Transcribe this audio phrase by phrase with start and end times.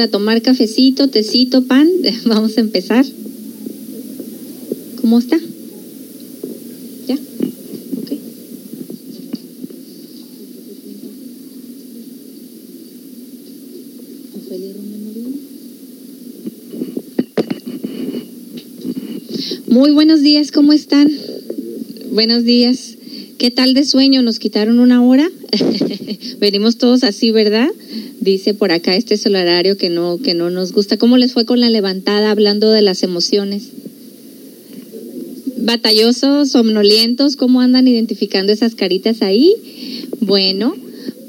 [0.00, 1.86] Para tomar cafecito, tecito, pan.
[2.24, 3.04] Vamos a empezar.
[4.98, 5.38] ¿Cómo está?
[7.06, 7.16] ¿Ya?
[7.16, 8.12] Ok.
[19.66, 21.12] Muy buenos días, ¿cómo están?
[22.10, 22.96] Buenos días.
[23.36, 24.22] ¿Qué tal de sueño?
[24.22, 25.28] ¿Nos quitaron una hora?
[26.40, 27.68] Venimos todos así, ¿verdad?
[28.30, 30.96] Dice por acá este solarario que no, que no nos gusta.
[30.96, 33.70] ¿Cómo les fue con la levantada hablando de las emociones?
[35.56, 39.52] Batallosos, somnolientos, ¿cómo andan identificando esas caritas ahí?
[40.20, 40.76] Bueno,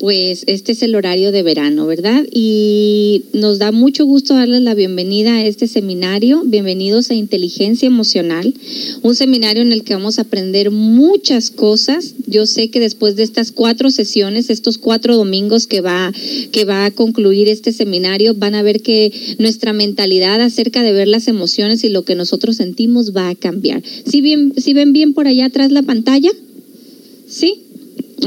[0.01, 2.25] pues este es el horario de verano, ¿verdad?
[2.31, 6.41] Y nos da mucho gusto darles la bienvenida a este seminario.
[6.43, 8.51] Bienvenidos a Inteligencia Emocional,
[9.03, 12.15] un seminario en el que vamos a aprender muchas cosas.
[12.25, 16.11] Yo sé que después de estas cuatro sesiones, estos cuatro domingos que va,
[16.51, 21.09] que va a concluir este seminario, van a ver que nuestra mentalidad acerca de ver
[21.09, 23.83] las emociones y lo que nosotros sentimos va a cambiar.
[24.07, 26.31] ¿Sí, bien, ¿sí ven bien por allá atrás la pantalla?
[27.27, 27.65] ¿Sí?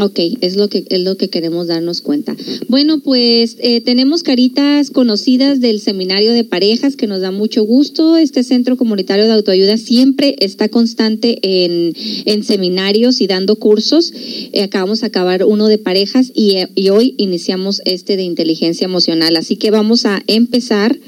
[0.01, 2.35] Ok, es lo que es lo que queremos darnos cuenta.
[2.69, 8.17] Bueno, pues eh, tenemos caritas conocidas del seminario de parejas que nos da mucho gusto.
[8.17, 11.95] Este centro comunitario de autoayuda siempre está constante en,
[12.25, 14.13] en seminarios y dando cursos.
[14.53, 19.37] Eh, acabamos de acabar uno de parejas eh, y, hoy iniciamos este de inteligencia emocional.
[19.37, 20.99] Así que vamos a empezar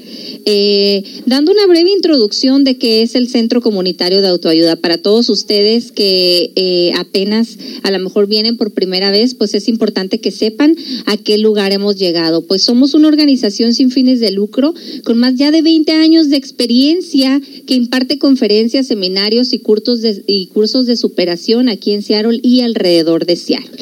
[1.25, 5.91] dando una breve introducción de qué es el centro comunitario de autoayuda para todos ustedes
[5.91, 10.75] que apenas a lo mejor vienen por primera vez, pues es importante que sepan
[11.05, 12.45] a qué lugar hemos llegado.
[12.45, 16.37] Pues somos una organización sin fines de lucro con más ya de 20 años de
[16.37, 22.39] experiencia que imparte conferencias, seminarios y cursos de, y cursos de superación aquí en Seattle
[22.41, 23.77] y alrededor de Seattle.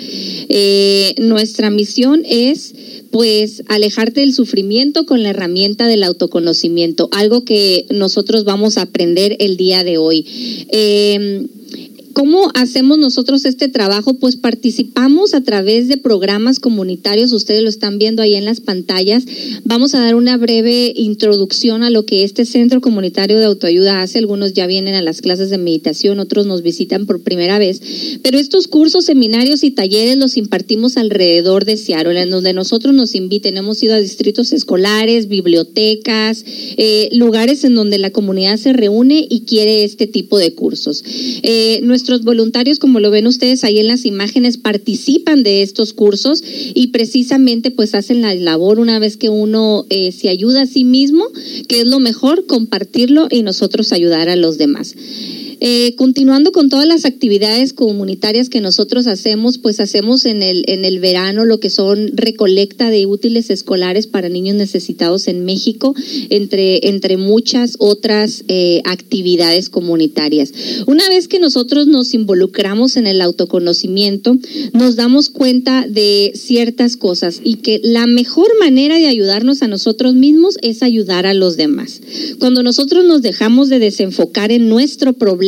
[0.50, 2.74] Eh, nuestra misión es
[3.16, 9.38] pues alejarte del sufrimiento con la herramienta del autoconocimiento, algo que nosotros vamos a aprender
[9.40, 10.28] el día de hoy.
[10.70, 11.48] Eh,
[12.16, 14.14] ¿Cómo hacemos nosotros este trabajo?
[14.14, 19.26] Pues participamos a través de programas comunitarios, ustedes lo están viendo ahí en las pantallas.
[19.66, 24.20] Vamos a dar una breve introducción a lo que este centro comunitario de autoayuda hace.
[24.20, 27.81] Algunos ya vienen a las clases de meditación, otros nos visitan por primera vez.
[28.24, 33.14] Pero estos cursos, seminarios y talleres los impartimos alrededor de Seattle, en donde nosotros nos
[33.14, 33.58] inviten.
[33.58, 36.46] Hemos ido a distritos escolares, bibliotecas,
[36.78, 41.03] eh, lugares en donde la comunidad se reúne y quiere este tipo de cursos.
[41.44, 46.44] Eh, nuestros voluntarios, como lo ven ustedes ahí en las imágenes, participan de estos cursos
[46.46, 50.84] y precisamente pues hacen la labor una vez que uno eh, se ayuda a sí
[50.84, 51.26] mismo,
[51.68, 54.96] que es lo mejor, compartirlo y nosotros ayudar a los demás.
[55.60, 60.86] Eh, continuando con todas las actividades comunitarias que nosotros hacemos, pues hacemos en el, en
[60.86, 65.96] el verano lo que son recolecta de útiles escolares para niños necesitados en México,
[66.30, 70.52] entre, entre muchas otras eh, actividades comunitarias.
[70.88, 74.38] Una vez que nosotros nos involucramos en el autoconocimiento,
[74.74, 80.16] nos damos cuenta de ciertas cosas y que la mejor manera de ayudarnos a nosotros
[80.16, 82.02] mismos es ayudar a los demás.
[82.40, 85.45] Cuando nosotros nos dejamos de desenfocar en nuestro problema,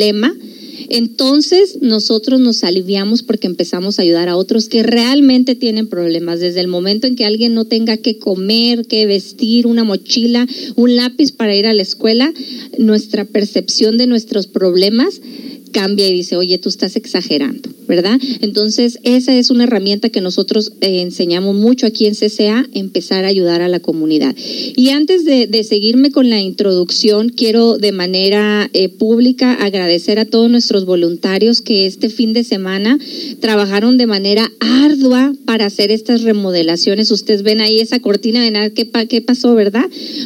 [0.90, 6.40] entonces nosotros nos aliviamos porque empezamos a ayudar a otros que realmente tienen problemas.
[6.40, 10.96] Desde el momento en que alguien no tenga que comer, que vestir, una mochila, un
[10.96, 12.34] lápiz para ir a la escuela,
[12.78, 15.20] nuestra percepción de nuestros problemas
[15.70, 18.20] cambia y dice, oye, tú estás exagerando, ¿verdad?
[18.42, 23.30] Entonces, esa es una herramienta que nosotros eh, enseñamos mucho aquí en CCA, empezar a
[23.30, 24.36] ayudar a la comunidad.
[24.76, 30.50] Y antes de, seguirme con la introducción, quiero de manera eh, pública agradecer a todos
[30.50, 32.98] nuestros voluntarios que este fin de semana
[33.40, 37.12] trabajaron de manera ardua para hacer estas remodelaciones.
[37.12, 39.86] Ustedes ven ahí esa cortina de nada, ¿qué, qué pasó, verdad?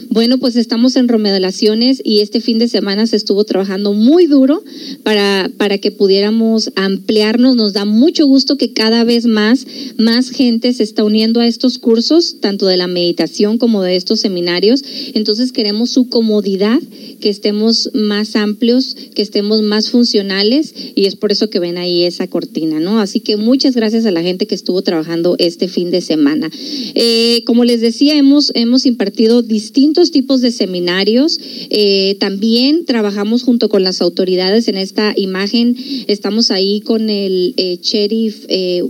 [0.10, 4.64] Bueno, pues estamos en remodelaciones y este fin de semana se estuvo trabajando muy duro
[5.04, 7.56] para para, que pudiéramos ampliarnos.
[7.56, 9.66] Nos da mucho gusto que cada vez más,
[9.98, 14.20] más gente se está uniendo a estos cursos, tanto de la meditación como de estos
[14.20, 14.84] seminarios.
[15.14, 16.80] Entonces queremos su comodidad,
[17.22, 22.04] que estemos más amplios, que estemos más funcionales y es por eso que ven ahí
[22.04, 23.00] esa cortina, ¿no?
[23.00, 26.50] Así que muchas gracias a la gente que estuvo trabajando este fin de semana.
[26.96, 31.40] Eh, como les decía, hemos, hemos impartido distintos tipos de seminarios.
[31.70, 35.78] Eh, también trabajamos junto con las autoridades en esta imagen
[36.08, 38.46] estamos ahí con el eh, sheriff.
[38.48, 38.84] Eh,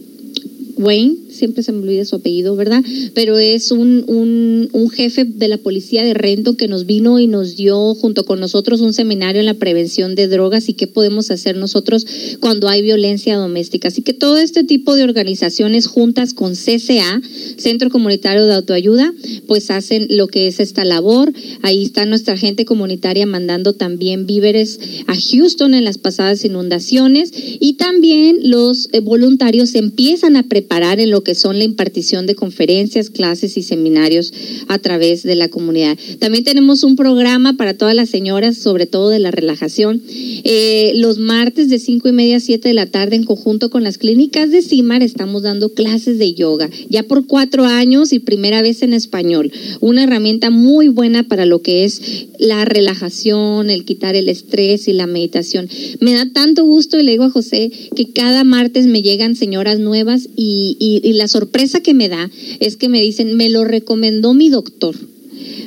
[0.77, 2.83] Wayne, siempre se me olvida su apellido, ¿verdad?
[3.15, 7.55] Pero es un, un, jefe de la policía de Renton que nos vino y nos
[7.55, 11.57] dio junto con nosotros un seminario en la prevención de drogas y qué podemos hacer
[11.57, 12.05] nosotros
[12.41, 13.87] cuando hay violencia doméstica.
[13.87, 17.21] Así que todo este tipo de organizaciones juntas con CCA,
[17.57, 19.13] Centro Comunitario de Autoayuda,
[19.47, 21.33] pues hacen lo que es esta labor.
[21.63, 27.73] Ahí está nuestra gente comunitaria mandando también víveres a Houston en las pasadas inundaciones y
[27.73, 33.09] también los eh, voluntarios empiezan a preparar en lo que son la impartición de conferencias,
[33.09, 34.33] clases y seminarios
[34.67, 35.97] a través de la comunidad.
[36.19, 40.01] También tenemos un programa para todas las señoras, sobre todo de la relajación,
[40.43, 43.83] eh, los martes de cinco y media a 7 de la tarde en conjunto con
[43.83, 48.61] las clínicas de CIMAR estamos dando clases de yoga, ya por cuatro años y primera
[48.61, 49.51] vez en español.
[49.79, 54.93] Una herramienta muy buena para lo que es la relajación, el quitar el estrés y
[54.93, 55.69] la meditación.
[55.99, 59.79] Me da tanto gusto y le digo a José que cada martes me llegan señoras
[59.79, 64.33] nuevas y, y la sorpresa que me da es que me dicen, me lo recomendó
[64.33, 64.95] mi doctor.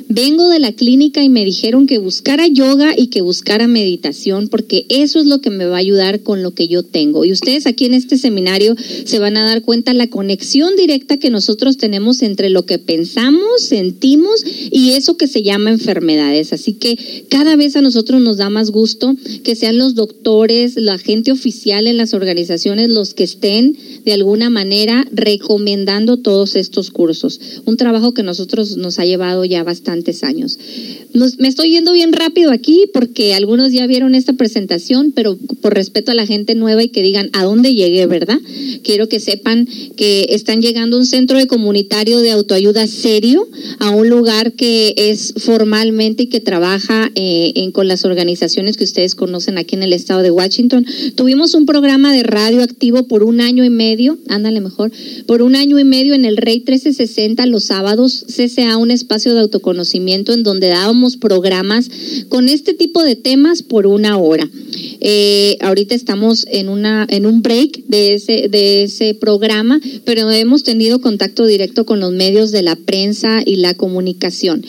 [0.09, 4.85] Vengo de la clínica y me dijeron que buscara yoga y que buscara meditación porque
[4.91, 7.25] eso es lo que me va a ayudar con lo que yo tengo.
[7.25, 11.31] Y ustedes aquí en este seminario se van a dar cuenta la conexión directa que
[11.31, 16.53] nosotros tenemos entre lo que pensamos, sentimos y eso que se llama enfermedades.
[16.53, 20.99] Así que cada vez a nosotros nos da más gusto que sean los doctores, la
[20.99, 27.41] gente oficial en las organizaciones los que estén de alguna manera recomendando todos estos cursos.
[27.65, 30.59] Un trabajo que nosotros nos ha llevado ya bastante años.
[31.39, 36.11] me estoy yendo bien rápido aquí porque algunos ya vieron esta presentación, pero por respeto
[36.11, 38.39] a la gente nueva y que digan a dónde llegué, ¿verdad?
[38.83, 43.49] Quiero que sepan que están llegando un centro de comunitario de autoayuda serio,
[43.79, 48.85] a un lugar que es formalmente y que trabaja eh, en, con las organizaciones que
[48.85, 50.85] ustedes conocen aquí en el estado de Washington.
[51.15, 54.91] Tuvimos un programa de radio activo por un año y medio, ándale mejor,
[55.27, 59.41] por un año y medio en el Rey 1360 los sábados, CCA, un espacio de
[59.41, 61.91] autoconocimiento en donde dábamos programas
[62.29, 64.49] con este tipo de temas por una hora.
[65.01, 70.63] Eh, ahorita estamos en, una, en un break de ese, de ese programa, pero hemos
[70.63, 74.65] tenido contacto directo con los medios de la prensa y la comunicación.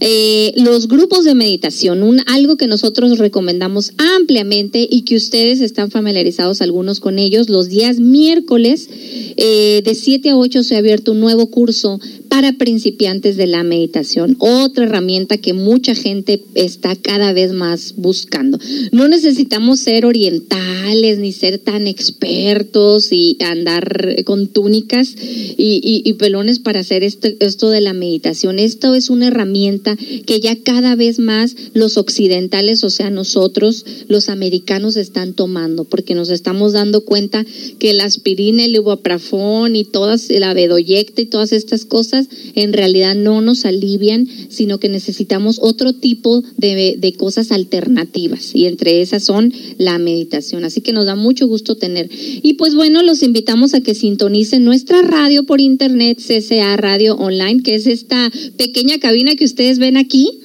[0.00, 5.90] Eh, los grupos de meditación, un, algo que nosotros recomendamos ampliamente y que ustedes están
[5.90, 8.88] familiarizados algunos con ellos, los días miércoles
[9.36, 12.00] eh, de 7 a 8 se ha abierto un nuevo curso
[12.32, 18.58] para principiantes de la meditación, otra herramienta que mucha gente está cada vez más buscando.
[18.90, 26.80] No necesitamos ser orientales ni ser tan expertos y andar con túnicas y, pelones para
[26.80, 28.58] hacer esto, esto de la meditación.
[28.58, 34.30] Esto es una herramienta que ya cada vez más los occidentales, o sea, nosotros, los
[34.30, 37.44] americanos, están tomando, porque nos estamos dando cuenta
[37.78, 42.21] que la aspirina, el ibuprofón y todas, la bedoyecta y todas estas cosas
[42.54, 48.66] en realidad no nos alivian, sino que necesitamos otro tipo de, de cosas alternativas y
[48.66, 50.64] entre esas son la meditación.
[50.64, 52.10] Así que nos da mucho gusto tener.
[52.12, 57.62] Y pues bueno, los invitamos a que sintonicen nuestra radio por internet, CCA Radio Online,
[57.62, 60.41] que es esta pequeña cabina que ustedes ven aquí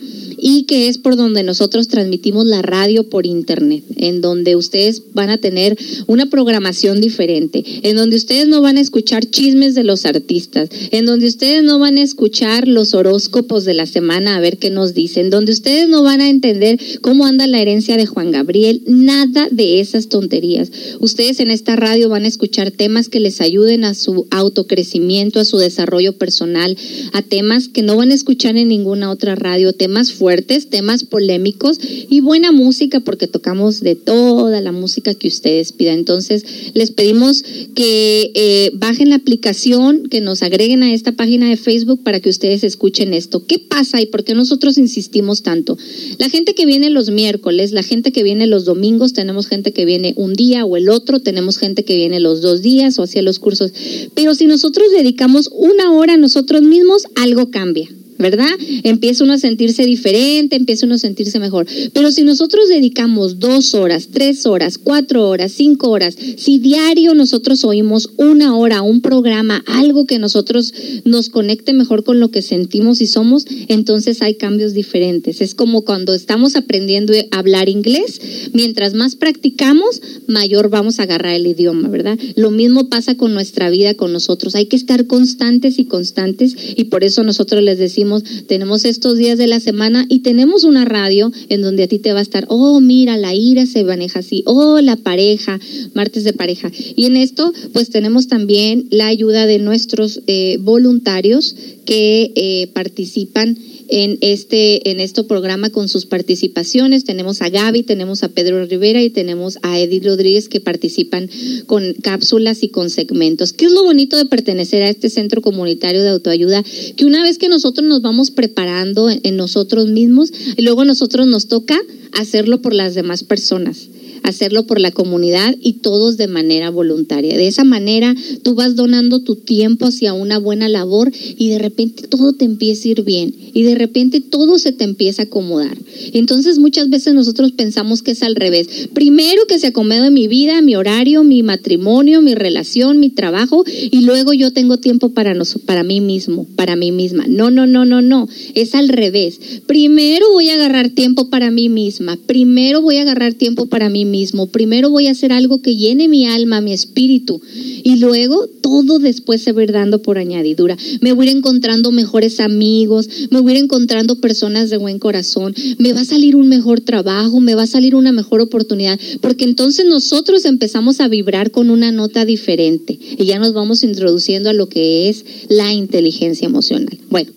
[0.49, 5.29] y que es por donde nosotros transmitimos la radio por internet, en donde ustedes van
[5.29, 5.77] a tener
[6.07, 11.05] una programación diferente, en donde ustedes no van a escuchar chismes de los artistas, en
[11.05, 14.93] donde ustedes no van a escuchar los horóscopos de la semana a ver qué nos
[14.93, 19.49] dicen, donde ustedes no van a entender cómo anda la herencia de Juan Gabriel, nada
[19.51, 20.71] de esas tonterías.
[21.01, 25.45] Ustedes en esta radio van a escuchar temas que les ayuden a su autocrecimiento, a
[25.45, 26.77] su desarrollo personal,
[27.11, 31.79] a temas que no van a escuchar en ninguna otra radio, temas fuertes temas polémicos
[31.81, 35.99] y buena música porque tocamos de toda la música que ustedes pidan.
[35.99, 37.43] Entonces, les pedimos
[37.75, 42.29] que eh, bajen la aplicación, que nos agreguen a esta página de Facebook para que
[42.29, 43.45] ustedes escuchen esto.
[43.45, 45.77] ¿Qué pasa y por qué nosotros insistimos tanto?
[46.17, 49.85] La gente que viene los miércoles, la gente que viene los domingos, tenemos gente que
[49.85, 53.21] viene un día o el otro, tenemos gente que viene los dos días o hacia
[53.21, 53.71] los cursos.
[54.13, 57.89] Pero si nosotros dedicamos una hora a nosotros mismos, algo cambia.
[58.17, 58.49] ¿Verdad?
[58.83, 61.67] Empieza uno a sentirse diferente, empieza uno a sentirse mejor.
[61.93, 67.63] Pero si nosotros dedicamos dos horas, tres horas, cuatro horas, cinco horas, si diario nosotros
[67.63, 70.73] oímos una hora, un programa, algo que nosotros
[71.05, 75.41] nos conecte mejor con lo que sentimos y somos, entonces hay cambios diferentes.
[75.41, 78.19] Es como cuando estamos aprendiendo a hablar inglés,
[78.53, 82.17] mientras más practicamos, mayor vamos a agarrar el idioma, ¿verdad?
[82.35, 84.55] Lo mismo pasa con nuestra vida, con nosotros.
[84.55, 88.06] Hay que estar constantes y constantes y por eso nosotros les decimos,
[88.47, 92.13] tenemos estos días de la semana y tenemos una radio en donde a ti te
[92.13, 95.59] va a estar, oh, mira, la ira se maneja así, oh, la pareja,
[95.93, 96.71] martes de pareja.
[96.95, 103.57] Y en esto, pues tenemos también la ayuda de nuestros eh, voluntarios que eh, participan
[103.89, 107.03] en este, en este programa con sus participaciones.
[107.03, 111.29] Tenemos a Gaby, tenemos a Pedro Rivera y tenemos a Edith Rodríguez que participan
[111.65, 113.53] con cápsulas y con segmentos.
[113.53, 116.63] ¿Qué es lo bonito de pertenecer a este centro comunitario de autoayuda?
[116.95, 121.27] Que una vez que nosotros nos vamos preparando en nosotros mismos y luego a nosotros
[121.27, 121.79] nos toca
[122.13, 123.89] hacerlo por las demás personas
[124.29, 127.37] hacerlo por la comunidad y todos de manera voluntaria.
[127.37, 132.07] De esa manera tú vas donando tu tiempo hacia una buena labor y de repente
[132.07, 135.77] todo te empieza a ir bien y de repente todo se te empieza a acomodar.
[136.13, 138.89] Entonces muchas veces nosotros pensamos que es al revés.
[138.93, 144.01] Primero que se acomode mi vida, mi horario, mi matrimonio, mi relación, mi trabajo y
[144.01, 145.33] luego yo tengo tiempo para,
[145.65, 147.25] para mí mismo, para mí misma.
[147.27, 148.27] No, no, no, no, no.
[148.53, 149.39] Es al revés.
[149.65, 152.17] Primero voy a agarrar tiempo para mí misma.
[152.25, 154.05] Primero voy a agarrar tiempo para mí
[154.51, 157.41] Primero voy a hacer algo que llene mi alma, mi espíritu.
[157.83, 160.77] Y luego todo después se va a ir dando por añadidura.
[161.01, 164.99] Me voy a ir encontrando mejores amigos, me voy a ir encontrando personas de buen
[164.99, 168.99] corazón, me va a salir un mejor trabajo, me va a salir una mejor oportunidad.
[169.21, 174.49] Porque entonces nosotros empezamos a vibrar con una nota diferente y ya nos vamos introduciendo
[174.49, 176.97] a lo que es la inteligencia emocional.
[177.09, 177.31] Bueno,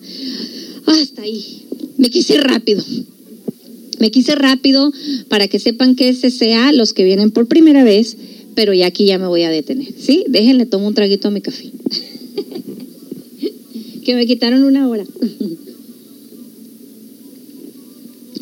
[0.87, 1.63] hasta ahí.
[1.97, 2.83] Me quise rápido.
[4.01, 4.93] Me quise rápido
[5.29, 8.17] para que sepan que ese sea los que vienen por primera vez,
[8.57, 9.95] pero ya aquí ya me voy a detener.
[9.97, 10.25] ¿Sí?
[10.27, 11.71] Déjenle, tomo un traguito a mi café.
[14.05, 15.05] que me quitaron una hora.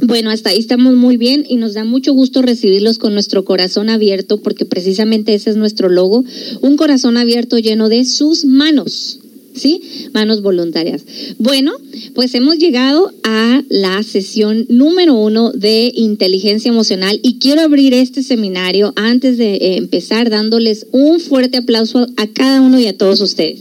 [0.00, 3.90] Bueno, hasta ahí estamos muy bien y nos da mucho gusto recibirlos con nuestro corazón
[3.90, 6.24] abierto porque precisamente ese es nuestro logo,
[6.62, 9.18] un corazón abierto lleno de sus manos.
[9.58, 9.80] ¿Sí?
[10.14, 11.04] Manos voluntarias.
[11.38, 11.72] Bueno,
[12.14, 18.22] pues hemos llegado a la sesión número uno de inteligencia emocional y quiero abrir este
[18.22, 23.60] seminario antes de empezar dándoles un fuerte aplauso a cada uno y a todos ustedes.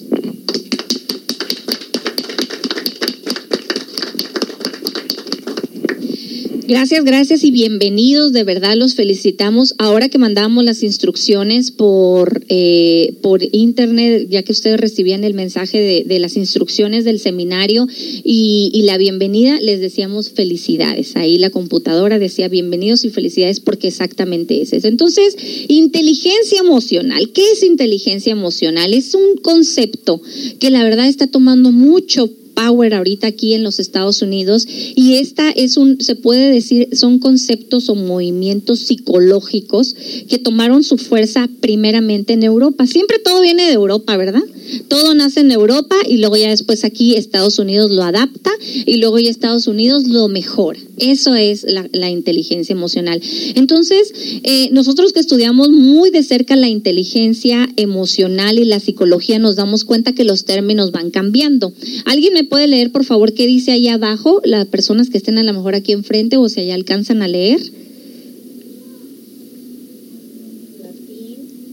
[6.67, 8.33] Gracias, gracias y bienvenidos.
[8.33, 9.73] De verdad los felicitamos.
[9.77, 16.03] Ahora que mandamos las instrucciones por, eh, por internet, ya que ustedes recibían el mensaje
[16.05, 21.15] de, las instrucciones del seminario y, y, la bienvenida, les decíamos felicidades.
[21.15, 24.89] Ahí la computadora decía bienvenidos y felicidades porque exactamente es eso.
[24.89, 25.37] Entonces,
[25.69, 27.31] inteligencia emocional.
[27.31, 28.93] ¿Qué es inteligencia emocional?
[28.93, 30.21] Es un concepto
[30.59, 35.51] que la verdad está tomando mucho power ahorita aquí en los Estados Unidos y esta
[35.51, 39.95] es un, se puede decir, son conceptos o movimientos psicológicos
[40.27, 42.87] que tomaron su fuerza primeramente en Europa.
[42.87, 44.41] Siempre todo viene de Europa, ¿verdad?
[44.87, 48.49] Todo nace en Europa y luego ya después aquí Estados Unidos lo adapta
[48.85, 50.79] y luego ya Estados Unidos lo mejora.
[50.97, 53.21] Eso es la, inteligencia emocional.
[53.55, 54.11] Entonces,
[54.43, 59.83] eh, nosotros que estudiamos muy de cerca la inteligencia emocional y la psicología nos damos
[59.83, 61.71] cuenta que los términos van cambiando.
[62.05, 64.41] ¿Alguien me puede leer, por favor, qué dice ahí abajo?
[64.43, 67.59] Las personas que estén a lo mejor aquí enfrente o si allá alcanzan a leer.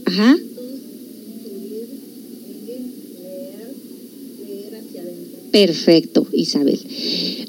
[0.05, 0.37] Ajá.
[5.51, 6.79] Perfecto, Isabel.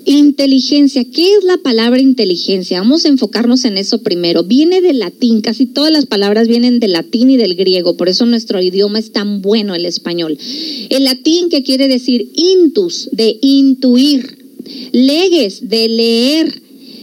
[0.08, 2.78] Inteligencia, ¿qué es la palabra inteligencia?
[2.78, 4.44] Vamos a enfocarnos en eso primero.
[4.44, 8.24] Viene del latín, casi todas las palabras vienen del latín y del griego, por eso
[8.24, 10.38] nuestro idioma es tan bueno el español.
[10.90, 14.46] El latín que quiere decir intus, de intuir,
[14.92, 16.62] leges, de leer.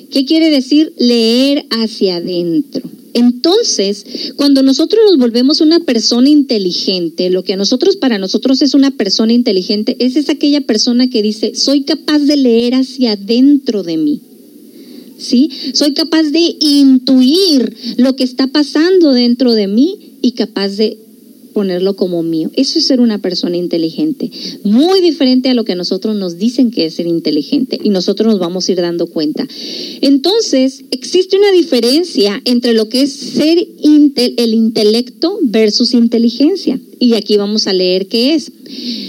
[0.10, 2.90] ¿Qué quiere decir leer hacia adentro?
[3.14, 8.74] Entonces, cuando nosotros nos volvemos una persona inteligente, lo que a nosotros, para nosotros es
[8.74, 13.84] una persona inteligente, es, es aquella persona que dice, soy capaz de leer hacia adentro
[13.84, 14.22] de mí.
[15.18, 15.50] ¿Sí?
[15.74, 20.98] Soy capaz de intuir lo que está pasando dentro de mí y capaz de
[21.54, 22.52] ponerlo como mío.
[22.56, 24.30] Eso es ser una persona inteligente.
[24.64, 28.40] Muy diferente a lo que nosotros nos dicen que es ser inteligente y nosotros nos
[28.40, 29.48] vamos a ir dando cuenta.
[30.02, 36.80] Entonces, existe una diferencia entre lo que es ser el intelecto versus inteligencia.
[37.04, 38.50] Y aquí vamos a leer qué es.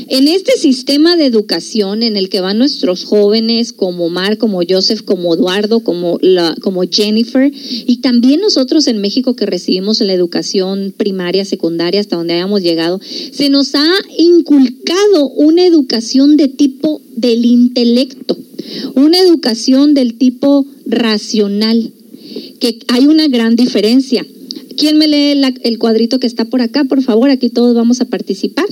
[0.08, 5.02] En este sistema de educación en el que van nuestros jóvenes como Mar, como Joseph,
[5.02, 10.92] como Eduardo, como, la, como Jennifer, y también nosotros en México que recibimos la educación
[10.96, 17.44] primaria, secundaria, hasta donde hayamos llegado, se nos ha inculcado una educación de tipo del
[17.44, 18.36] intelecto,
[18.96, 21.92] una educación del tipo racional,
[22.58, 24.26] que hay una gran diferencia.
[24.76, 26.84] ¿Quién me lee el cuadrito que está por acá?
[26.84, 28.66] Por favor, aquí todos vamos a participar.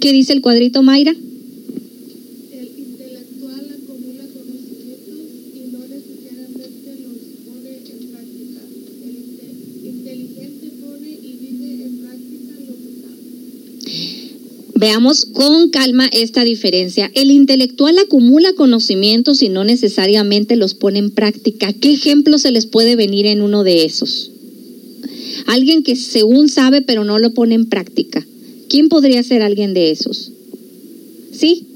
[0.00, 1.14] ¿Qué dice el cuadrito, Mayra?
[14.80, 17.10] Veamos con calma esta diferencia.
[17.14, 21.74] El intelectual acumula conocimientos y no necesariamente los pone en práctica.
[21.74, 24.30] ¿Qué ejemplo se les puede venir en uno de esos?
[25.46, 28.26] Alguien que según sabe pero no lo pone en práctica.
[28.68, 30.32] ¿Quién podría ser alguien de esos?
[31.32, 31.66] ¿Sí?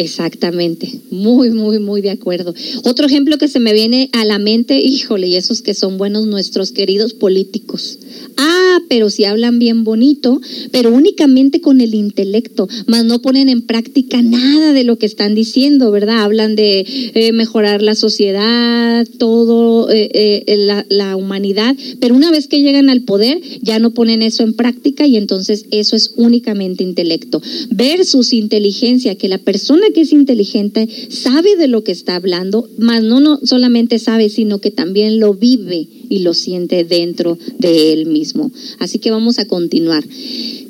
[0.00, 2.54] Exactamente, muy, muy, muy de acuerdo.
[2.84, 6.26] Otro ejemplo que se me viene a la mente, híjole, y esos que son buenos
[6.26, 7.98] nuestros queridos políticos.
[8.36, 10.40] Ah, pero si hablan bien bonito,
[10.70, 15.34] pero únicamente con el intelecto, más no ponen en práctica nada de lo que están
[15.34, 16.22] diciendo, ¿verdad?
[16.22, 20.10] Hablan de eh, mejorar la sociedad, todo, eh,
[20.46, 24.54] eh, la, humanidad, pero una vez que llegan al poder, ya no ponen eso en
[24.54, 27.42] práctica y entonces eso es únicamente intelecto.
[27.70, 33.02] Versus inteligencia, que la persona que es inteligente sabe de lo que está hablando, más
[33.02, 38.04] no, no solamente sabe, sino que también lo vive y lo siente dentro de él
[38.04, 38.52] mismo.
[38.78, 40.04] Así que vamos a continuar.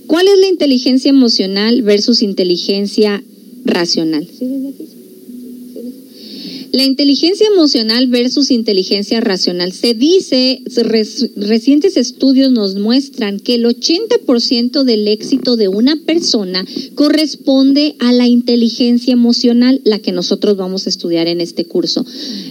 [0.06, 3.24] ¿Cuál es la inteligencia emocional versus inteligencia
[3.64, 4.28] racional?
[6.72, 9.72] La inteligencia emocional versus inteligencia racional.
[9.72, 10.62] Se dice,
[11.36, 18.28] recientes estudios nos muestran que el 80% del éxito de una persona corresponde a la
[18.28, 22.06] inteligencia emocional, la que nosotros vamos a estudiar en este curso.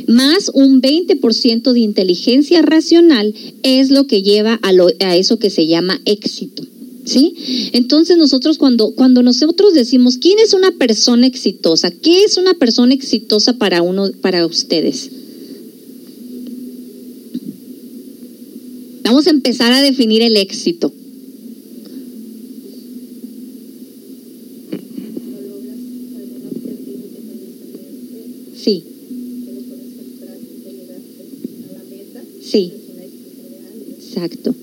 [0.08, 4.72] Más un 20% de inteligencia racional es lo que lleva a,
[5.06, 6.64] a eso que se llama éxito.
[7.10, 7.34] ¿Sí?
[7.74, 11.90] Entonces nosotros cuando, cuando nosotros decimos, ¿quién es una persona exitosa?
[11.90, 15.10] ¿Qué es una persona exitosa para uno, para ustedes?
[19.02, 20.94] Vamos a empezar a definir el éxito.
[28.56, 28.84] Sí.
[32.44, 32.72] Sí.
[33.98, 34.54] Exacto.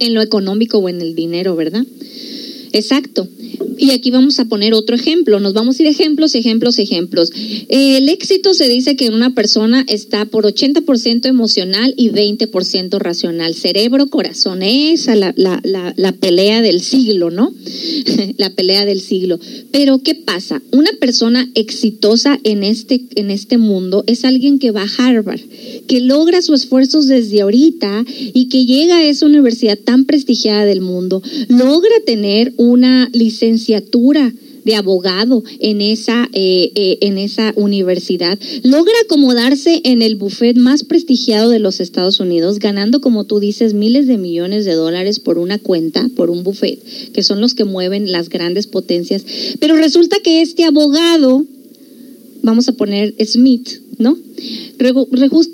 [0.00, 1.84] En lo económico o en el dinero, ¿verdad?
[2.72, 3.28] Exacto.
[3.80, 5.40] Y aquí vamos a poner otro ejemplo.
[5.40, 7.32] Nos vamos a ir ejemplos, ejemplos, ejemplos.
[7.68, 13.54] El éxito se dice que una persona está por 80% emocional y 20% racional.
[13.54, 14.62] Cerebro, corazón.
[14.62, 17.54] Esa la, la, la, la pelea del siglo, ¿no?
[18.36, 19.40] la pelea del siglo.
[19.70, 20.60] Pero ¿qué pasa?
[20.72, 25.40] Una persona exitosa en este, en este mundo es alguien que va a Harvard,
[25.86, 30.82] que logra sus esfuerzos desde ahorita y que llega a esa universidad tan prestigiada del
[30.82, 33.08] mundo, logra tener una
[34.64, 40.84] de abogado en esa, eh, eh, en esa universidad, logra acomodarse en el buffet más
[40.84, 45.38] prestigiado de los Estados Unidos, ganando, como tú dices, miles de millones de dólares por
[45.38, 46.78] una cuenta, por un buffet,
[47.12, 49.24] que son los que mueven las grandes potencias.
[49.58, 51.44] Pero resulta que este abogado,
[52.42, 54.18] vamos a poner Smith, ¿no?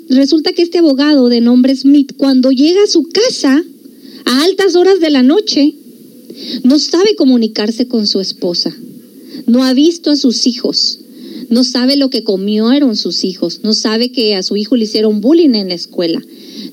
[0.09, 3.63] Resulta que este abogado de nombre Smith, cuando llega a su casa
[4.25, 5.73] a altas horas de la noche,
[6.63, 8.75] no sabe comunicarse con su esposa,
[9.45, 10.99] no ha visto a sus hijos,
[11.49, 15.21] no sabe lo que comieron sus hijos, no sabe que a su hijo le hicieron
[15.21, 16.21] bullying en la escuela,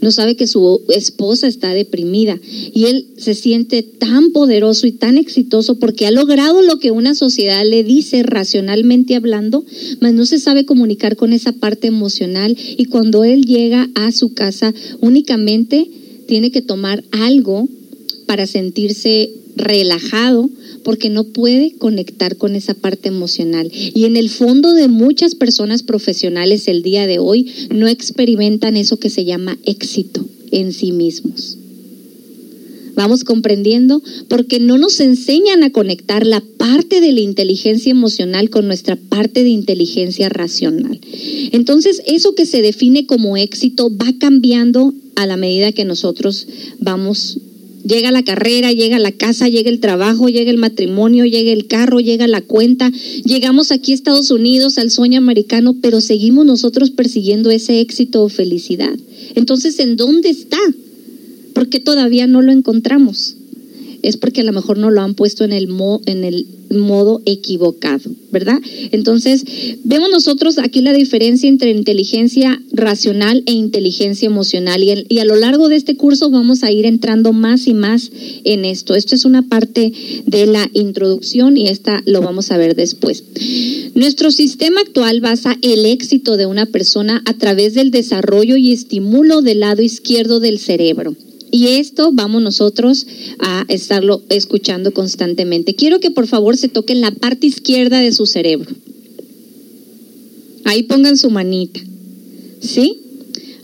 [0.01, 2.39] no sabe que su esposa está deprimida.
[2.75, 7.15] Y él se siente tan poderoso y tan exitoso porque ha logrado lo que una
[7.15, 9.65] sociedad le dice racionalmente hablando,
[10.01, 12.57] mas no se sabe comunicar con esa parte emocional.
[12.77, 15.89] Y cuando él llega a su casa únicamente
[16.27, 17.69] tiene que tomar algo
[18.25, 20.51] para sentirse relajado
[20.83, 23.71] porque no puede conectar con esa parte emocional.
[23.73, 28.99] Y en el fondo de muchas personas profesionales el día de hoy no experimentan eso
[28.99, 31.59] que se llama éxito en sí mismos.
[32.97, 38.67] Vamos comprendiendo porque no nos enseñan a conectar la parte de la inteligencia emocional con
[38.67, 41.01] nuestra parte de inteligencia racional.
[41.53, 46.47] Entonces, eso que se define como éxito va cambiando a la medida que nosotros
[46.79, 47.39] vamos
[47.85, 52.01] llega la carrera, llega la casa, llega el trabajo, llega el matrimonio, llega el carro,
[52.01, 52.91] llega la cuenta.
[53.25, 58.29] Llegamos aquí a Estados Unidos al sueño americano, pero seguimos nosotros persiguiendo ese éxito o
[58.29, 58.95] felicidad.
[59.35, 60.59] Entonces, ¿en dónde está?
[61.53, 63.37] Porque todavía no lo encontramos.
[64.05, 65.69] Es porque a lo mejor no lo han puesto en el,
[66.07, 68.61] en el modo equivocado, ¿verdad?
[68.93, 69.45] Entonces,
[69.85, 75.37] vemos nosotros aquí la diferencia entre inteligencia racional e inteligencia emocional y, y, a lo
[75.37, 78.11] largo de este curso vamos a ir entrando más y más
[78.45, 78.95] en esto.
[78.95, 79.93] Esto es una parte
[80.27, 83.25] de la introducción y esta lo vamos a ver después.
[83.95, 89.41] Nuestro sistema actual basa el éxito de una persona a través del desarrollo y estímulo
[89.41, 91.17] del lado izquierdo del cerebro.
[91.55, 93.07] Y esto vamos nosotros
[93.39, 95.77] a estarlo escuchando constantemente.
[95.77, 98.75] Quiero que por favor se toquen la parte izquierda de su cerebro.
[100.65, 101.79] Ahí pongan su manita.
[102.61, 103.03] ¿Sí?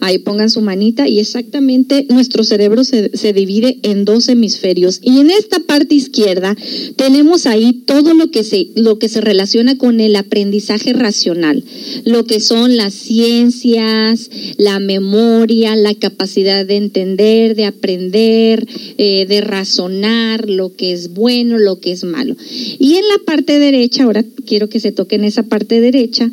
[0.01, 5.01] Ahí pongan su manita y exactamente nuestro cerebro se, divide en dos hemisferios.
[5.03, 6.57] Y en esta parte izquierda
[6.97, 11.63] tenemos ahí todo lo que, se, lo que se relaciona con el aprendizaje racional,
[12.05, 18.67] lo que son las ciencias, la memoria, la capacidad de entender, de aprender,
[18.99, 22.37] eh, de razonar lo que es bueno, lo que es malo.
[22.79, 26.31] Y en la parte derecha, ahora quiero que se toquen esa parte derecha,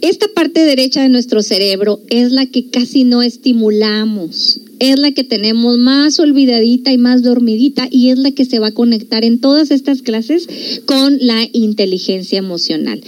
[0.00, 5.22] esta parte derecha de nuestro cerebro es la que casi no estimulamos, es la que
[5.22, 9.40] tenemos más olvidadita y más dormidita y es la que se va a conectar en
[9.40, 10.48] todas estas clases
[10.86, 13.00] con la inteligencia emocional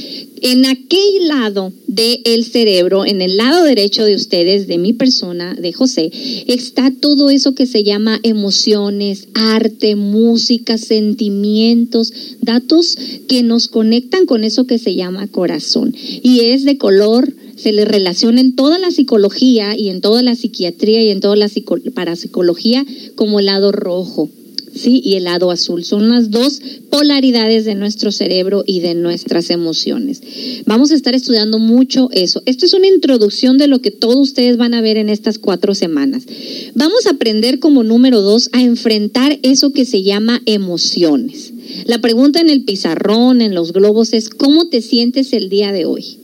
[0.44, 5.72] en aquel lado del cerebro, en el lado derecho de ustedes, de mi persona, de
[5.72, 6.10] José,
[6.46, 12.94] está todo eso que se llama emociones, arte, música, sentimientos, datos
[13.26, 15.94] que nos conectan con eso que se llama corazón.
[16.22, 17.32] Y es de color
[17.64, 21.34] se le relaciona en toda la psicología y en toda la psiquiatría y en toda
[21.34, 21.48] la
[21.94, 24.28] parapsicología como el lado rojo.
[24.74, 25.00] ¿sí?
[25.02, 25.84] y el lado azul.
[25.84, 30.20] Son las dos polaridades de nuestro cerebro y de nuestras emociones.
[30.66, 32.42] Vamos a estar estudiando mucho eso.
[32.44, 35.74] Esto es una introducción de lo que todos ustedes van a ver en estas cuatro
[35.74, 36.24] semanas.
[36.74, 41.52] Vamos a aprender como número dos a enfrentar eso que se llama emociones.
[41.86, 45.86] La pregunta en el pizarrón, en los globos, es ¿cómo te sientes el día de
[45.86, 46.23] hoy?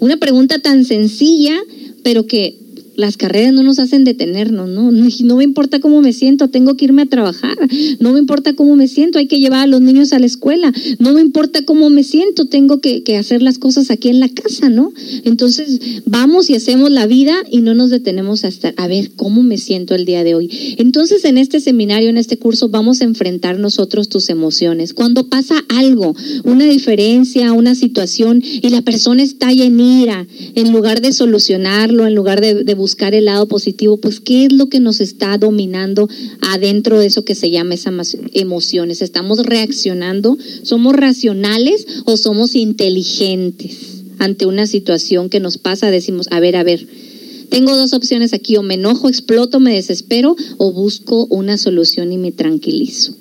[0.00, 1.56] Una pregunta tan sencilla,
[2.02, 2.58] pero que
[3.00, 4.90] las carreras no nos hacen detenernos, ¿no?
[5.30, 7.56] No me importa cómo me siento, tengo que irme a trabajar,
[7.98, 10.72] no me importa cómo me siento, hay que llevar a los niños a la escuela,
[10.98, 14.68] no me importa cómo me siento, tengo que, hacer las cosas aquí en la casa,
[14.68, 14.92] ¿no?
[15.24, 19.58] Entonces vamos y hacemos la vida y no nos detenemos hasta a ver cómo me
[19.58, 20.76] siento el día de hoy.
[20.78, 24.94] Entonces en este seminario, en este curso, vamos a enfrentar nosotros tus emociones.
[24.94, 31.00] Cuando pasa algo, una diferencia, una situación y la persona está en ira, en lugar
[31.00, 34.80] de solucionarlo, en lugar de, de buscar el lado positivo, pues qué es lo que
[34.80, 36.08] nos está dominando
[36.40, 39.00] adentro de eso que se llama esas emociones.
[39.00, 40.36] ¿Estamos reaccionando?
[40.64, 45.92] ¿Somos racionales o somos inteligentes ante una situación que nos pasa?
[45.92, 46.84] Decimos, a ver, a ver,
[47.48, 52.18] tengo dos opciones aquí, o me enojo, exploto, me desespero, o busco una solución y
[52.18, 53.14] me tranquilizo.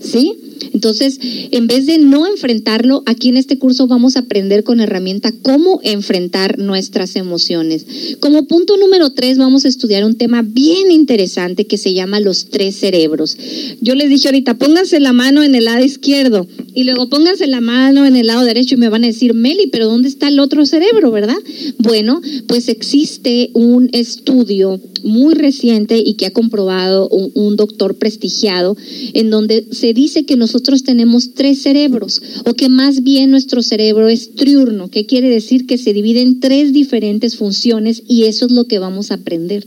[0.00, 0.36] ¿Sí?
[0.72, 5.32] Entonces, en vez de no enfrentarlo, aquí en este curso vamos a aprender con herramienta
[5.42, 7.86] cómo enfrentar nuestras emociones.
[8.20, 12.50] Como punto número tres, vamos a estudiar un tema bien interesante que se llama los
[12.50, 13.36] tres cerebros.
[13.80, 17.60] Yo les dije ahorita, pónganse la mano en el lado izquierdo y luego pónganse la
[17.60, 20.38] mano en el lado derecho y me van a decir, Meli, pero ¿dónde está el
[20.38, 21.38] otro cerebro, verdad?
[21.78, 28.76] Bueno, pues existe un estudio muy reciente y que ha comprobado un, doctor prestigiado
[29.14, 33.62] en donde se dice que nosotros nosotros tenemos tres cerebros, o que más bien nuestro
[33.62, 38.46] cerebro es triurno, que quiere decir que se divide en tres diferentes funciones y eso
[38.46, 39.66] es lo que vamos a aprender.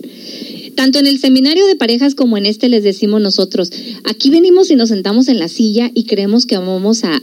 [0.76, 3.72] Tanto en el seminario de parejas como en este les decimos nosotros,
[4.04, 7.20] aquí venimos y nos sentamos en la silla y creemos que vamos a,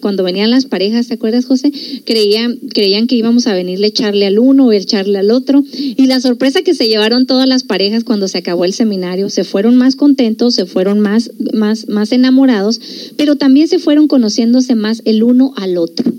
[0.00, 1.72] cuando venían las parejas, ¿te acuerdas José?
[2.04, 5.62] Creían, creían que íbamos a venirle a echarle al uno o echarle al otro.
[5.72, 9.44] Y la sorpresa que se llevaron todas las parejas cuando se acabó el seminario, se
[9.44, 12.80] fueron más contentos, se fueron más, más, más enamorados,
[13.16, 16.12] pero también se fueron conociéndose más el uno al otro.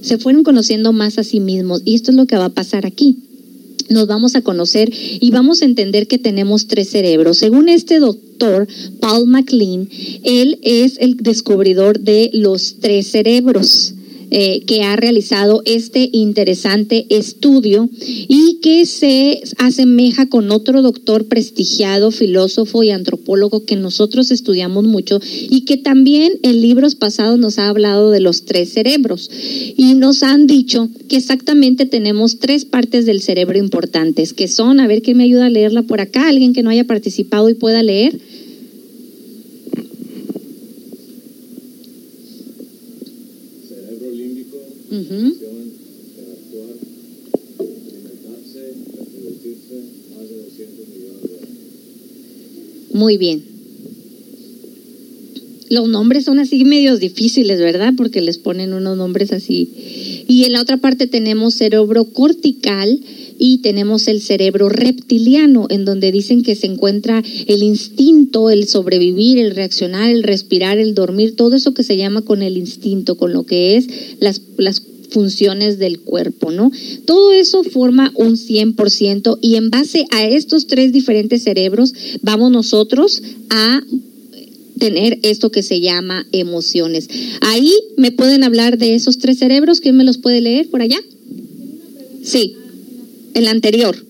[0.00, 1.82] Se fueron conociendo más a sí mismos.
[1.84, 3.16] Y esto es lo que va a pasar aquí
[3.88, 7.38] nos vamos a conocer y vamos a entender que tenemos tres cerebros.
[7.38, 8.66] Según este doctor,
[9.00, 9.88] Paul MacLean,
[10.24, 13.94] él es el descubridor de los tres cerebros.
[14.30, 22.10] Eh, que ha realizado este interesante estudio y que se asemeja con otro doctor prestigiado,
[22.10, 27.70] filósofo y antropólogo que nosotros estudiamos mucho y que también en libros pasados nos ha
[27.70, 29.30] hablado de los tres cerebros
[29.76, 34.86] y nos han dicho que exactamente tenemos tres partes del cerebro importantes, que son, a
[34.86, 37.82] ver quién me ayuda a leerla por acá, alguien que no haya participado y pueda
[37.82, 38.18] leer.
[52.92, 53.42] Muy bien.
[55.70, 57.92] Los nombres son así medios difíciles, ¿verdad?
[57.96, 60.24] Porque les ponen unos nombres así.
[60.26, 63.00] Y en la otra parte tenemos cerebro cortical
[63.38, 69.38] y tenemos el cerebro reptiliano, en donde dicen que se encuentra el instinto, el sobrevivir,
[69.38, 73.32] el reaccionar, el respirar, el dormir, todo eso que se llama con el instinto, con
[73.32, 73.86] lo que es
[74.20, 76.70] las, las funciones del cuerpo, ¿no?
[77.04, 81.92] Todo eso forma un 100% y en base a estos tres diferentes cerebros
[82.22, 83.82] vamos nosotros a
[84.78, 87.08] tener esto que se llama emociones.
[87.40, 90.98] Ahí me pueden hablar de esos tres cerebros, ¿quién me los puede leer por allá?
[92.22, 92.56] Sí,
[93.34, 94.07] el anterior.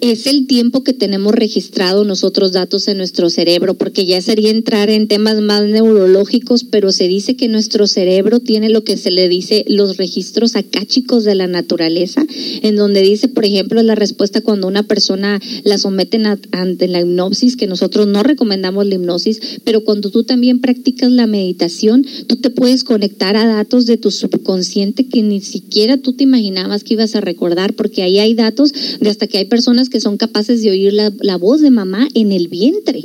[0.00, 4.88] Es el tiempo que tenemos registrado nosotros datos en nuestro cerebro, porque ya sería entrar
[4.88, 9.28] en temas más neurológicos, pero se dice que nuestro cerebro tiene lo que se le
[9.28, 12.24] dice los registros acáchicos de la naturaleza,
[12.62, 17.56] en donde dice, por ejemplo, la respuesta cuando una persona la someten ante la hipnosis,
[17.56, 22.48] que nosotros no recomendamos la hipnosis, pero cuando tú también practicas la meditación, tú te
[22.48, 27.14] puedes conectar a datos de tu subconsciente que ni siquiera tú te imaginabas que ibas
[27.16, 30.70] a recordar, porque ahí hay datos de hasta que hay personas que son capaces de
[30.70, 33.04] oír la, voz de mamá en el vientre.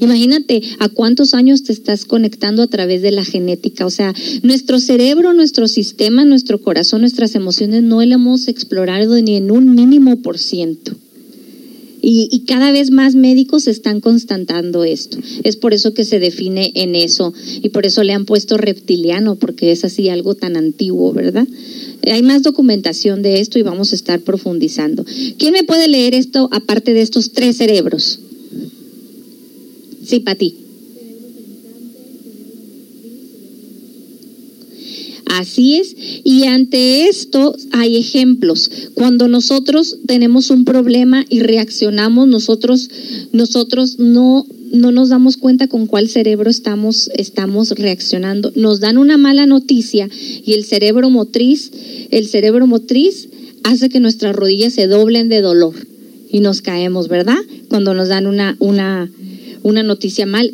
[0.00, 3.86] Imagínate a cuántos años te estás conectando a través de la genética.
[3.86, 9.36] O sea, nuestro cerebro, nuestro sistema, nuestro corazón, nuestras emociones no lo hemos explorado ni
[9.36, 10.92] en un mínimo por ciento.
[12.02, 15.18] Y, y, cada vez más médicos están constatando esto.
[15.44, 19.36] Es por eso que se define en eso y por eso le han puesto reptiliano,
[19.36, 21.46] porque es así algo tan antiguo, ¿verdad?
[22.10, 25.04] Hay más documentación de esto y vamos a estar profundizando.
[25.38, 28.20] ¿Quién me puede leer esto aparte de estos tres cerebros?
[30.04, 30.69] Sí, Pati.
[35.30, 35.94] Así es.
[36.24, 38.70] Y ante esto hay ejemplos.
[38.94, 42.90] Cuando nosotros tenemos un problema y reaccionamos, nosotros,
[43.32, 48.52] nosotros no no nos damos cuenta con cuál cerebro estamos, estamos reaccionando.
[48.54, 50.08] Nos dan una mala noticia
[50.44, 51.72] y el cerebro motriz,
[52.10, 53.28] el cerebro motriz
[53.64, 55.74] hace que nuestras rodillas se doblen de dolor
[56.30, 57.38] y nos caemos, ¿verdad?
[57.68, 59.10] Cuando nos dan una, una,
[59.62, 60.50] una noticia mal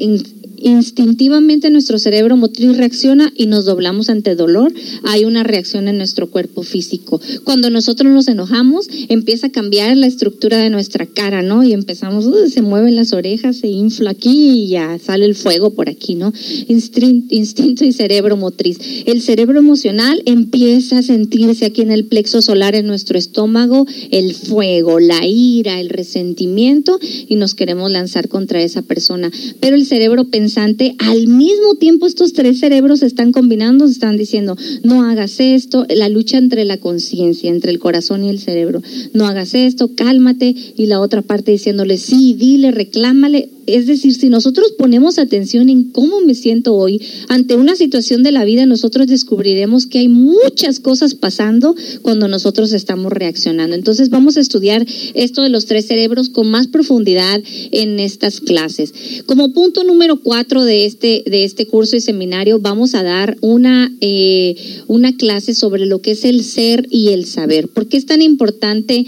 [0.67, 4.73] instintivamente nuestro cerebro motriz reacciona y nos doblamos ante dolor,
[5.05, 7.21] hay una reacción en nuestro cuerpo físico.
[7.45, 11.63] Cuando nosotros nos enojamos, empieza a cambiar la estructura de nuestra cara, ¿no?
[11.63, 15.89] Y empezamos, se mueven las orejas, se infla aquí y ya sale el fuego por
[15.89, 16.33] aquí, ¿no?
[16.67, 18.79] Instinto y cerebro motriz.
[19.07, 24.35] El cerebro emocional empieza a sentirse aquí en el plexo solar en nuestro estómago, el
[24.35, 26.99] fuego, la ira, el resentimiento
[27.29, 29.31] y nos queremos lanzar contra esa persona.
[29.61, 34.17] Pero el cerebro pensante al mismo tiempo estos tres cerebros se están combinando, se están
[34.17, 38.83] diciendo, no hagas esto, la lucha entre la conciencia, entre el corazón y el cerebro,
[39.13, 44.29] no hagas esto, cálmate, y la otra parte diciéndole, sí, dile, reclámale, es decir, si
[44.29, 49.07] nosotros ponemos atención en cómo me siento hoy ante una situación de la vida, nosotros
[49.07, 53.75] descubriremos que hay muchas cosas pasando cuando nosotros estamos reaccionando.
[53.75, 58.93] Entonces vamos a estudiar esto de los tres cerebros con más profundidad en estas clases.
[59.27, 63.93] Como punto número cuatro de este, de este curso y seminario, vamos a dar una,
[64.01, 67.69] eh, una clase sobre lo que es el ser y el saber.
[67.69, 69.05] ¿Por qué es tan importante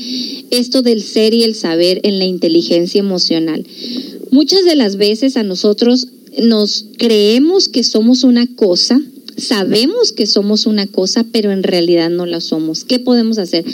[0.50, 3.64] esto del ser y el saber en la inteligencia emocional?
[4.30, 6.08] Muchas de las veces a nosotros
[6.42, 9.00] nos creemos que somos una cosa,
[9.36, 12.84] sabemos que somos una cosa, pero en realidad no la somos.
[12.84, 13.64] ¿Qué podemos hacer?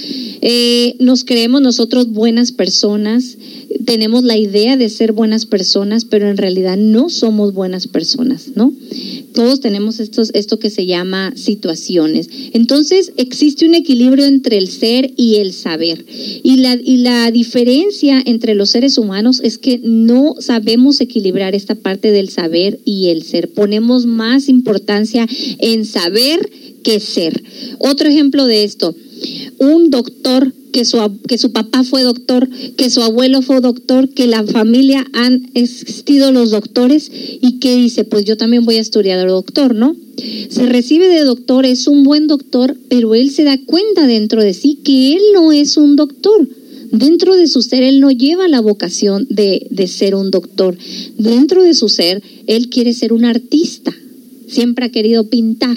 [0.41, 3.37] Eh, nos creemos nosotros buenas personas,
[3.85, 8.73] tenemos la idea de ser buenas personas, pero en realidad no somos buenas personas, ¿no?
[9.35, 12.29] todos tenemos estos, esto que se llama situaciones.
[12.53, 16.07] Entonces existe un equilibrio entre el ser y el saber.
[16.43, 21.75] Y la, y la diferencia entre los seres humanos es que no sabemos equilibrar esta
[21.75, 23.51] parte del saber y el ser.
[23.53, 25.27] Ponemos más importancia
[25.59, 26.49] en saber
[26.85, 27.43] que ser.
[27.79, 28.95] Otro ejemplo de esto,
[29.59, 34.27] un doctor que su, que su papá fue doctor, que su abuelo fue doctor, que
[34.27, 39.25] la familia han existido los doctores y que dice, pues yo también voy a estudiar
[39.29, 39.95] doctor, ¿no?
[40.49, 44.53] Se recibe de doctor, es un buen doctor, pero él se da cuenta dentro de
[44.53, 46.49] sí que él no es un doctor.
[46.91, 50.77] Dentro de su ser, él no lleva la vocación de, de ser un doctor.
[51.19, 53.93] Dentro de su ser, él quiere ser un artista.
[54.49, 55.77] Siempre ha querido pintar,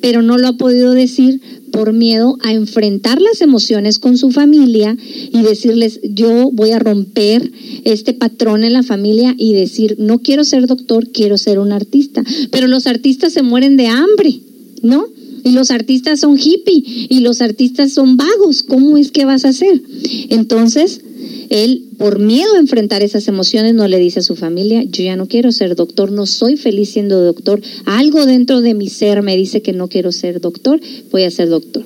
[0.00, 1.40] pero no lo ha podido decir
[1.76, 4.96] por miedo a enfrentar las emociones con su familia
[5.30, 7.52] y decirles, yo voy a romper
[7.84, 12.24] este patrón en la familia y decir, no quiero ser doctor, quiero ser un artista.
[12.50, 14.40] Pero los artistas se mueren de hambre,
[14.80, 15.06] ¿no?
[15.44, 18.62] Y los artistas son hippie y los artistas son vagos.
[18.62, 19.82] ¿Cómo es que vas a hacer?
[20.30, 21.02] Entonces,
[21.50, 25.16] él, por miedo a enfrentar esas emociones, no le dice a su familia, yo ya
[25.16, 27.60] no quiero ser doctor, no soy feliz siendo doctor.
[27.84, 31.48] Algo dentro de mi ser me dice que no quiero ser doctor, voy a ser
[31.48, 31.84] doctor.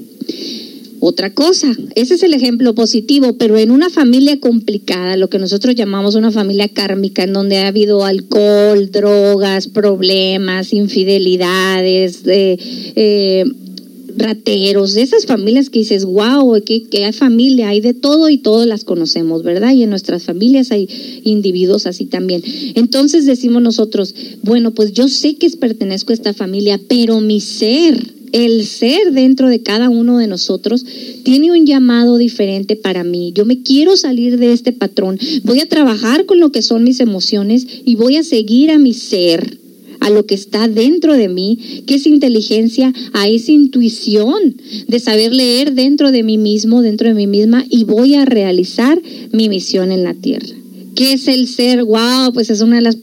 [1.02, 1.74] otra cosa.
[1.94, 6.30] Ese es el ejemplo positivo, pero en una familia complicada, lo que nosotros llamamos una
[6.30, 12.58] familia kármica, en donde ha habido alcohol, drogas, problemas, infidelidades, eh,
[12.96, 13.44] eh,
[14.16, 18.38] rateros, de esas familias que dices, wow, que, que hay familia, hay de todo y
[18.38, 19.72] todos las conocemos, ¿verdad?
[19.72, 20.88] Y en nuestras familias hay
[21.24, 22.42] individuos así también.
[22.74, 28.20] Entonces decimos nosotros, bueno, pues yo sé que pertenezco a esta familia, pero mi ser
[28.32, 30.84] el ser dentro de cada uno de nosotros
[31.24, 33.32] tiene un llamado diferente para mí.
[33.34, 35.18] Yo me quiero salir de este patrón.
[35.44, 38.94] Voy a trabajar con lo que son mis emociones y voy a seguir a mi
[38.94, 39.58] ser,
[40.00, 44.56] a lo que está dentro de mí, que es inteligencia, a esa intuición
[44.88, 49.00] de saber leer dentro de mí mismo, dentro de mí misma y voy a realizar
[49.32, 50.60] mi misión en la tierra.
[50.94, 51.84] ¿Qué es el ser?
[51.84, 52.96] Wow, pues es una de las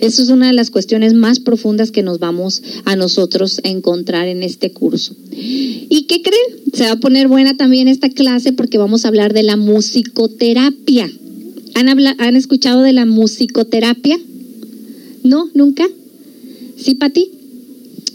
[0.00, 4.28] eso es una de las cuestiones más profundas que nos vamos a nosotros a encontrar
[4.28, 5.14] en este curso.
[5.32, 6.74] ¿Y qué creen?
[6.74, 11.10] Se va a poner buena también esta clase porque vamos a hablar de la musicoterapia.
[11.74, 14.18] ¿Han, ¿han escuchado de la musicoterapia?
[15.22, 15.48] ¿No?
[15.54, 15.88] ¿Nunca?
[16.76, 17.30] ¿Sí, Pati?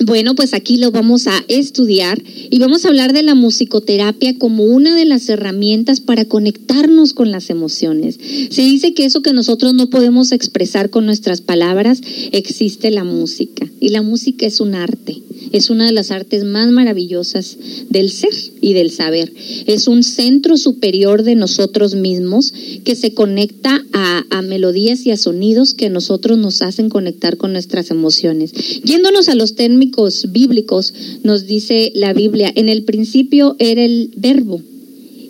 [0.04, 4.66] Bueno, pues aquí lo vamos a estudiar y vamos a hablar de la musicoterapia como
[4.66, 8.20] una de las herramientas para conectarnos con las emociones.
[8.50, 12.02] Se dice que eso que nosotros no podemos expresar con nuestras palabras,
[12.34, 16.70] existe la música y la música es un arte es una de las artes más
[16.72, 17.58] maravillosas
[17.90, 19.32] del ser y del saber.
[19.66, 22.54] Es un centro superior de nosotros mismos
[22.84, 27.90] que se conecta a, melodías y a sonidos que nosotros nos hacen conectar con nuestras
[27.90, 28.52] emociones.
[28.84, 34.62] Yéndonos a los técnicos bíblicos, nos dice la Biblia, en el principio era el verbo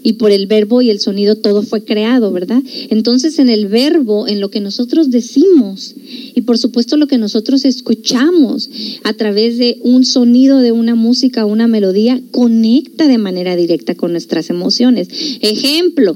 [0.06, 2.62] y por el verbo y el sonido todo fue creado, ¿verdad?
[2.89, 5.96] Entonces en el verbo, en lo que nosotros decimos
[6.36, 8.70] y por supuesto lo que nosotros escuchamos
[9.04, 14.12] a través de un sonido de una música, una melodía, conecta de manera directa con
[14.12, 15.08] nuestras emociones.
[15.41, 16.15] Ejemplo,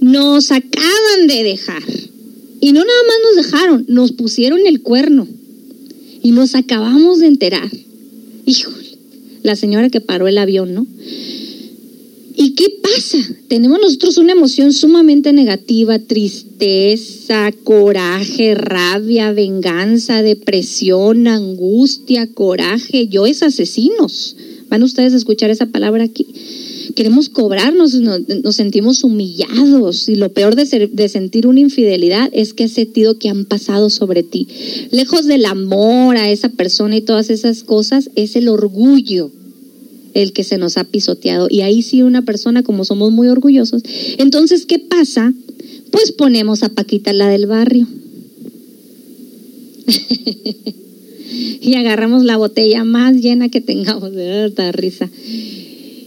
[0.00, 1.84] nos acaban de dejar
[2.60, 5.28] y no nada más nos dejaron, nos pusieron el cuerno
[6.24, 7.70] y nos acabamos de enterar.
[8.46, 8.98] Híjole,
[9.44, 10.88] la señora que paró el avión, ¿no?
[12.38, 13.16] ¿Y qué pasa?
[13.48, 23.08] Tenemos nosotros una emoción sumamente negativa, tristeza, coraje, rabia, venganza, depresión, angustia, coraje.
[23.08, 24.36] Yo es asesinos.
[24.68, 26.26] Van ustedes a escuchar esa palabra aquí.
[26.94, 32.64] Queremos cobrarnos, nos, sentimos humillados y lo peor de, de sentir una infidelidad es que
[32.64, 34.46] has sentido que han pasado sobre ti.
[34.90, 39.30] Lejos del amor a esa persona y todas esas cosas es el orgullo
[40.16, 41.46] el que se nos ha pisoteado.
[41.50, 43.82] Y ahí sí una persona, como somos muy orgullosos,
[44.16, 45.34] entonces, ¿qué pasa?
[45.90, 47.86] Pues ponemos a Paquita la del barrio.
[51.60, 55.10] y agarramos la botella más llena que tengamos, de verdad, risa.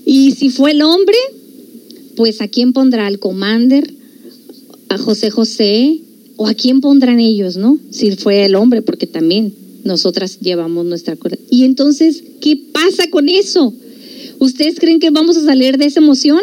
[0.06, 1.18] Y si fue el hombre,
[2.16, 3.94] pues a quién pondrá al commander,
[4.90, 6.00] a José José,
[6.36, 7.78] o a quién pondrán ellos, ¿no?
[7.92, 11.16] Si fue el hombre, porque también nosotras llevamos nuestra
[11.52, 13.74] Y entonces, ¿qué pasa con eso?
[14.40, 16.42] ¿Ustedes creen que vamos a salir de esa emoción?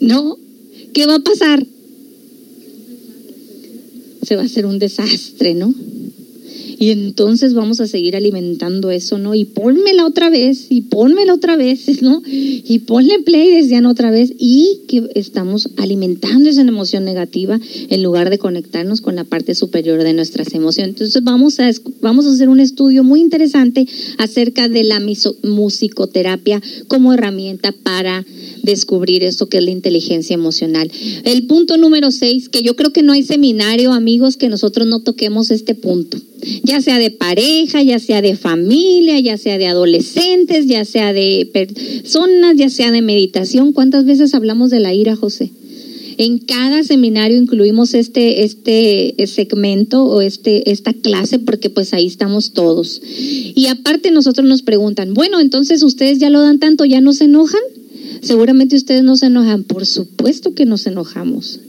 [0.00, 0.38] No.
[0.92, 1.66] ¿Qué va a pasar?
[4.22, 5.74] Se va a hacer un desastre, ¿no?
[6.78, 9.34] Y entonces vamos a seguir alimentando eso, ¿no?
[9.34, 12.22] Y pónmela otra vez, y pónmela otra vez, ¿no?
[12.24, 18.30] Y ponle play desde otra vez, y que estamos alimentando esa emoción negativa en lugar
[18.30, 20.94] de conectarnos con la parte superior de nuestras emociones.
[20.94, 23.86] Entonces vamos a, vamos a hacer un estudio muy interesante
[24.18, 25.00] acerca de la
[25.42, 28.24] musicoterapia como herramienta para
[28.72, 30.90] descubrir esto que es la inteligencia emocional.
[31.24, 35.00] El punto número seis, que yo creo que no hay seminario, amigos, que nosotros no
[35.00, 36.18] toquemos este punto
[36.62, 41.48] ya sea de pareja, ya sea de familia, ya sea de adolescentes, ya sea de
[41.52, 43.72] personas, ya sea de meditación.
[43.72, 45.50] ¿Cuántas veces hablamos de la ira, José?
[46.16, 52.52] En cada seminario incluimos este, este segmento o este, esta clase porque pues ahí estamos
[52.52, 53.00] todos.
[53.06, 57.24] Y aparte nosotros nos preguntan, bueno, entonces ustedes ya lo dan tanto, ¿ya no se
[57.24, 57.60] enojan?
[58.22, 59.64] Seguramente ustedes no se enojan.
[59.64, 61.60] Por supuesto que nos enojamos.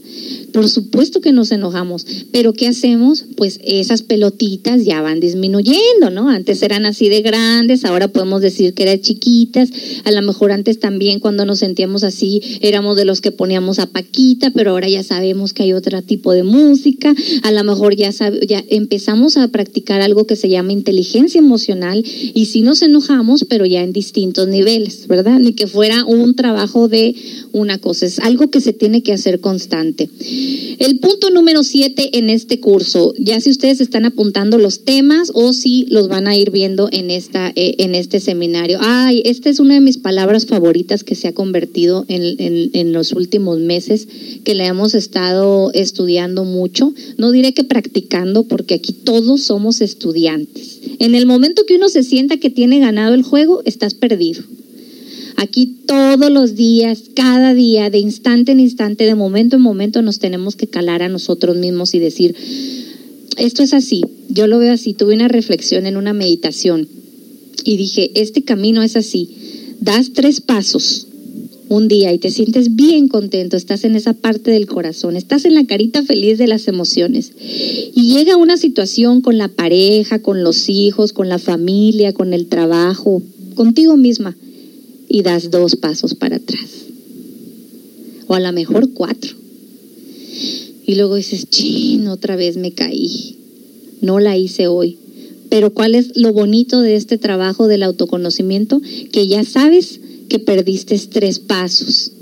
[0.52, 3.24] Por supuesto que nos enojamos, pero ¿qué hacemos?
[3.36, 6.28] Pues esas pelotitas ya van disminuyendo, ¿no?
[6.28, 9.70] Antes eran así de grandes, ahora podemos decir que eran chiquitas,
[10.04, 13.86] a lo mejor antes también cuando nos sentíamos así éramos de los que poníamos a
[13.86, 18.10] Paquita, pero ahora ya sabemos que hay otro tipo de música, a lo mejor ya,
[18.10, 23.66] ya empezamos a practicar algo que se llama inteligencia emocional y sí nos enojamos, pero
[23.66, 25.38] ya en distintos niveles, ¿verdad?
[25.38, 27.14] Ni que fuera un trabajo de
[27.52, 30.08] una cosa, es algo que se tiene que hacer constante.
[30.78, 35.52] El punto número siete en este curso, ya si ustedes están apuntando los temas o
[35.52, 38.78] si los van a ir viendo en, esta, eh, en este seminario.
[38.80, 43.12] Ay, esta es una de mis palabras favoritas que se ha convertido en, en los
[43.12, 44.08] últimos meses,
[44.44, 46.94] que le hemos estado estudiando mucho.
[47.18, 50.80] No diré que practicando, porque aquí todos somos estudiantes.
[50.98, 54.42] En el momento que uno se sienta que tiene ganado el juego, estás perdido.
[55.42, 60.18] Aquí todos los días, cada día, de instante en instante, de momento en momento, nos
[60.18, 62.34] tenemos que calar a nosotros mismos y decir,
[63.38, 66.88] esto es así, yo lo veo así, tuve una reflexión en una meditación
[67.64, 69.30] y dije, este camino es así,
[69.80, 71.06] das tres pasos
[71.70, 75.54] un día y te sientes bien contento, estás en esa parte del corazón, estás en
[75.54, 77.32] la carita feliz de las emociones
[77.94, 82.44] y llega una situación con la pareja, con los hijos, con la familia, con el
[82.44, 83.22] trabajo,
[83.54, 84.36] contigo misma
[85.10, 86.70] y das dos pasos para atrás.
[88.28, 89.34] O a lo mejor cuatro.
[90.86, 93.36] Y luego dices, chin, otra vez me caí.
[94.00, 94.96] No la hice hoy.
[95.50, 98.80] Pero ¿cuál es lo bonito de este trabajo del autoconocimiento?
[99.10, 102.12] Que ya sabes que perdiste tres pasos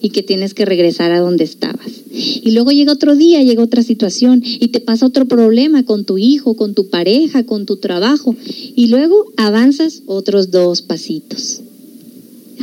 [0.00, 1.90] y que tienes que regresar a donde estabas.
[2.12, 6.16] Y luego llega otro día, llega otra situación y te pasa otro problema con tu
[6.16, 8.36] hijo, con tu pareja, con tu trabajo.
[8.76, 11.62] Y luego avanzas otros dos pasitos.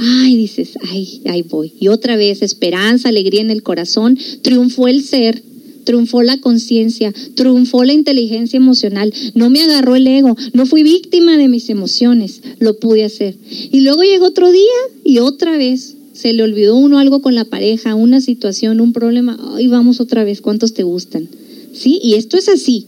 [0.05, 1.71] Ay, dices, ay, ahí voy.
[1.79, 5.41] Y otra vez, esperanza, alegría en el corazón, triunfó el ser,
[5.85, 11.37] triunfó la conciencia, triunfó la inteligencia emocional, no me agarró el ego, no fui víctima
[11.37, 13.37] de mis emociones, lo pude hacer.
[13.71, 14.61] Y luego llegó otro día
[15.05, 19.39] y otra vez se le olvidó uno algo con la pareja, una situación, un problema,
[19.55, 21.29] ay, vamos otra vez, ¿cuántos te gustan?
[21.73, 21.99] ¿Sí?
[22.03, 22.87] Y esto es así.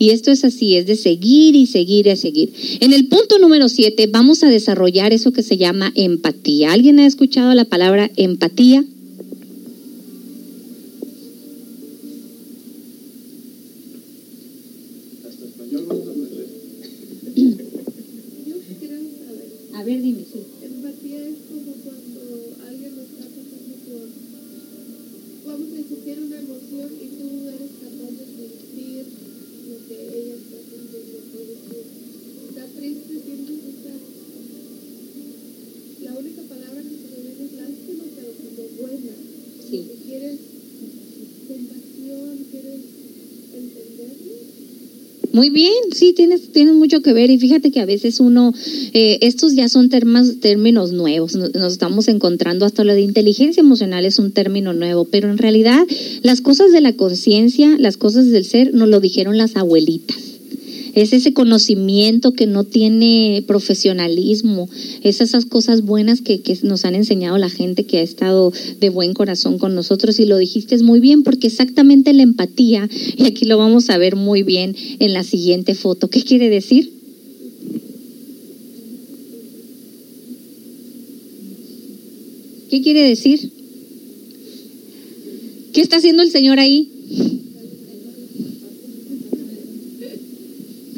[0.00, 2.54] Y esto es así, es de seguir y seguir y seguir.
[2.80, 6.72] En el punto número siete vamos a desarrollar eso que se llama empatía.
[6.72, 8.82] ¿Alguien ha escuchado la palabra empatía?
[19.74, 20.40] A ver, dime, sí.
[20.62, 22.20] Empatía es como cuando
[22.66, 24.08] alguien está pasando por,
[25.44, 29.04] vamos a decir, una emoción y tú eres capaz de sentir
[29.90, 31.86] que ella está sintiendo por decir,
[32.48, 33.92] está triste, sientes esta...
[36.04, 39.14] La única palabra que se me viene es lástima, pero como buena.
[39.68, 39.80] Sí.
[40.06, 40.38] quieres
[41.48, 42.80] compasión, quieres
[43.54, 44.34] entenderlo.
[45.32, 47.30] Muy bien, sí, tienes, tienes mucho que ver.
[47.30, 48.52] Y fíjate que a veces uno,
[48.92, 54.18] eh, estos ya son términos nuevos, nos, estamos encontrando hasta lo de inteligencia emocional es
[54.18, 55.86] un término nuevo, pero en realidad
[56.22, 60.29] las cosas de la conciencia, las cosas del ser, nos lo dijeron las abuelitas
[60.94, 64.68] es ese conocimiento que no tiene profesionalismo,
[65.02, 69.14] es esas cosas buenas que, nos han enseñado la gente que ha estado de buen
[69.14, 73.58] corazón con nosotros y lo dijiste muy bien porque exactamente la empatía, y aquí lo
[73.58, 76.92] vamos a ver muy bien en la siguiente foto, ¿qué quiere decir?
[82.70, 83.50] ¿Qué quiere decir?
[85.72, 86.88] ¿Qué está haciendo el Señor ahí?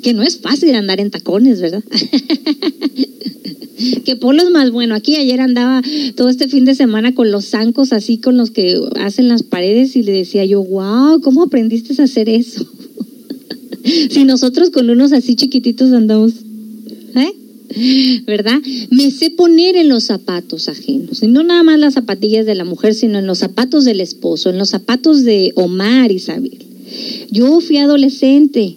[0.02, 1.82] Que no es fácil andar en tacones, ¿verdad?
[4.04, 4.94] que Polo es más bueno.
[4.94, 5.82] Aquí ayer andaba
[6.16, 9.96] todo este fin de semana con los zancos así con los que hacen las paredes
[9.96, 12.66] y le decía yo, wow, ¿cómo aprendiste a hacer eso?
[14.10, 16.32] si nosotros con unos así chiquititos andamos,
[17.14, 17.32] ¿eh?
[18.26, 18.60] ¿verdad?
[18.90, 22.64] Me sé poner en los zapatos ajenos, y no nada más las zapatillas de la
[22.64, 26.58] mujer, sino en los zapatos del esposo, en los zapatos de Omar y Isabel.
[27.30, 28.76] Yo fui adolescente,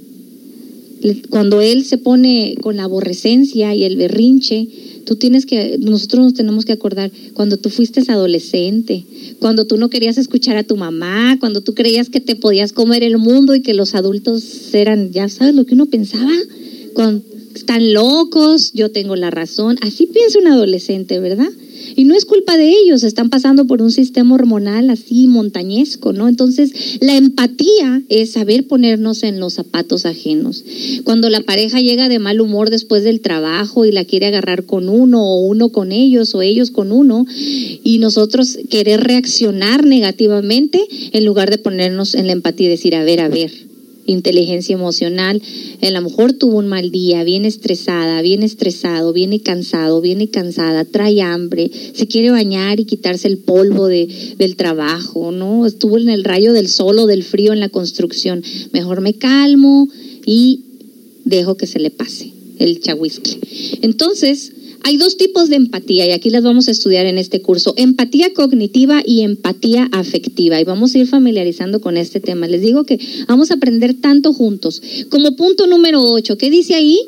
[1.30, 4.68] cuando él se pone con la aborrecencia y el berrinche,
[5.06, 9.06] tú tienes que, nosotros nos tenemos que acordar cuando tú fuiste adolescente,
[9.40, 13.04] cuando tú no querías escuchar a tu mamá, cuando tú creías que te podías comer
[13.04, 16.32] el mundo y que los adultos eran, ya sabes lo que uno pensaba,
[16.94, 17.24] cuando
[17.56, 21.50] están locos, yo tengo la razón, así piensa un adolescente, ¿verdad?
[21.96, 26.28] Y no es culpa de ellos, están pasando por un sistema hormonal así montañesco, ¿no?
[26.28, 30.64] Entonces, la empatía es saber ponernos en los zapatos ajenos.
[31.04, 34.90] Cuando la pareja llega de mal humor después del trabajo y la quiere agarrar con
[34.90, 37.26] uno o uno con ellos o ellos con uno
[37.84, 43.04] y nosotros querer reaccionar negativamente en lugar de ponernos en la empatía y decir, a
[43.04, 43.52] ver, a ver,
[44.06, 45.42] inteligencia emocional,
[45.82, 50.86] a lo mejor tuvo un mal día, viene estresada, viene estresado, viene cansado, viene cansada,
[50.86, 55.66] trae hambre, se quiere bañar y quitarse el polvo de, del trabajo, ¿no?
[55.66, 58.44] Estuvo en el rayo del sol o del frío en la construcción.
[58.72, 59.90] Mejor me calmo
[60.26, 60.62] y
[61.24, 63.38] dejo que se le pase el chahuisque.
[63.82, 64.52] Entonces,
[64.88, 67.74] Hay dos tipos de empatía y aquí las vamos a estudiar en este curso.
[67.76, 70.62] Empatía cognitiva y empatía afectiva.
[70.62, 72.48] Y vamos a ir familiarizando con este tema.
[72.48, 74.84] Les digo que vamos a aprender tanto juntos.
[75.10, 77.00] Como punto número 8, ¿qué dice ahí?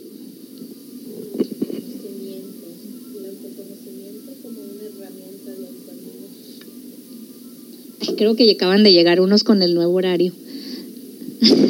[8.17, 10.34] Creo que acaban de llegar unos con el nuevo horario.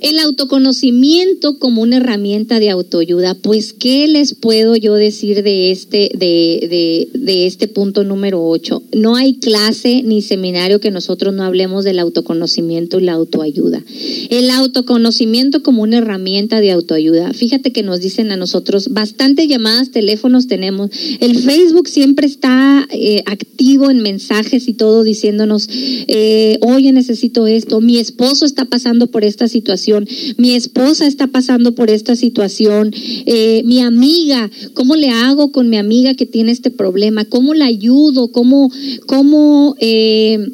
[0.00, 6.10] El autoconocimiento como una herramienta de autoayuda, pues ¿qué les puedo yo decir de este,
[6.14, 8.82] de, de, este punto número 8?
[8.94, 13.82] No hay clase ni seminario que nosotros no hablemos del autoconocimiento y la autoayuda.
[14.30, 17.32] El autoconocimiento como una herramienta de autoayuda.
[17.32, 20.90] Fíjate que nos dicen a nosotros, bastantes llamadas, teléfonos tenemos.
[21.18, 27.80] El Facebook siempre está eh, activo en mensajes y todo diciéndonos, eh, oye, necesito esto,
[27.80, 29.87] mi esposo está pasando por esta situación
[30.36, 32.92] mi esposa está pasando por esta situación,
[33.26, 37.24] eh, mi amiga, ¿cómo le hago con mi amiga que tiene este problema?
[37.24, 38.28] ¿Cómo la ayudo?
[38.28, 38.70] ¿Cómo,
[39.06, 40.48] cómo, eh,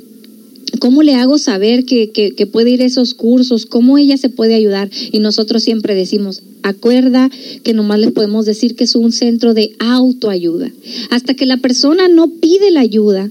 [0.81, 3.67] cómo le hago saber que, que, puede ir a esos cursos?
[3.67, 4.91] ¿Cómo ella se puede ayudar?
[5.13, 7.31] Y nosotros siempre decimos, acuerda
[7.63, 10.71] que nomás le podemos decir que es un centro de autoayuda.
[11.11, 13.31] Hasta que la persona no pide la ayuda,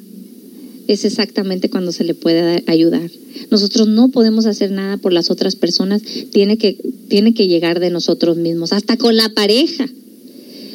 [0.88, 3.10] es exactamente cuando se le puede ayudar.
[3.50, 6.78] Nosotros no podemos hacer nada por las otras personas, tiene que,
[7.08, 9.88] tiene que llegar de nosotros mismos, hasta con la pareja.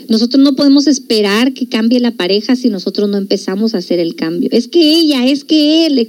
[0.09, 4.15] Nosotros no podemos esperar que cambie la pareja si nosotros no empezamos a hacer el
[4.15, 4.49] cambio.
[4.53, 6.09] Es que ella, es que él, eh,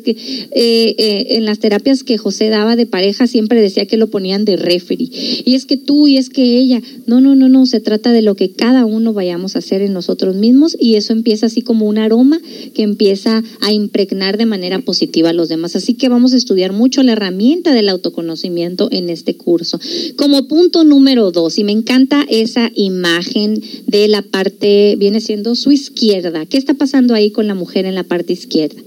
[0.54, 4.56] eh, en las terapias que José daba de pareja siempre decía que lo ponían de
[4.56, 5.10] referee.
[5.46, 6.82] Y es que tú y es que ella.
[7.08, 9.94] No, no, no, no, se trata de lo que cada uno vayamos a hacer en
[9.94, 12.40] nosotros mismos y eso empieza así como un aroma
[12.74, 15.76] que empieza a impregnar de manera positiva a los demás.
[15.76, 19.80] Así que vamos a estudiar mucho la herramienta del autoconocimiento en este curso.
[20.16, 25.72] Como punto número dos, y me encanta esa imagen de la parte, viene siendo su
[25.72, 26.46] izquierda.
[26.46, 28.80] ¿Qué está pasando ahí con la mujer en la parte izquierda?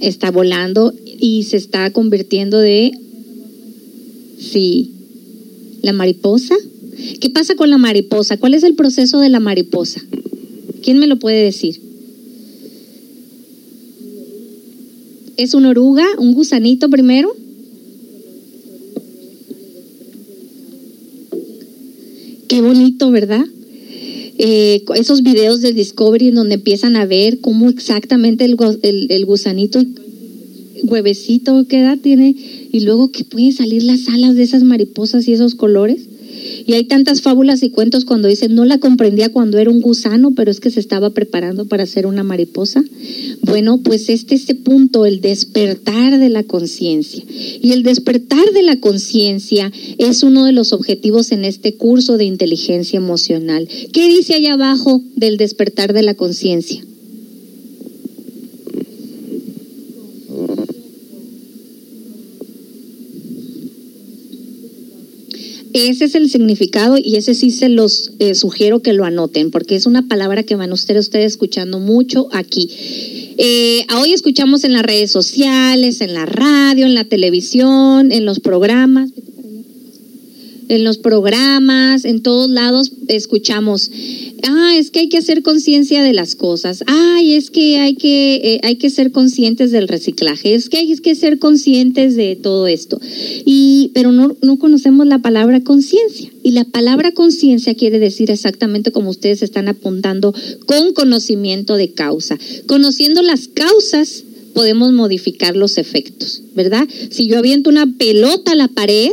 [0.00, 2.92] Está volando y se está convirtiendo de...
[4.38, 4.92] Sí.
[5.82, 6.54] ¿La mariposa?
[7.20, 8.36] ¿Qué pasa con la mariposa?
[8.36, 10.00] ¿Cuál es el proceso de la mariposa?
[10.82, 11.80] ¿Quién me lo puede decir?
[15.36, 16.06] ¿Es una oruga?
[16.18, 17.34] ¿Un gusanito primero?
[22.48, 23.44] Qué bonito, ¿verdad?
[24.38, 29.82] Eh, esos videos del Discovery en donde empiezan a ver cómo exactamente el, el, gusanito,
[30.84, 32.36] huevecito, qué edad tiene,
[32.70, 36.08] y luego que pueden salir las alas de esas mariposas y esos colores.
[36.66, 40.32] Y hay tantas fábulas y cuentos cuando dicen, no la comprendía cuando era un gusano,
[40.34, 42.82] pero es que se estaba preparando para ser una mariposa.
[43.42, 47.24] Bueno, pues este es este punto, el despertar de la conciencia.
[47.60, 52.26] Y el despertar de la conciencia es uno de los objetivos en este curso de
[52.26, 53.68] inteligencia emocional.
[53.92, 56.84] ¿Qué dice allá abajo del despertar de la conciencia?
[65.76, 69.76] Ese es el significado y ese sí se los eh, sugiero que lo anoten porque
[69.76, 72.70] es una palabra que van ustedes, ustedes escuchando mucho aquí.
[73.36, 78.40] Eh, hoy escuchamos en las redes sociales, en la radio, en la televisión, en los
[78.40, 79.10] programas
[80.68, 83.90] en los programas, en todos lados escuchamos,
[84.42, 88.36] ah, es que hay que hacer conciencia de las cosas, ay, es que hay que,
[88.36, 92.66] eh, hay que ser conscientes del reciclaje, es que hay que ser conscientes de todo
[92.66, 93.00] esto.
[93.44, 96.30] Y, pero no, no conocemos la palabra conciencia.
[96.42, 100.34] Y la palabra conciencia quiere decir exactamente como ustedes están apuntando,
[100.66, 102.38] con conocimiento de causa.
[102.66, 104.24] Conociendo las causas,
[104.56, 106.88] podemos modificar los efectos, ¿verdad?
[107.10, 109.10] Si yo aviento una pelota a la pared,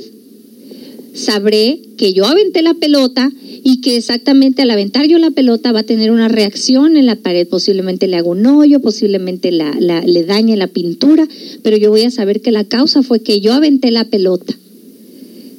[1.14, 3.32] sabré que yo aventé la pelota
[3.64, 7.16] y que exactamente al aventar yo la pelota va a tener una reacción en la
[7.16, 11.28] pared, posiblemente le hago un hoyo, posiblemente la, le dañe la pintura,
[11.61, 14.53] pero yo voy a saber que la causa fue que yo aventé la pelota.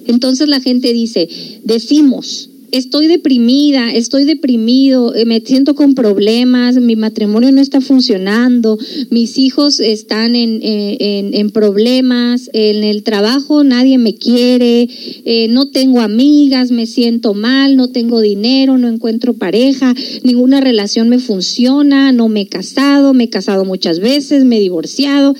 [0.07, 1.29] Entonces la gente dice,
[1.63, 8.77] decimos, estoy deprimida, estoy deprimido, eh, me siento con problemas, mi matrimonio no está funcionando,
[9.11, 14.89] mis hijos están en, en, problemas, en el trabajo nadie me quiere,
[15.25, 19.95] eh, no tengo amigas, me siento mal, no tengo dinero, no encuentro pareja,
[20.25, 24.61] ninguna relación me funciona, no me he casado, me he casado muchas veces, me he
[24.61, 25.37] divorciado,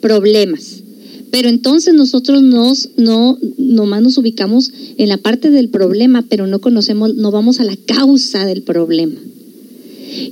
[0.00, 0.79] problemas.
[1.30, 6.60] Pero entonces nosotros nos, no, nomás nos ubicamos en la parte del problema, pero no
[6.60, 9.20] conocemos, no vamos a la causa del problema.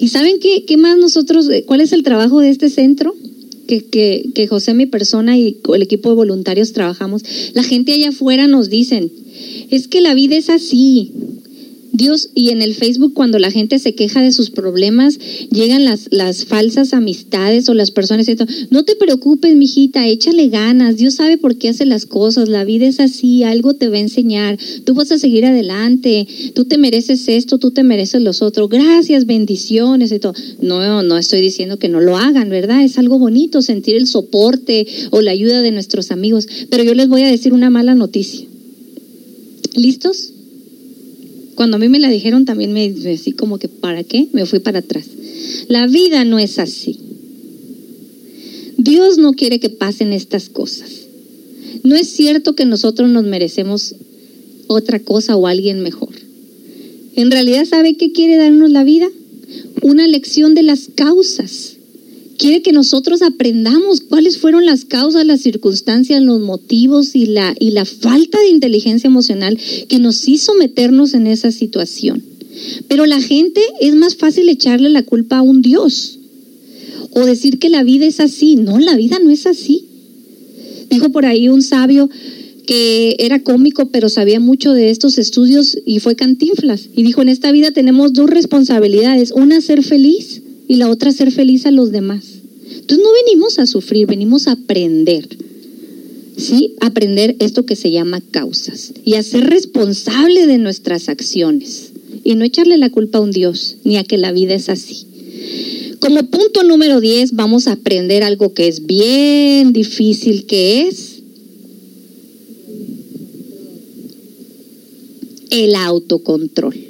[0.01, 3.15] ¿Y saben qué, qué más nosotros, eh, cuál es el trabajo de este centro?
[3.69, 7.23] que, que, que José, mi persona y el equipo de voluntarios trabajamos,
[7.53, 9.13] la gente allá afuera nos dicen,
[9.71, 11.13] es que la vida es así,
[11.99, 15.19] Dios, y en el Facebook cuando la gente se queja de sus problemas,
[15.51, 20.97] llegan las, las falsas amistades o las personas diciendo, no te preocupes, mijita, échale ganas,
[20.97, 24.01] Dios sabe por qué hace las cosas, la vida es así, algo te va a
[24.01, 28.69] enseñar, tú vas a seguir adelante, tú te mereces esto, tú te mereces los otros,
[28.69, 30.35] gracias, bendiciones y todo.
[30.61, 32.85] No, no estoy diciendo que no lo hagan, ¿verdad?
[32.85, 37.09] Es algo bonito sentir el soporte o la ayuda de nuestros amigos, pero yo les
[37.09, 38.47] voy a decir una mala noticia.
[39.75, 40.35] ¿Listos?
[41.59, 44.29] Cuando a mí me la dijeron también me así como que, ¿para qué?
[44.33, 45.07] Me fui para atrás.
[45.67, 47.01] La vida no es así.
[48.77, 50.89] Dios no quiere que pasen estas cosas.
[51.83, 53.97] No es cierto que nosotros nos merecemos
[54.69, 56.15] otra cosa o alguien mejor.
[57.17, 59.09] En realidad, ¿sabe qué quiere darnos la vida?
[59.83, 61.78] Una lección de las causas
[62.39, 67.73] quiere que nosotros aprendamos cuáles fueron las causas, las circunstancias, los motivos y la, y
[67.73, 69.59] la falta de inteligencia emocional
[69.89, 72.23] que nos hizo meternos en esa situación.
[72.87, 76.19] Pero la gente es más fácil echarle la culpa a un Dios
[77.11, 78.57] o decir que la vida es así.
[78.57, 79.85] No, la vida no es así.
[80.91, 82.09] Dijo por ahí un sabio
[82.67, 86.89] que era cómico, pero sabía mucho de estos estudios y fue cantinflas.
[86.95, 91.33] Y dijo, en esta vida tenemos dos responsabilidades, una ser feliz y la otra ser
[91.33, 92.25] feliz a los demás.
[92.71, 95.27] Entonces no venimos a sufrir, venimos a aprender.
[96.37, 96.75] ¿Sí?
[96.81, 101.91] Aprender esto que se llama causas y a ser responsable de nuestras acciones
[102.23, 105.07] y no echarle la culpa a un Dios ni a que la vida es así.
[105.99, 111.23] Como punto número 10 vamos a aprender algo que es bien difícil, que es
[115.51, 116.88] el autocontrol.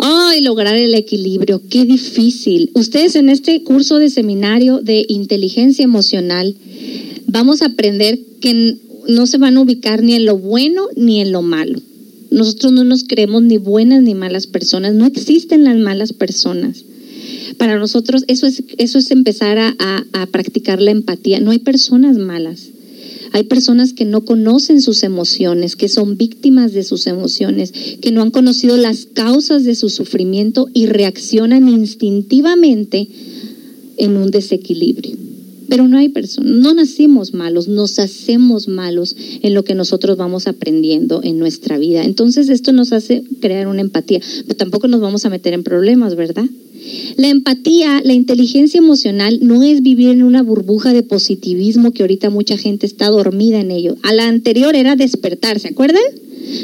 [0.00, 2.70] Ay, lograr el equilibrio, qué difícil.
[2.74, 6.54] Ustedes en este curso de seminario de inteligencia emocional
[7.26, 8.76] vamos a aprender que
[9.08, 11.80] no se van a ubicar ni en lo bueno ni en lo malo.
[12.30, 16.84] Nosotros no nos creemos ni buenas ni malas personas, no existen las malas personas.
[17.56, 19.74] Para nosotros eso es, eso es empezar a,
[20.12, 21.40] a practicar la empatía.
[21.40, 22.68] No hay personas malas.
[23.32, 28.22] Hay personas que no conocen sus emociones, que son víctimas de sus emociones, que no
[28.22, 33.08] han conocido las causas de su sufrimiento y reaccionan instintivamente
[33.96, 35.16] en un desequilibrio.
[35.68, 40.46] Pero no hay personas, no nacimos malos, nos hacemos malos en lo que nosotros vamos
[40.46, 42.04] aprendiendo en nuestra vida.
[42.04, 46.16] Entonces esto nos hace crear una empatía, pero tampoco nos vamos a meter en problemas,
[46.16, 46.46] ¿verdad?
[47.16, 52.30] La empatía, la inteligencia emocional no es vivir en una burbuja de positivismo que ahorita
[52.30, 53.96] mucha gente está dormida en ello.
[54.02, 56.02] A la anterior era despertar, ¿se acuerdan?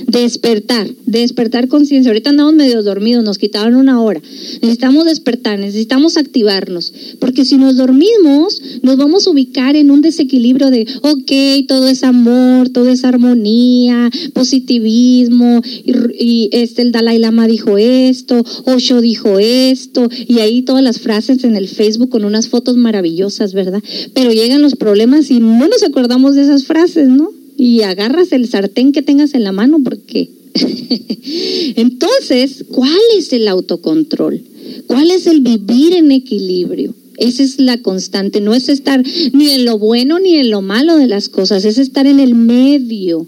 [0.07, 2.11] Despertar, despertar conciencia.
[2.11, 4.20] Ahorita andamos medio dormidos, nos quitaron una hora.
[4.62, 10.70] Necesitamos despertar, necesitamos activarnos, porque si nos dormimos, nos vamos a ubicar en un desequilibrio
[10.70, 17.79] de, ok, todo es amor, todo es armonía, positivismo, y, este el Dalai Lama dijo
[17.79, 22.77] esto, Osho dijo esto, y ahí todas las frases en el Facebook con unas fotos
[22.77, 23.83] maravillosas, ¿verdad?
[24.12, 27.31] Pero llegan los problemas y no nos acordamos de esas frases, ¿no?
[27.57, 30.31] Y agarras el sartén que tengas en la mano porque...
[31.77, 34.43] Entonces, ¿cuál es el autocontrol?
[34.87, 36.95] ¿Cuál es el vivir en equilibrio?
[37.17, 39.03] Esa es la constante, no es estar
[39.33, 42.35] ni en lo bueno ni en lo malo de las cosas, es estar en el
[42.35, 43.27] medio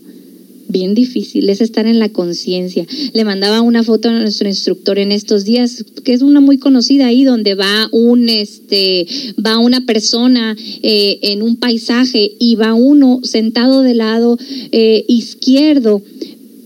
[0.69, 2.87] bien difícil, es estar en la conciencia.
[3.13, 7.07] Le mandaba una foto a nuestro instructor en estos días, que es una muy conocida
[7.07, 9.07] ahí, donde va un este,
[9.45, 14.39] va una persona eh, en un paisaje y va uno sentado del lado
[14.73, 16.03] eh, izquierdo.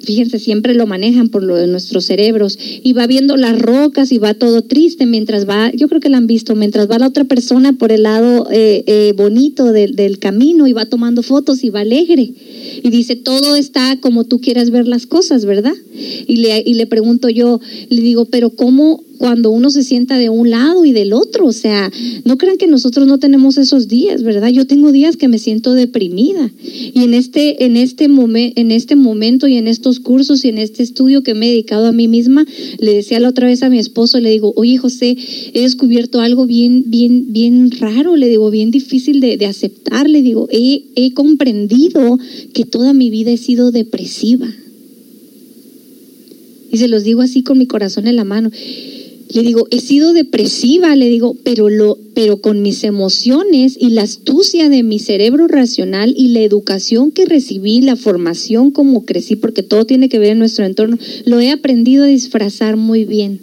[0.02, 4.18] Fíjense, siempre lo manejan por lo de nuestros cerebros, y va viendo las rocas y
[4.18, 7.24] va todo triste mientras va, yo creo que la han visto, mientras va la otra
[7.24, 12.32] persona por el lado eh, bonito del camino y va tomando fotos y va alegre
[12.82, 15.74] y dice, todo está como tú quieras ver las cosas, ¿verdad?
[15.94, 20.30] Y le, y le pregunto yo, le digo, pero ¿cómo cuando uno se sienta de
[20.30, 21.44] un lado y del otro?
[21.44, 21.92] O sea,
[22.24, 24.48] no crean que nosotros no tenemos esos días, ¿verdad?
[24.48, 29.46] Yo tengo días que me siento deprimida y en este, en este, en este momento
[29.46, 32.46] y en estos cursos y en este estudio que me he dedicado a mí misma,
[32.78, 35.18] le decía la otra vez a mi esposo, le digo, oye José,
[35.52, 40.48] he descubierto algo bien, bien, bien raro, le digo, bien difícil de, aceptar, le digo,
[40.50, 42.18] he comprendido
[42.54, 44.48] que toda mi vida he sido depresiva.
[46.72, 48.50] Y se los digo así con mi corazón en la mano.
[49.32, 54.02] Le digo, he sido depresiva, le digo, pero, lo, pero con mis emociones y la
[54.02, 59.62] astucia de mi cerebro racional y la educación que recibí, la formación como crecí, porque
[59.62, 63.40] todo tiene que ver en nuestro entorno, lo he aprendido a disfrazar muy bien.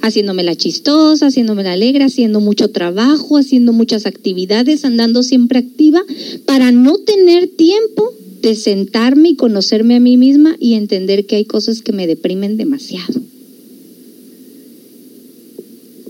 [0.00, 6.00] haciéndome la chistosa, haciéndome la alegre, haciendo mucho trabajo, haciendo muchas actividades, andando siempre activa,
[6.46, 11.44] para no tener tiempo de sentarme y conocerme a mí misma y entender que hay
[11.44, 13.20] cosas que me deprimen demasiado.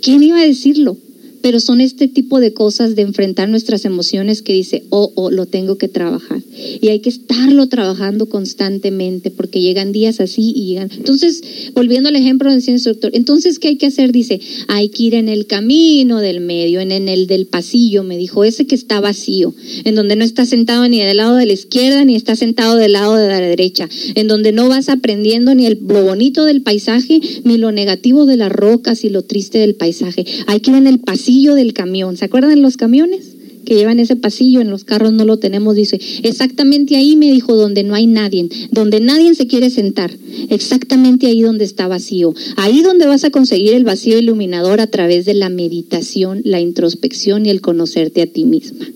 [0.03, 0.97] ¿Quién iba a decirlo?
[1.43, 5.47] Pero son este tipo de cosas de enfrentar nuestras emociones que dice, oh, oh, lo
[5.47, 6.43] tengo que trabajar.
[6.81, 10.91] Y hay que estarlo trabajando constantemente porque llegan días así y llegan.
[10.97, 11.43] Entonces,
[11.75, 14.13] volviendo al ejemplo del instructor, entonces, ¿qué hay que hacer?
[14.13, 18.45] Dice, hay que ir en el camino del medio, en, el del pasillo, me dijo,
[18.45, 22.05] ese que está vacío, en donde no está sentado ni del lado de la izquierda
[22.05, 25.79] ni está sentado del lado de la derecha, en donde no vas aprendiendo ni el,
[25.87, 30.25] lo bonito del paisaje ni lo negativo de las rocas y lo triste del paisaje.
[30.47, 32.17] Hay que ir en el pasillo del camión.
[32.17, 33.35] ¿Se acuerdan los camiones?
[33.67, 37.55] que llevan ese pasillo, en los carros no lo tenemos, dice, exactamente ahí me dijo
[37.55, 40.11] donde no hay nadie, donde nadie se quiere sentar,
[40.49, 45.27] exactamente ahí donde está vacío, ahí donde vas a conseguir el vacío iluminador a través
[45.27, 48.87] de la meditación, la introspección y el conocerte a ti misma.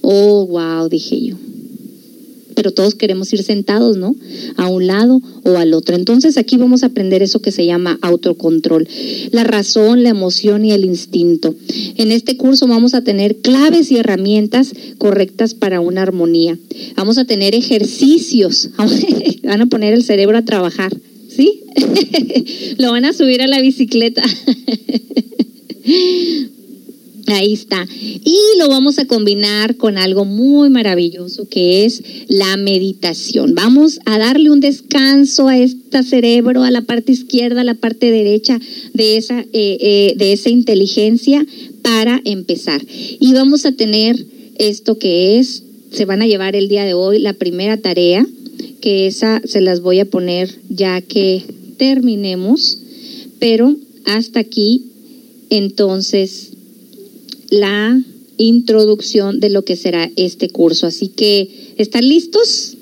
[0.00, 1.49] Oh, wow, dije yo
[2.60, 4.14] pero todos queremos ir sentados, ¿no?
[4.56, 5.96] A un lado o al otro.
[5.96, 8.86] Entonces aquí vamos a aprender eso que se llama autocontrol,
[9.30, 11.54] la razón, la emoción y el instinto.
[11.96, 16.58] En este curso vamos a tener claves y herramientas correctas para una armonía.
[16.96, 18.68] Vamos a tener ejercicios,
[19.42, 20.94] van a poner el cerebro a trabajar,
[21.34, 21.62] ¿sí?
[22.76, 24.22] Lo van a subir a la bicicleta.
[27.30, 27.86] Ahí está.
[28.02, 33.54] Y lo vamos a combinar con algo muy maravilloso que es la meditación.
[33.54, 38.10] Vamos a darle un descanso a este cerebro, a la parte izquierda, a la parte
[38.10, 38.58] derecha
[38.94, 41.46] de esa, eh, eh, de esa inteligencia
[41.82, 42.84] para empezar.
[42.88, 44.16] Y vamos a tener
[44.58, 45.62] esto que es,
[45.92, 48.26] se van a llevar el día de hoy la primera tarea,
[48.80, 51.44] que esa se las voy a poner ya que
[51.76, 52.78] terminemos,
[53.38, 54.84] pero hasta aquí
[55.50, 56.49] entonces
[57.50, 58.00] la
[58.38, 60.86] introducción de lo que será este curso.
[60.86, 62.76] Así que, ¿están listos?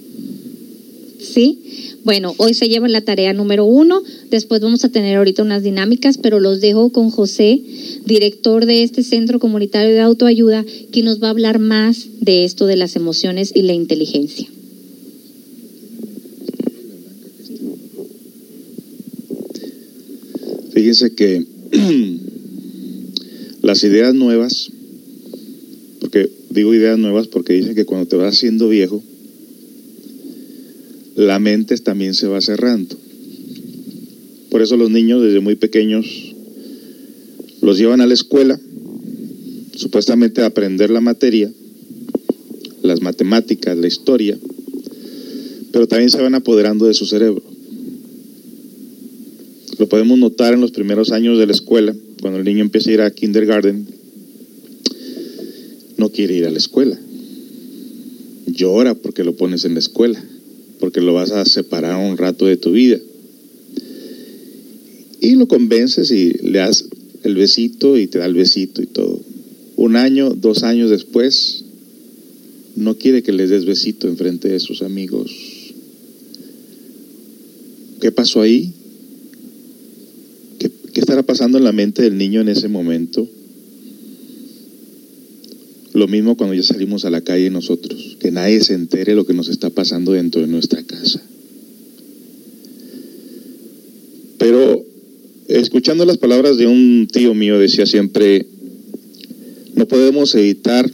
[1.21, 1.59] ¿Sí?
[2.05, 6.17] Bueno, hoy se lleva la tarea número uno, después vamos a tener ahorita unas dinámicas,
[6.17, 7.61] pero los dejo con José,
[8.07, 12.67] director de este Centro Comunitario de Autoayuda, que nos va a hablar más de esto
[12.67, 14.49] de las emociones y la inteligencia.
[20.73, 21.45] Fíjense que
[23.63, 24.71] Las ideas nuevas,
[26.01, 29.03] porque digo ideas nuevas porque dicen que cuando te vas haciendo viejo,
[31.17, 32.97] la mente también se va cerrando.
[34.51, 36.07] Por eso los niños desde muy pequeños
[37.61, 38.59] los llevan a la escuela,
[39.77, 41.53] supuestamente a aprender la materia,
[42.83, 44.39] las matemáticas, la historia,
[45.73, 47.43] pero también se van apoderando de su cerebro.
[49.79, 52.93] Lo podemos notar en los primeros años de la escuela, cuando el niño empieza a
[52.93, 53.87] ir a kindergarten,
[55.97, 56.99] no quiere ir a la escuela.
[58.47, 60.23] Llora porque lo pones en la escuela,
[60.81, 62.99] porque lo vas a separar un rato de tu vida.
[65.21, 66.87] Y lo convences y le das
[67.25, 69.21] el besito y te da el besito y todo.
[69.77, 71.65] Un año, dos años después,
[72.77, 75.33] no quiere que les des besito en frente de sus amigos.
[78.01, 78.73] ¿Qué pasó ahí?
[80.99, 83.25] ¿Qué estará pasando en la mente del niño en ese momento?
[85.93, 89.33] Lo mismo cuando ya salimos a la calle nosotros, que nadie se entere lo que
[89.33, 91.23] nos está pasando dentro de nuestra casa.
[94.39, 94.85] Pero
[95.47, 98.49] escuchando las palabras de un tío mío decía siempre,
[99.77, 100.91] no podemos evitar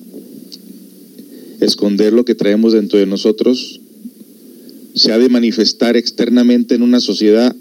[1.60, 3.80] esconder lo que traemos dentro de nosotros,
[4.94, 7.56] se ha de manifestar externamente en una sociedad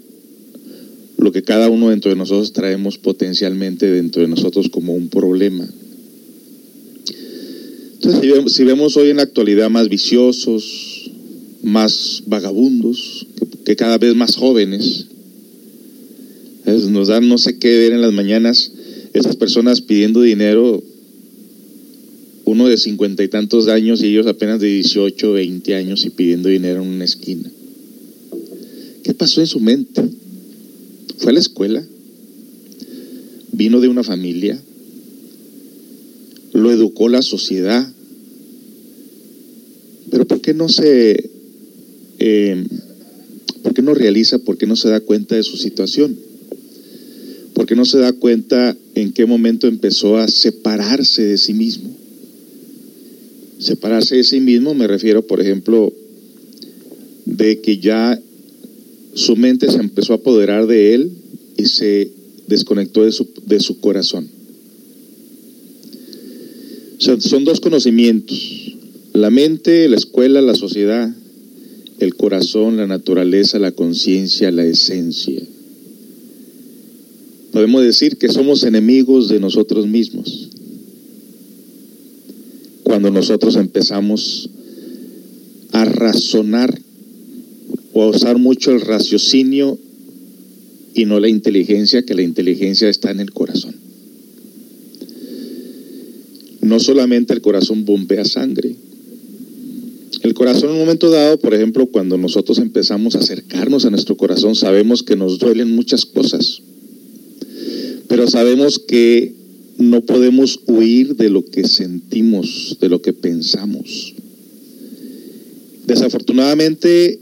[1.24, 5.66] lo que cada uno dentro de nosotros traemos potencialmente dentro de nosotros como un problema.
[7.94, 11.10] Entonces, si vemos, hoy en la actualidad más viciosos,
[11.62, 13.26] más vagabundos,
[13.64, 15.06] que, cada vez más jóvenes,
[16.66, 18.72] nos dan no sé qué ver en las mañanas,
[19.14, 20.82] esas personas pidiendo dinero,
[22.44, 26.50] uno de cincuenta y tantos años y ellos apenas de 18, 20 años y pidiendo
[26.50, 27.50] dinero en una esquina.
[29.02, 30.02] ¿Qué pasó en su mente?
[31.18, 31.84] Fue a la escuela,
[33.52, 34.60] vino de una familia,
[36.52, 37.86] lo educó la sociedad,
[40.10, 41.30] pero ¿por qué no se,
[42.18, 42.66] eh,
[43.62, 46.16] por qué no realiza, por qué no se da cuenta de su situación?
[47.54, 51.90] ¿Por qué no se da cuenta en qué momento empezó a separarse de sí mismo?
[53.58, 55.92] Separarse de sí mismo me refiero, por ejemplo,
[57.24, 58.20] de que ya
[59.14, 61.12] su mente se empezó a apoderar de él
[61.56, 62.10] y se
[62.46, 64.28] desconectó de su, de su corazón.
[66.98, 68.76] O sea, son dos conocimientos.
[69.12, 71.14] La mente, la escuela, la sociedad,
[72.00, 75.40] el corazón, la naturaleza, la conciencia, la esencia.
[77.52, 80.48] Podemos decir que somos enemigos de nosotros mismos.
[82.82, 84.50] Cuando nosotros empezamos
[85.72, 86.83] a razonar
[87.94, 89.78] o a usar mucho el raciocinio
[90.94, 93.74] y no la inteligencia, que la inteligencia está en el corazón.
[96.60, 98.74] No solamente el corazón bombea sangre.
[100.22, 104.16] El corazón en un momento dado, por ejemplo, cuando nosotros empezamos a acercarnos a nuestro
[104.16, 106.62] corazón, sabemos que nos duelen muchas cosas,
[108.08, 109.34] pero sabemos que
[109.78, 114.14] no podemos huir de lo que sentimos, de lo que pensamos.
[115.86, 117.20] Desafortunadamente,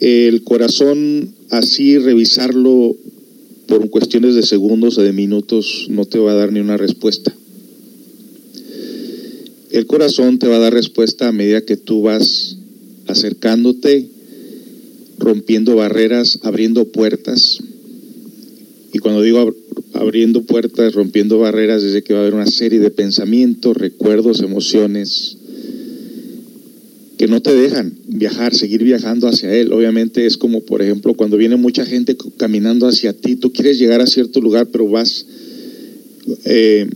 [0.00, 2.96] el corazón así revisarlo
[3.66, 7.34] por cuestiones de segundos o de minutos no te va a dar ni una respuesta.
[9.70, 12.56] El corazón te va a dar respuesta a medida que tú vas
[13.06, 14.08] acercándote,
[15.18, 17.58] rompiendo barreras, abriendo puertas.
[18.92, 19.54] Y cuando digo
[19.94, 25.37] abriendo puertas, rompiendo barreras, desde que va a haber una serie de pensamientos, recuerdos, emociones,
[27.18, 29.72] que no te dejan viajar, seguir viajando hacia Él.
[29.72, 34.00] Obviamente es como, por ejemplo, cuando viene mucha gente caminando hacia ti, tú quieres llegar
[34.00, 35.26] a cierto lugar, pero vas
[36.44, 36.88] eh,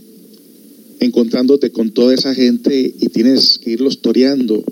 [1.01, 4.63] encontrándote con toda esa gente y tienes que irlos toreando.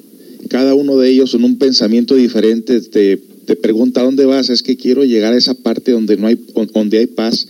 [0.47, 4.77] Cada uno de ellos en un pensamiento diferente te, te pregunta dónde vas, es que
[4.77, 6.39] quiero llegar a esa parte donde no hay,
[6.73, 7.45] donde hay paz,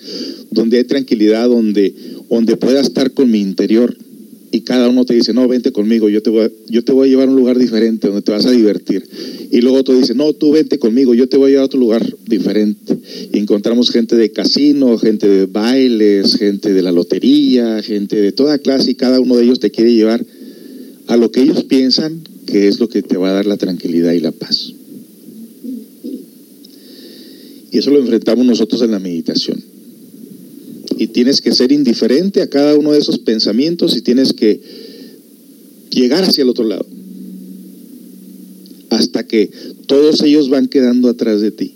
[0.49, 1.93] donde hay tranquilidad, donde,
[2.27, 3.95] donde pueda estar con mi interior
[4.51, 7.07] y cada uno te dice, no, vente conmigo, yo te, voy a, yo te voy
[7.07, 9.07] a llevar a un lugar diferente donde te vas a divertir.
[9.49, 11.79] Y luego otro dice, no, tú vente conmigo, yo te voy a llevar a otro
[11.79, 12.97] lugar diferente.
[13.31, 18.57] Y encontramos gente de casino, gente de bailes, gente de la lotería, gente de toda
[18.57, 20.25] clase y cada uno de ellos te quiere llevar
[21.07, 24.11] a lo que ellos piensan que es lo que te va a dar la tranquilidad
[24.11, 24.73] y la paz.
[27.71, 29.70] Y eso lo enfrentamos nosotros en la meditación
[31.01, 34.61] y tienes que ser indiferente a cada uno de esos pensamientos y tienes que
[35.89, 36.85] llegar hacia el otro lado.
[38.91, 39.49] Hasta que
[39.87, 41.73] todos ellos van quedando atrás de ti.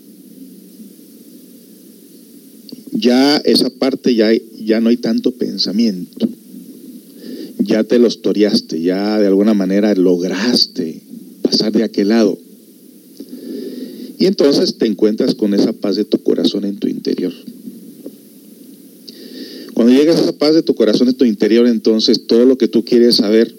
[2.92, 6.28] Ya esa parte ya, ya no hay tanto pensamiento.
[7.58, 11.02] Ya te los toreaste, ya de alguna manera lograste
[11.42, 12.38] pasar de aquel lado.
[14.20, 17.32] Y entonces te encuentras con esa paz de tu corazón en tu interior.
[19.76, 22.66] Cuando llegas a esa paz de tu corazón, en tu interior, entonces todo lo que
[22.66, 23.54] tú quieres saber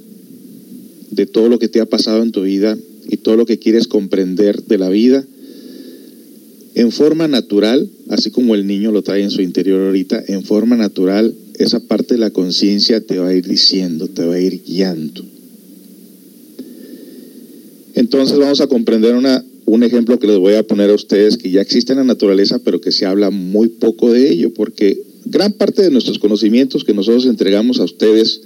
[1.11, 2.76] de todo lo que te ha pasado en tu vida
[3.07, 5.24] y todo lo que quieres comprender de la vida,
[6.74, 10.76] en forma natural, así como el niño lo trae en su interior ahorita, en forma
[10.76, 14.63] natural, esa parte de la conciencia te va a ir diciendo, te va a ir
[14.63, 15.24] guiando.
[17.93, 21.51] Entonces vamos a comprender una, un ejemplo que les voy a poner a ustedes que
[21.51, 25.53] ya existe en la naturaleza, pero que se habla muy poco de ello, porque gran
[25.53, 28.41] parte de nuestros conocimientos que nosotros entregamos a ustedes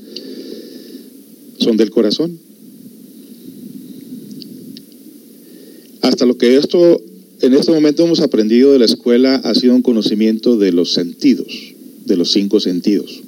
[1.60, 2.40] son del corazón.
[6.02, 7.02] Hasta lo que esto
[7.42, 11.74] en este momento hemos aprendido de la escuela ha sido un conocimiento de los sentidos,
[12.06, 13.22] de los cinco sentidos.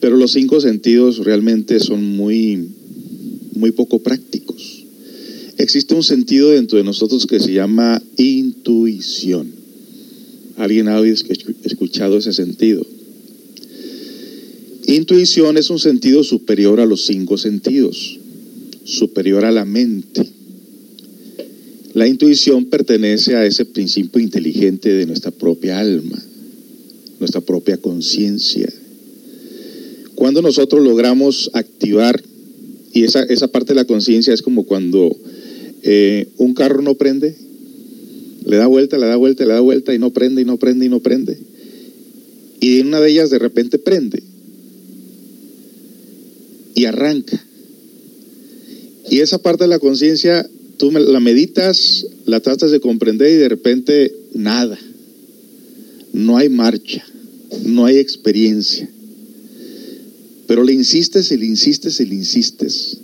[0.00, 2.68] Pero los cinco sentidos realmente son muy,
[3.54, 4.84] muy poco prácticos.
[5.58, 9.59] Existe un sentido dentro de nosotros que se llama intuición.
[10.60, 12.86] ¿Alguien ha escuchado ese sentido?
[14.86, 18.18] Intuición es un sentido superior a los cinco sentidos,
[18.84, 20.22] superior a la mente.
[21.94, 26.22] La intuición pertenece a ese principio inteligente de nuestra propia alma,
[27.20, 28.70] nuestra propia conciencia.
[30.14, 32.22] Cuando nosotros logramos activar,
[32.92, 35.16] y esa, esa parte de la conciencia es como cuando
[35.84, 37.34] eh, un carro no prende,
[38.44, 40.86] le da vuelta, le da vuelta, le da vuelta y no prende y no prende
[40.86, 41.38] y no prende.
[42.60, 44.22] Y en una de ellas de repente prende
[46.74, 47.42] y arranca.
[49.10, 53.48] Y esa parte de la conciencia, tú la meditas, la tratas de comprender y de
[53.48, 54.78] repente nada.
[56.12, 57.04] No hay marcha,
[57.64, 58.88] no hay experiencia.
[60.46, 62.98] Pero le insistes y le insistes y le insistes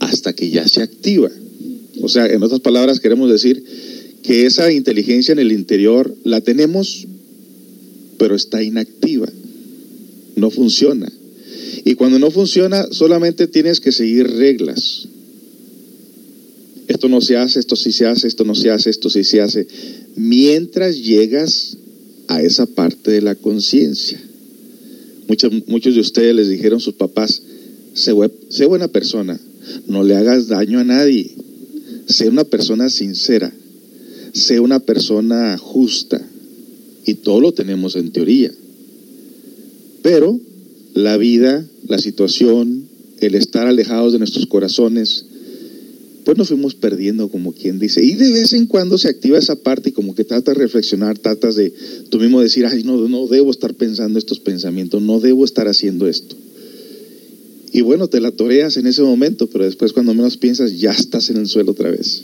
[0.00, 1.30] hasta que ya se activa.
[2.02, 3.62] O sea, en otras palabras queremos decir
[4.22, 7.06] que esa inteligencia en el interior la tenemos,
[8.18, 9.28] pero está inactiva,
[10.36, 11.10] no funciona.
[11.84, 15.08] Y cuando no funciona, solamente tienes que seguir reglas.
[16.88, 19.40] Esto no se hace, esto sí se hace, esto no se hace, esto sí se
[19.40, 19.66] hace.
[20.16, 21.76] Mientras llegas
[22.30, 24.20] a esa parte de la conciencia.
[25.26, 27.42] Muchos, muchos de ustedes les dijeron a sus papás,
[27.92, 28.12] sé,
[28.50, 29.38] sé buena persona,
[29.88, 31.30] no le hagas daño a nadie,
[32.06, 33.52] sé una persona sincera,
[34.32, 36.20] sé una persona justa.
[37.04, 38.52] Y todo lo tenemos en teoría.
[40.02, 40.38] Pero
[40.94, 42.84] la vida, la situación,
[43.20, 45.24] el estar alejados de nuestros corazones,
[46.24, 48.04] pues nos fuimos perdiendo como quien dice.
[48.04, 51.18] Y de vez en cuando se activa esa parte y como que tratas de reflexionar,
[51.18, 51.72] tratas de
[52.10, 56.06] tú mismo decir, ay, no, no debo estar pensando estos pensamientos, no debo estar haciendo
[56.06, 56.36] esto.
[57.72, 61.30] Y bueno, te la toreas en ese momento, pero después cuando menos piensas ya estás
[61.30, 62.22] en el suelo otra vez.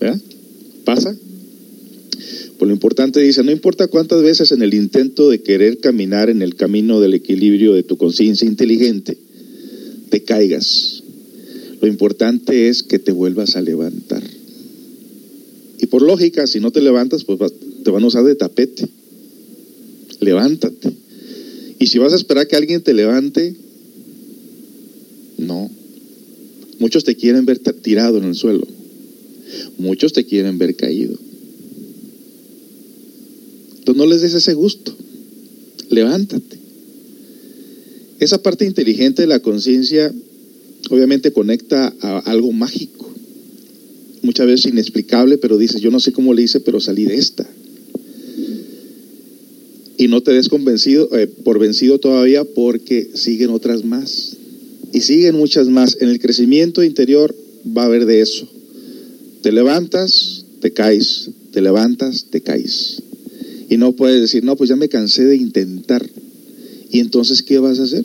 [0.00, 0.20] ¿Verdad?
[0.94, 1.16] ¿Pasa?
[2.58, 6.42] Por lo importante dice, no importa cuántas veces en el intento de querer caminar en
[6.42, 9.16] el camino del equilibrio de tu conciencia inteligente,
[10.10, 11.02] te caigas.
[11.80, 14.22] Lo importante es que te vuelvas a levantar.
[15.78, 17.38] Y por lógica, si no te levantas, pues
[17.82, 18.86] te van a usar de tapete.
[20.20, 20.92] Levántate.
[21.78, 23.56] Y si vas a esperar que alguien te levante,
[25.38, 25.70] no.
[26.80, 28.81] Muchos te quieren ver tirado en el suelo.
[29.78, 31.18] Muchos te quieren ver caído.
[33.78, 34.94] Entonces no les des ese gusto.
[35.90, 36.58] Levántate.
[38.20, 40.14] Esa parte inteligente de la conciencia
[40.90, 43.12] obviamente conecta a algo mágico.
[44.22, 47.44] Muchas veces inexplicable, pero dices, yo no sé cómo le hice, pero salí de esta.
[49.98, 54.36] Y no te des convencido, eh, por vencido todavía porque siguen otras más.
[54.92, 55.96] Y siguen muchas más.
[56.00, 57.34] En el crecimiento interior
[57.76, 58.48] va a haber de eso.
[59.42, 63.02] Te levantas, te caes, te levantas, te caes.
[63.68, 66.08] Y no puedes decir, no, pues ya me cansé de intentar.
[66.90, 68.04] ¿Y entonces qué vas a hacer?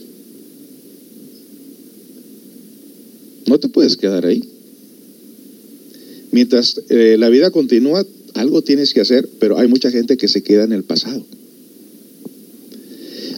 [3.48, 4.44] No te puedes quedar ahí.
[6.32, 10.42] Mientras eh, la vida continúa, algo tienes que hacer, pero hay mucha gente que se
[10.42, 11.26] queda en el pasado.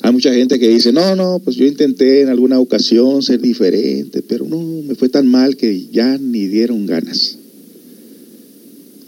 [0.02, 4.22] Hay mucha gente que dice, no, no, pues yo intenté en alguna ocasión ser diferente,
[4.22, 7.39] pero no, me fue tan mal que ya ni dieron ganas.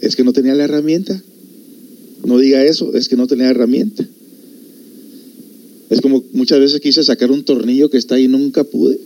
[0.02, 1.22] Es que no tenía la herramienta.
[2.24, 4.06] No diga eso, es que no tenía herramienta.
[5.88, 8.98] Es como muchas veces quise sacar un tornillo que está ahí y nunca pude.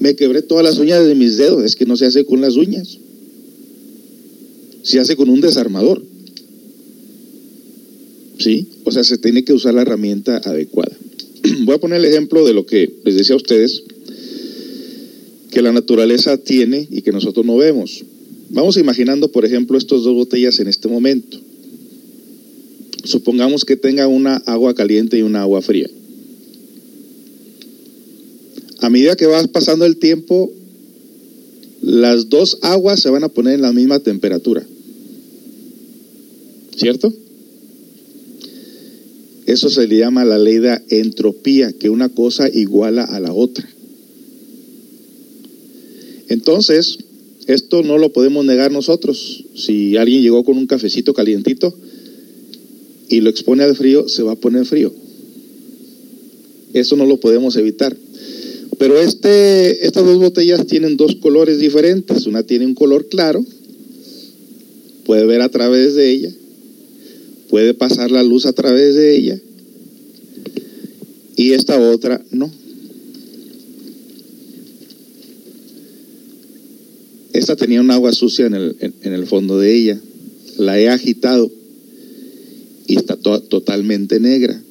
[0.00, 2.56] Me quebré todas las uñas de mis dedos, es que no se hace con las
[2.56, 2.98] uñas.
[4.82, 6.02] Se hace con un desarmador.
[8.38, 8.66] ¿Sí?
[8.84, 10.96] O sea, se tiene que usar la herramienta adecuada.
[11.64, 13.84] Voy a poner el ejemplo de lo que les decía a ustedes,
[15.50, 18.04] que la naturaleza tiene y que nosotros no vemos.
[18.54, 21.40] Vamos imaginando, por ejemplo, estas dos botellas en este momento.
[23.02, 25.90] Supongamos que tenga una agua caliente y una agua fría.
[28.78, 30.52] A medida que va pasando el tiempo,
[31.82, 34.64] las dos aguas se van a poner en la misma temperatura.
[36.76, 37.12] ¿Cierto?
[39.46, 43.68] Eso se le llama la ley de entropía, que una cosa iguala a la otra.
[46.28, 46.98] Entonces,
[47.46, 49.44] esto no lo podemos negar nosotros.
[49.54, 51.74] Si alguien llegó con un cafecito calientito
[53.08, 54.92] y lo expone al frío, se va a poner frío.
[56.72, 57.96] Eso no lo podemos evitar.
[58.78, 62.26] Pero este, estas dos botellas tienen dos colores diferentes.
[62.26, 63.44] Una tiene un color claro,
[65.04, 66.32] puede ver a través de ella,
[67.48, 69.40] puede pasar la luz a través de ella,
[71.36, 72.50] y esta otra no.
[77.34, 80.00] Esta tenía un agua sucia en el, en, el fondo de ella.
[80.56, 81.50] La he agitado
[82.86, 84.62] y está totalmente negra.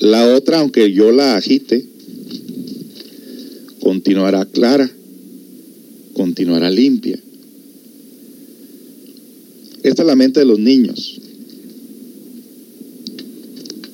[0.00, 1.86] La otra, aunque yo la agite,
[3.80, 4.88] continuará clara,
[6.12, 7.18] continuará limpia.
[9.82, 11.22] Esta es la mente de los niños.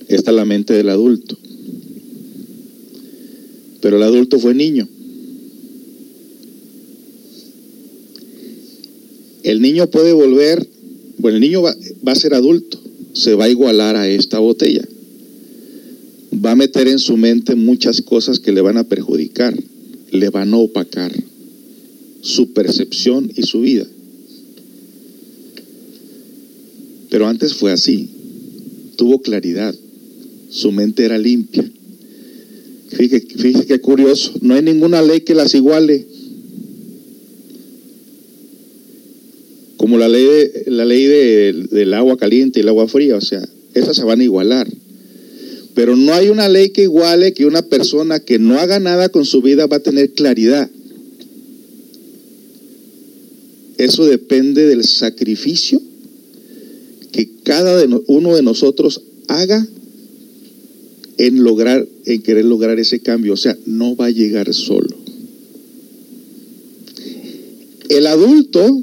[0.09, 1.39] Esta es la mente del adulto.
[3.81, 4.89] Pero el adulto fue niño.
[9.45, 10.67] El niño puede volver,
[11.19, 11.77] bueno, el niño va,
[12.07, 12.81] a ser adulto,
[13.13, 14.89] se va a igualar a esta botella.
[16.45, 19.55] Va a meter en su mente muchas cosas que le van a perjudicar,
[20.11, 21.13] le van a opacar
[22.23, 23.87] su percepción y su vida.
[27.11, 28.09] Pero antes fue así,
[28.97, 29.75] tuvo claridad,
[30.49, 31.71] su mente era limpia.
[32.89, 36.14] Fíjese, fíjese qué curioso, no hay ninguna ley que las iguale.
[39.85, 43.21] Como la ley, de, la ley de, del agua caliente y el agua fría, o
[43.21, 44.67] sea, esas se van a igualar.
[45.75, 49.27] Pero no hay una ley que iguale que una persona que no haga nada con
[49.27, 50.71] su vida va a tener claridad.
[53.77, 55.83] Eso depende del sacrificio
[57.13, 59.69] que cada uno de nosotros haga
[61.19, 63.35] en lograr, en querer lograr ese cambio.
[63.35, 64.97] O sea, no va a llegar solo.
[67.91, 68.83] El adulto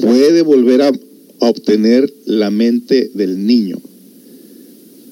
[0.00, 0.92] puede volver a,
[1.40, 3.78] obtener la mente del niño,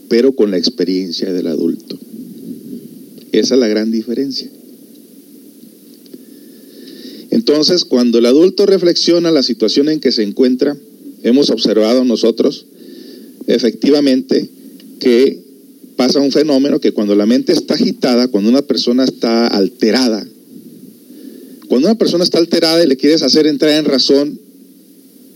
[0.09, 1.99] pero con la experiencia del adulto.
[3.33, 4.49] Esa es la gran diferencia.
[7.31, 10.77] Entonces, cuando el adulto reflexiona la situación en que se encuentra,
[11.23, 12.67] hemos observado nosotros
[13.47, 14.49] efectivamente
[15.01, 15.43] que
[15.97, 20.27] pasa un fenómeno que cuando la mente está agitada, cuando una persona está alterada,
[21.69, 24.42] cuando una persona está alterada y le quieres hacer entrar en razón,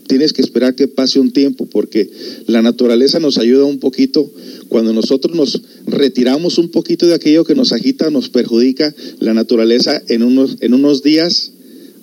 [0.06, 2.10] tienes que esperar que pase un tiempo, porque
[2.46, 4.30] la naturaleza nos ayuda un poquito.
[4.68, 10.02] Cuando nosotros nos retiramos un poquito de aquello que nos agita, nos perjudica, la naturaleza
[10.08, 11.52] en unos, en unos días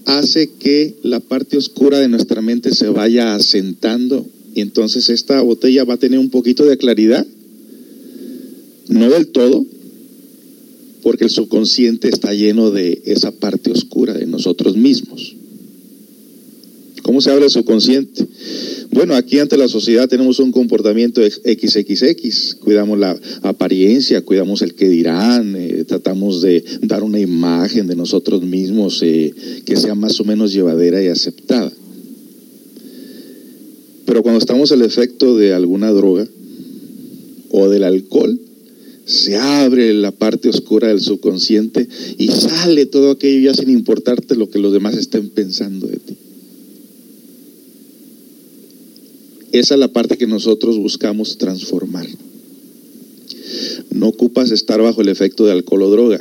[0.06, 4.26] hace que la parte oscura de nuestra mente se vaya asentando
[4.56, 7.26] y entonces esta botella va a tener un poquito de claridad,
[8.88, 9.66] no del todo,
[11.01, 15.36] porque el subconsciente está lleno de esa parte oscura de nosotros mismos.
[17.04, 18.26] ¿Cómo se habla del subconsciente?
[18.91, 24.88] Bueno, aquí ante la sociedad tenemos un comportamiento XXX, cuidamos la apariencia, cuidamos el que
[24.88, 29.34] dirán, eh, tratamos de dar una imagen de nosotros mismos eh,
[29.66, 31.72] que sea más o menos llevadera y aceptada.
[34.06, 36.26] Pero cuando estamos al efecto de alguna droga
[37.51, 38.39] o del alcohol,
[39.06, 41.86] se abre la parte oscura del subconsciente
[42.18, 46.18] y sale todo aquello ya sin importarte lo que los demás estén pensando de ti.
[49.54, 52.08] Esa es la parte que nosotros buscamos transformar.
[53.91, 56.20] No ocupas estar bajo el efecto de alcohol o droga.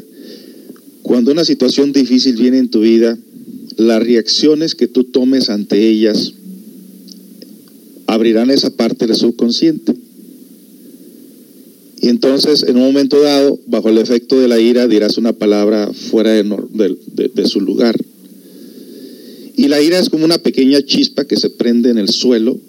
[1.00, 3.18] Cuando una situación difícil viene en tu vida,
[3.78, 6.34] las reacciones que tú tomes ante ellas
[8.06, 9.94] abrirán esa parte del subconsciente.
[12.02, 15.90] Y entonces, en un momento dado, bajo el efecto de la ira, dirás una palabra
[15.94, 16.98] fuera de,
[17.34, 17.96] de, su lugar.
[19.56, 22.60] Y la ira es como una pequeña chispa que se prende en el suelo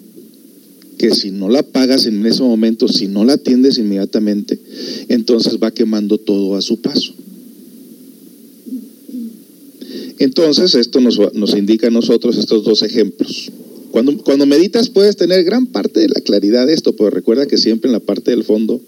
[0.98, 4.58] que si no la pagas en ese momento, si no la atiendes inmediatamente,
[5.08, 7.14] entonces va quemando todo a su paso.
[10.18, 13.50] Entonces, esto nos, nos indica a nosotros estos dos ejemplos.
[13.90, 17.58] Cuando, cuando meditas puedes tener gran parte de la claridad de esto, pero recuerda que
[17.58, 18.80] siempre en la parte del fondo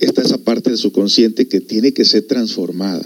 [0.00, 3.02] está esa parte de su consciente que tiene que ser transformada.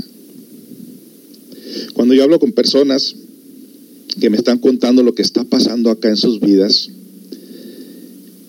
[1.94, 3.14] Cuando yo hablo con personas
[4.20, 6.90] que me están contando lo que está pasando acá en sus vidas,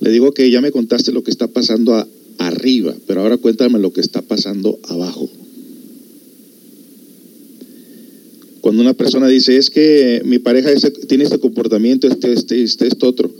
[0.03, 2.05] le digo que ya me contaste lo que está pasando
[2.37, 5.29] arriba, pero ahora cuéntame lo que está pasando abajo.
[8.59, 10.71] Cuando una persona dice, es que mi pareja
[11.07, 13.31] tiene este comportamiento, este, este, este, este otro.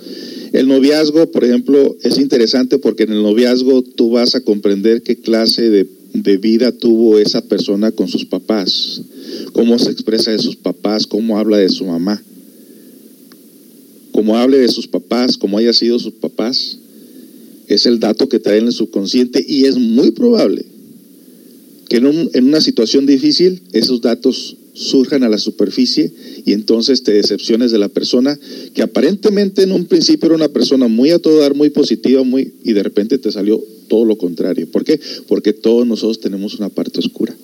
[0.54, 5.18] El noviazgo, por ejemplo, es interesante porque en el noviazgo tú vas a comprender qué
[5.18, 9.02] clase de, de vida tuvo esa persona con sus papás,
[9.52, 12.24] cómo se expresa de sus papás, cómo habla de su mamá
[14.14, 16.78] como hable de sus papás, como haya sido sus papás,
[17.68, 20.66] es el dato que trae en el subconsciente y es muy probable
[21.90, 26.12] que en, una situación difícil esos datos surjan a la superficie
[26.46, 28.40] y entonces te decepciones de la persona
[28.74, 32.54] que aparentemente en un principio era una persona muy a todo dar, muy positiva, muy
[32.64, 34.68] y de repente te salió todo lo contrario.
[34.72, 35.00] ¿Por qué?
[35.28, 37.36] Porque todos nosotros tenemos una parte oscura.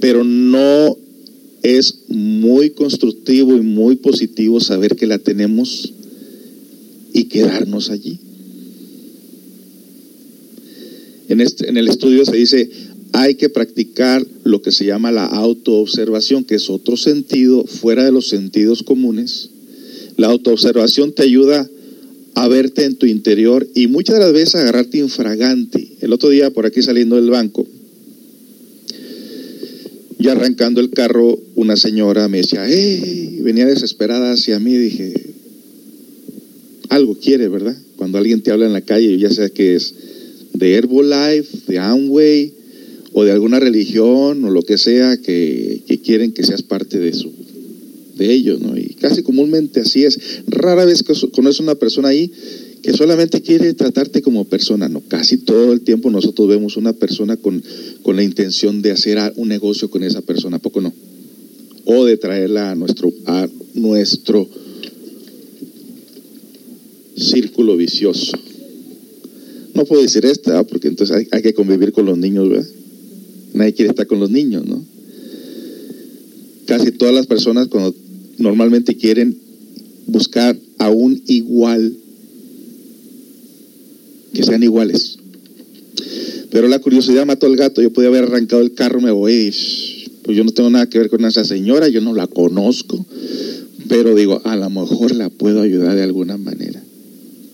[0.00, 0.96] Pero no
[1.62, 5.92] es muy constructivo y muy positivo saber que la tenemos
[7.12, 8.18] y quedarnos allí.
[11.28, 12.70] En, este, en el estudio se dice,
[13.12, 18.12] hay que practicar lo que se llama la autoobservación, que es otro sentido fuera de
[18.12, 19.50] los sentidos comunes.
[20.16, 21.68] La autoobservación te ayuda
[22.34, 25.96] a verte en tu interior y muchas de las veces agarrarte infragante.
[26.00, 27.66] El otro día por aquí saliendo del banco,
[30.30, 35.14] arrancando el carro, una señora me decía, hey, venía desesperada hacia mí, dije,
[36.88, 37.76] algo quiere, ¿verdad?
[37.96, 39.94] Cuando alguien te habla en la calle, ya sea que es
[40.54, 42.52] de Herbalife, de Amway,
[43.12, 47.32] o de alguna religión, o lo que sea, que, quieren que seas parte de su
[48.16, 48.76] de ellos, ¿no?
[48.76, 50.18] Y casi comúnmente así es.
[50.48, 52.32] Rara vez conoces una persona ahí
[52.82, 54.88] que solamente quiere tratarte como persona.
[54.88, 57.62] No, casi todo el tiempo nosotros vemos una persona con,
[58.02, 60.92] con la intención de hacer un negocio con esa persona, poco no?
[61.84, 64.48] O de traerla a nuestro, a nuestro
[67.16, 68.38] círculo vicioso.
[69.74, 72.66] No puedo decir esta, porque entonces hay, hay, que convivir con los niños, ¿verdad?
[73.54, 74.84] Nadie quiere estar con los niños, ¿no?
[76.68, 77.94] casi todas las personas cuando
[78.36, 79.38] normalmente quieren
[80.06, 81.96] buscar a un igual,
[84.38, 85.18] que sean iguales.
[86.52, 87.82] Pero la curiosidad mató al gato.
[87.82, 89.52] Yo podía haber arrancado el carro, me voy.
[90.22, 93.04] Pues yo no tengo nada que ver con esa señora, yo no la conozco.
[93.88, 96.80] Pero digo, a lo mejor la puedo ayudar de alguna manera.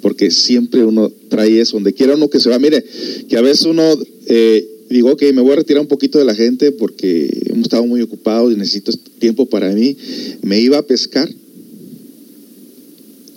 [0.02, 2.59] Porque siempre uno trae eso, donde quiera uno que se va.
[2.59, 2.85] Mire,
[3.31, 3.82] que a veces uno
[4.27, 7.86] eh, digo, ok, me voy a retirar un poquito de la gente porque hemos estado
[7.86, 9.97] muy ocupados y necesito tiempo para mí.
[10.43, 11.31] Me iba a pescar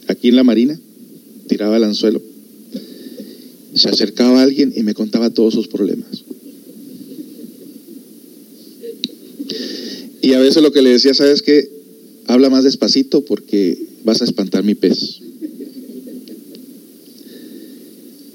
[0.08, 0.78] aquí en la marina,
[1.48, 2.22] tiraba el anzuelo.
[3.78, 6.24] Se acercaba alguien y me contaba todos sus problemas.
[10.22, 11.70] Y a veces lo que le decía, ¿sabes qué?
[12.26, 15.20] Habla más despacito porque vas a espantar mi pez.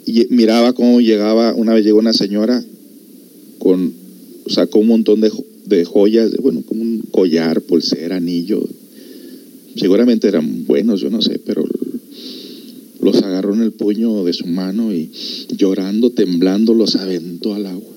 [0.06, 2.64] Y miraba cómo llegaba, una vez llegó una señora
[3.58, 3.92] con,
[4.46, 5.30] sacó un montón de,
[5.66, 8.66] de joyas, bueno, como un collar, pulsera, anillo.
[9.76, 11.64] Seguramente eran buenos, yo no sé, pero
[13.02, 15.10] los agarró en el puño de su mano y
[15.56, 17.92] llorando, temblando, los aventó al agua.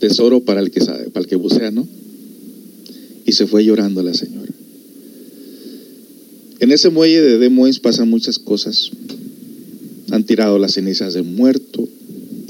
[0.00, 1.86] Tesoro para el que sabe, para el que bucea, ¿no?
[3.26, 4.52] Y se fue llorando la señora.
[6.60, 8.90] En ese muelle de Des pasan muchas cosas.
[10.10, 11.86] Han tirado las cenizas de muerto,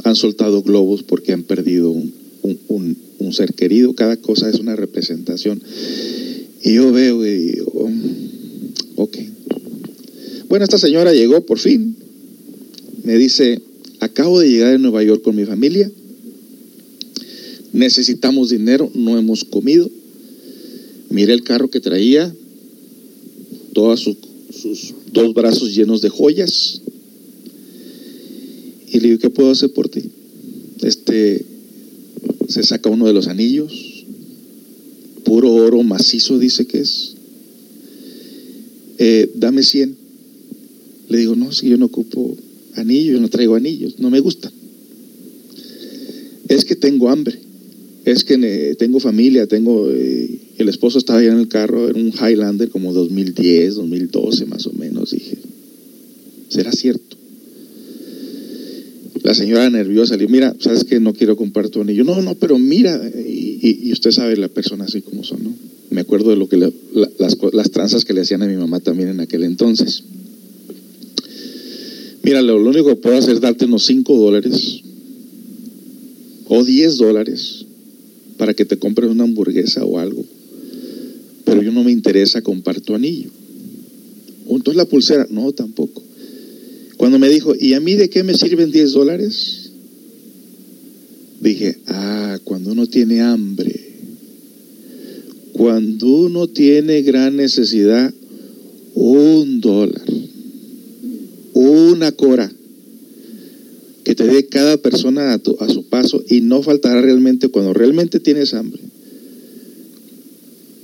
[0.04, 5.60] han soltado globos porque han perdido un, ser querido, cada cosa es una representación.
[6.62, 7.90] Y yo veo y digo,
[8.94, 9.16] ok.
[10.54, 11.96] Bueno, esta señora llegó por fin,
[13.02, 13.60] me dice,
[13.98, 15.90] acabo de llegar de Nueva York con mi familia,
[17.72, 19.90] necesitamos dinero, no hemos comido,
[21.10, 22.32] miré el carro que traía,
[23.72, 26.82] todos sus dos brazos llenos de joyas,
[28.92, 30.04] y le digo, ¿qué puedo hacer por ti?
[30.82, 31.44] Este,
[32.48, 34.04] se saca uno de los anillos,
[35.24, 37.16] puro oro macizo dice que es.
[38.98, 40.03] Eh, dame 100.
[41.14, 42.36] Le digo, no, si yo no ocupo
[42.74, 44.50] anillos, yo no traigo anillos, no me gustan.
[46.48, 47.38] Es que tengo hambre,
[48.04, 49.92] es que tengo familia, tengo...
[49.92, 54.66] Eh, el esposo estaba allá en el carro, en un Highlander como 2010, 2012 más
[54.66, 55.12] o menos.
[55.12, 55.38] Dije,
[56.48, 57.16] ¿será cierto?
[59.22, 62.02] La señora nerviosa le dijo, mira, sabes que no quiero comprar tu anillo.
[62.02, 65.54] No, no, pero mira, y, usted sabe la persona así como son, ¿no?
[65.90, 66.72] Me acuerdo de lo que las,
[67.52, 70.02] las tranzas que le hacían a mi mamá también en aquel entonces.
[72.24, 74.80] Mira, lo, único que puedo hacer es darte unos 5 dólares
[76.48, 77.66] o 10 dólares
[78.38, 80.24] para que te compres una hamburguesa o algo.
[81.44, 83.28] Pero yo no me interesa comprar tu anillo.
[84.48, 86.02] Entonces la pulsera, no, tampoco.
[86.96, 89.70] Cuando me dijo, ¿y a mí de qué me sirven 10 dólares?
[91.42, 93.78] Dije, ah, cuando uno tiene hambre,
[95.52, 98.14] cuando uno tiene gran necesidad,
[98.94, 100.02] un dólar,
[101.54, 102.52] una cora,
[104.04, 108.20] que te dé cada persona a, a su paso y no faltará realmente cuando realmente
[108.20, 108.82] tienes hambre.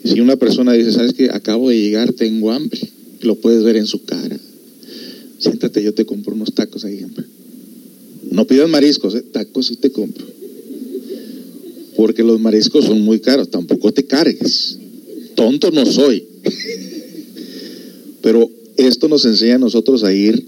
[0.04, 2.80] Si una persona dice, sabes que acabo de llegar, tengo hambre,
[3.20, 4.40] lo puedes ver en su cara
[5.40, 7.04] siéntate, yo te compro unos tacos ahí.
[8.30, 9.22] No pidas mariscos, ¿eh?
[9.22, 10.24] tacos sí te compro.
[11.96, 14.78] Porque los mariscos son muy caros, tampoco te cargues.
[15.34, 16.24] Tonto no soy.
[18.22, 20.46] Pero esto nos enseña a nosotros a ir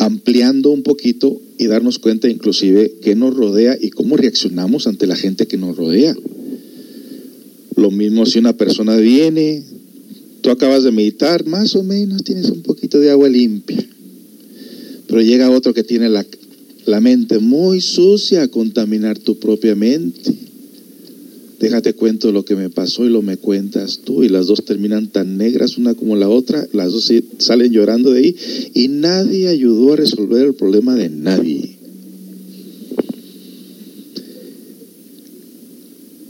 [0.00, 5.14] ampliando un poquito y darnos cuenta inclusive qué nos rodea y cómo reaccionamos ante la
[5.14, 6.16] gente que nos rodea.
[7.76, 9.62] Lo mismo si una persona viene,
[10.40, 13.86] tú acabas de meditar, más o menos tienes un poquito de agua limpia.
[15.06, 16.24] Pero llega otro que tiene la,
[16.86, 20.34] la mente muy sucia a contaminar tu propia mente.
[21.60, 24.24] Déjate cuento lo que me pasó y lo me cuentas tú.
[24.24, 26.66] Y las dos terminan tan negras una como la otra.
[26.72, 28.36] Las dos salen llorando de ahí.
[28.72, 31.76] Y nadie ayudó a resolver el problema de nadie.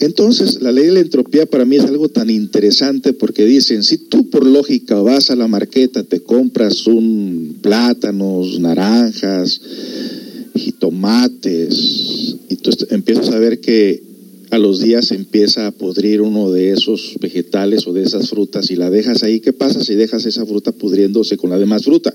[0.00, 3.98] Entonces, la ley de la entropía para mí es algo tan interesante porque dicen, si
[3.98, 9.60] tú por lógica vas a la marqueta, te compras un plátanos, naranjas,
[10.54, 14.09] y tomates, y tú empiezas a ver que
[14.50, 18.76] a los días empieza a podrir uno de esos vegetales o de esas frutas y
[18.76, 22.12] la dejas ahí, ¿qué pasa si dejas esa fruta pudriéndose con la demás fruta?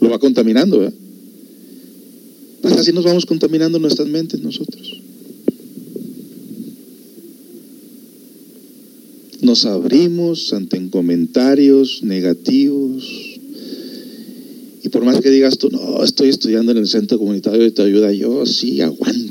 [0.00, 0.94] Lo va contaminando, ¿verdad?
[2.62, 5.04] Pues así nos vamos contaminando nuestras mentes nosotros.
[9.44, 13.04] nos abrimos ante comentarios negativos.
[14.82, 17.82] Y por más que digas tú, no, estoy estudiando en el centro comunitario de te
[17.82, 19.23] ayuda, yo sí aguanto.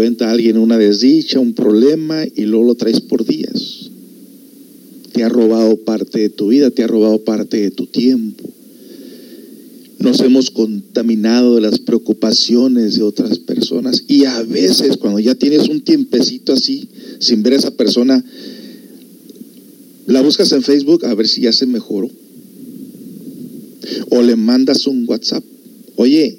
[0.00, 3.90] Cuenta alguien una desdicha, un problema y luego lo traes por días.
[5.12, 8.48] Te ha robado parte de tu vida, te ha robado parte de tu tiempo.
[9.98, 15.68] Nos hemos contaminado de las preocupaciones de otras personas y a veces cuando ya tienes
[15.68, 18.24] un tiempecito así, sin ver a esa persona,
[20.06, 22.08] la buscas en Facebook a ver si ya se mejoró.
[24.08, 25.44] O le mandas un WhatsApp.
[25.96, 26.38] Oye,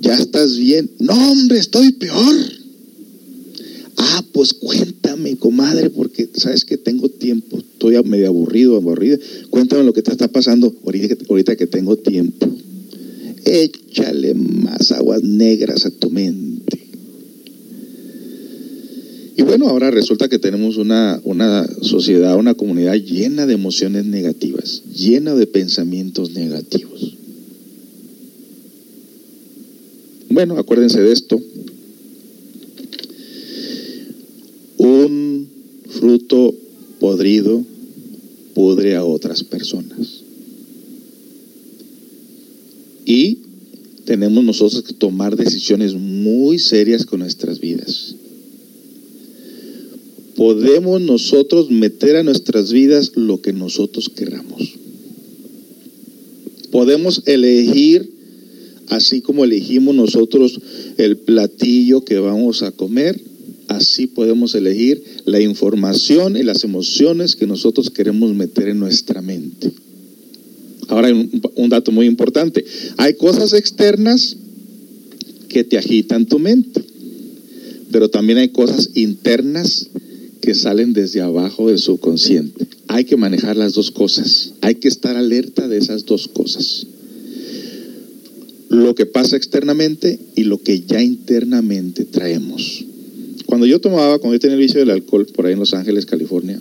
[0.00, 0.88] ¿ya estás bien?
[1.00, 2.53] No, hombre, estoy peor.
[4.34, 7.56] Pues cuéntame, comadre, porque sabes que tengo tiempo.
[7.56, 9.16] Estoy medio aburrido, aburrida.
[9.48, 12.44] Cuéntame lo que te está pasando ahorita, ahorita que tengo tiempo.
[13.44, 16.80] Échale más aguas negras a tu mente.
[19.36, 24.82] Y bueno, ahora resulta que tenemos una, una sociedad, una comunidad llena de emociones negativas,
[24.92, 27.16] llena de pensamientos negativos.
[30.28, 31.40] Bueno, acuérdense de esto.
[34.78, 35.48] Un
[35.88, 36.54] fruto
[37.00, 37.64] podrido
[38.54, 40.22] pudre a otras personas.
[43.04, 43.38] Y
[44.04, 48.16] tenemos nosotros que tomar decisiones muy serias con nuestras vidas
[50.36, 54.74] podemos nosotros meter a nuestras vidas lo que nosotros queramos.
[56.70, 58.10] Podemos elegir,
[58.88, 60.60] así como elegimos nosotros
[60.98, 63.20] el platillo que vamos a comer,
[63.76, 69.72] así podemos elegir la información y las emociones que nosotros queremos meter en nuestra mente.
[70.88, 72.64] Ahora, un, un dato muy importante.
[72.96, 74.36] Hay cosas externas
[75.48, 76.84] que te agitan tu mente,
[77.90, 79.88] pero también hay cosas internas
[80.44, 82.66] que salen desde abajo del subconsciente.
[82.88, 84.52] Hay que manejar las dos cosas.
[84.60, 86.86] Hay que estar alerta de esas dos cosas.
[88.68, 92.84] Lo que pasa externamente y lo que ya internamente traemos.
[93.54, 96.06] Cuando yo tomaba, cuando yo tenía el vicio del alcohol por ahí en Los Ángeles,
[96.06, 96.60] California,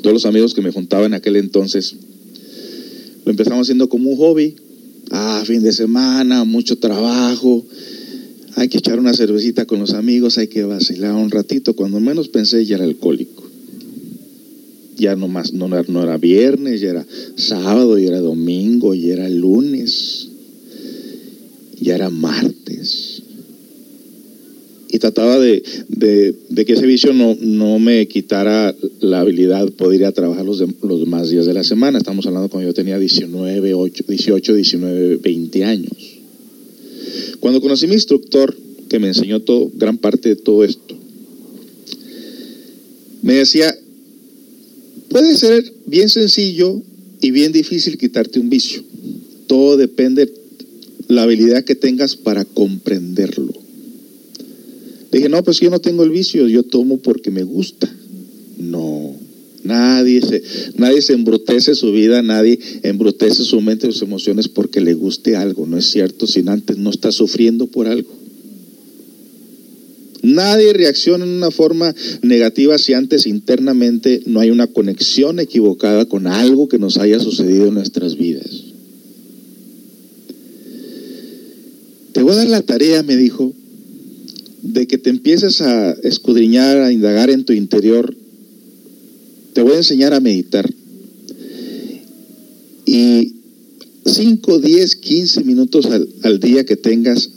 [0.00, 1.96] todos los amigos que me juntaban en aquel entonces,
[3.24, 4.54] lo empezamos haciendo como un hobby.
[5.10, 7.66] Ah, fin de semana, mucho trabajo,
[8.54, 11.74] hay que echar una cervecita con los amigos, hay que vacilar un ratito.
[11.74, 13.42] Cuando menos pensé ya era alcohólico.
[14.96, 19.28] Ya no más, no, no era viernes, ya era sábado, ya era domingo, ya era
[19.28, 20.28] lunes,
[21.80, 23.11] ya era martes.
[24.92, 30.06] Y trataba de, que ese vicio no, no, me quitara la habilidad de poder ir
[30.06, 31.96] a trabajar los, los demás días de la semana.
[31.96, 35.96] Estamos hablando cuando yo tenía 19, 8, 18, 19, 20 años.
[37.40, 38.54] Cuando conocí a mi instructor,
[38.90, 40.94] que me enseñó todo, gran parte de todo esto,
[43.22, 43.74] me decía,
[45.08, 46.82] puede ser bien sencillo
[47.22, 48.84] y bien difícil quitarte un vicio.
[49.46, 50.30] Todo depende
[51.08, 53.61] la habilidad que tengas para comprenderlo.
[55.12, 57.88] Dije, no, pues yo no tengo el vicio, yo tomo porque me gusta.
[58.58, 59.14] No,
[59.64, 60.42] Nadie se,
[60.76, 65.78] nadie embrutece su vida, nadie embrutece su mente sus emociones porque le guste algo, no
[65.78, 68.10] es cierto, si antes no está sufriendo por algo.
[70.22, 76.26] Nadie reacciona en una forma negativa si antes internamente no hay una conexión equivocada con
[76.26, 78.64] algo que nos haya sucedido en nuestras vidas.
[82.12, 83.52] Te voy a dar la tarea, me dijo,
[84.62, 88.16] de que te empieces a escudriñar, a indagar en tu interior
[89.52, 90.68] te voy a enseñar a meditar.
[92.86, 93.34] Y
[94.04, 95.86] 5, 10, 15 minutos
[96.22, 97.30] al, día que tengas,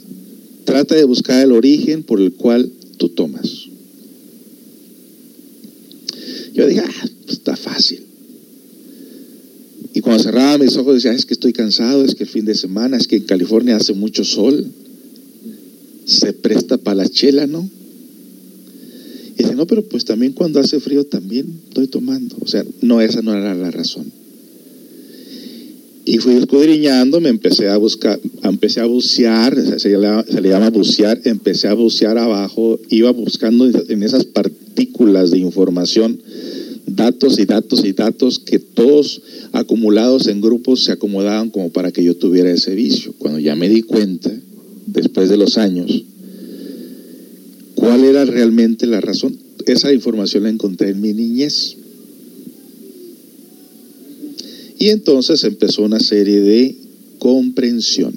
[0.64, 3.66] trata de buscar el origen por el cual tú tomas.
[6.54, 8.00] Yo dije, ah, pues está fácil.
[9.92, 12.54] Y cuando cerraba mis ojos decía, es que estoy cansado, es que el fin de
[12.54, 14.66] semana, es que en California hace mucho sol,
[16.06, 17.68] se presta para la chela, ¿no?
[19.38, 22.36] Y dice, no, pero pues también cuando hace frío también estoy tomando.
[22.40, 24.10] O sea, no, esa no era la razón.
[26.06, 31.66] Y fui escudriñando, me empecé a buscar, empecé a bucear, se le, llama bucear, empecé
[31.66, 36.20] a bucear abajo, iba buscando en esas partículas de información
[36.86, 39.20] datos y datos y datos que todos
[39.52, 43.12] acumulados en grupos se acomodaban como para que yo tuviera ese vicio.
[43.18, 44.30] Cuando ya me di cuenta,
[44.86, 46.04] después de los años,
[47.86, 49.36] ¿Cuál era realmente la razón?
[49.66, 51.76] Esa información la encontré en mi niñez.
[54.78, 56.74] Y entonces empezó una serie de
[57.18, 58.12] comprensión,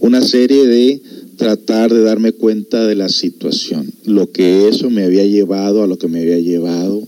[0.00, 1.00] una serie de
[1.36, 5.98] tratar de darme cuenta de la situación, lo que eso me había llevado, a lo
[5.98, 7.06] que me había llevado,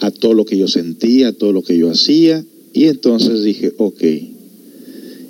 [0.00, 2.44] a todo lo que yo sentía, a todo lo que yo hacía.
[2.72, 4.02] Y entonces dije, ok,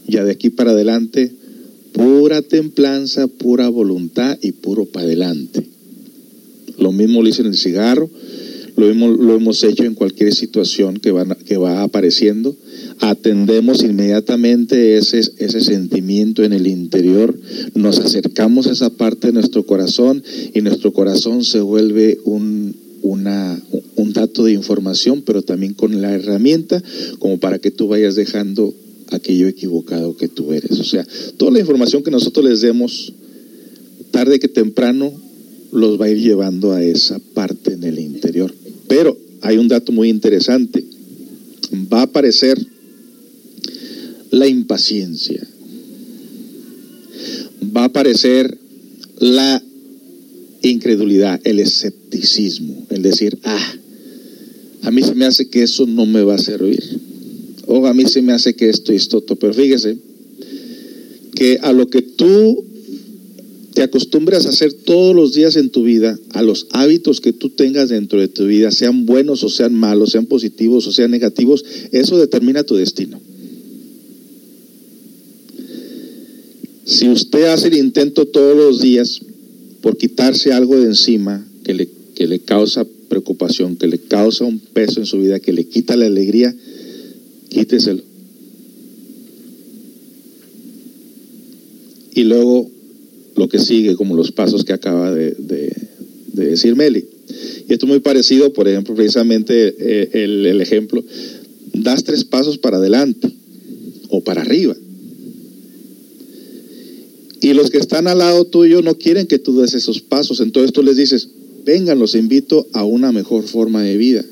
[0.09, 1.33] ya de aquí para adelante
[1.95, 5.65] pura templanza, pura voluntad y puro para adelante.
[6.77, 8.11] Lo mismo lo hice en el cigarro,
[8.77, 11.15] lo hemos, lo hemos hecho en cualquier situación que,
[11.47, 12.57] que va apareciendo.
[12.99, 17.39] Atendemos inmediatamente ese, ese sentimiento en el interior,
[17.75, 20.23] nos acercamos a esa parte de nuestro corazón
[20.53, 23.63] y nuestro corazón se vuelve un, una,
[23.95, 26.83] un dato de información, pero también con la herramienta
[27.21, 28.75] como para que tú vayas dejando
[29.15, 30.79] aquello equivocado que tú eres.
[30.79, 33.13] O sea, toda la información que nosotros les demos,
[34.11, 35.13] tarde que temprano,
[35.73, 38.55] los va a ir llevando a esa parte en el interior.
[38.87, 40.85] Pero hay un dato muy interesante.
[41.93, 42.59] Va a aparecer
[44.31, 45.47] la impaciencia.
[47.77, 48.57] Va a aparecer
[49.19, 49.63] la
[50.63, 53.75] incredulidad, el escepticismo, el decir, ah,
[54.83, 56.83] a mí se me hace que eso no me va a servir.
[57.77, 59.99] O a mí se me hace que esto y esto, pero fíjese
[61.35, 62.65] que a lo que tú
[63.75, 67.49] te acostumbras a hacer todos los días en tu vida, a los hábitos que tú
[67.49, 71.65] tengas dentro de tu vida, sean buenos o sean malos, sean positivos o sean negativos,
[71.91, 73.21] eso determina tu destino.
[76.85, 79.21] Si usted hace el intento todos los días
[79.81, 84.61] por quitarse algo de encima que le, que le causa preocupación, que le causa un
[84.61, 86.55] peso en su vida, que le quita la alegría,
[87.55, 88.03] quíteselo.
[92.15, 92.71] Y luego
[93.37, 95.35] lo que sigue, como los pasos que acaba de,
[96.33, 97.05] decir Meli.
[97.69, 101.03] Y esto es muy parecido, por ejemplo, precisamente eh, el, el ejemplo,
[101.73, 103.31] das tres pasos para adelante
[104.09, 104.77] o para arriba.
[107.41, 110.41] Y los que están al lado tuyo no quieren que tú des esos pasos.
[110.41, 111.29] Entonces tú les dices,
[111.65, 114.25] vengan, los invito a una mejor forma de vida.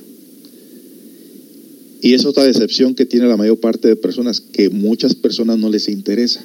[2.03, 5.71] Y es otra decepción que tiene la mayor parte de personas, que muchas personas no
[5.71, 6.45] les interesa.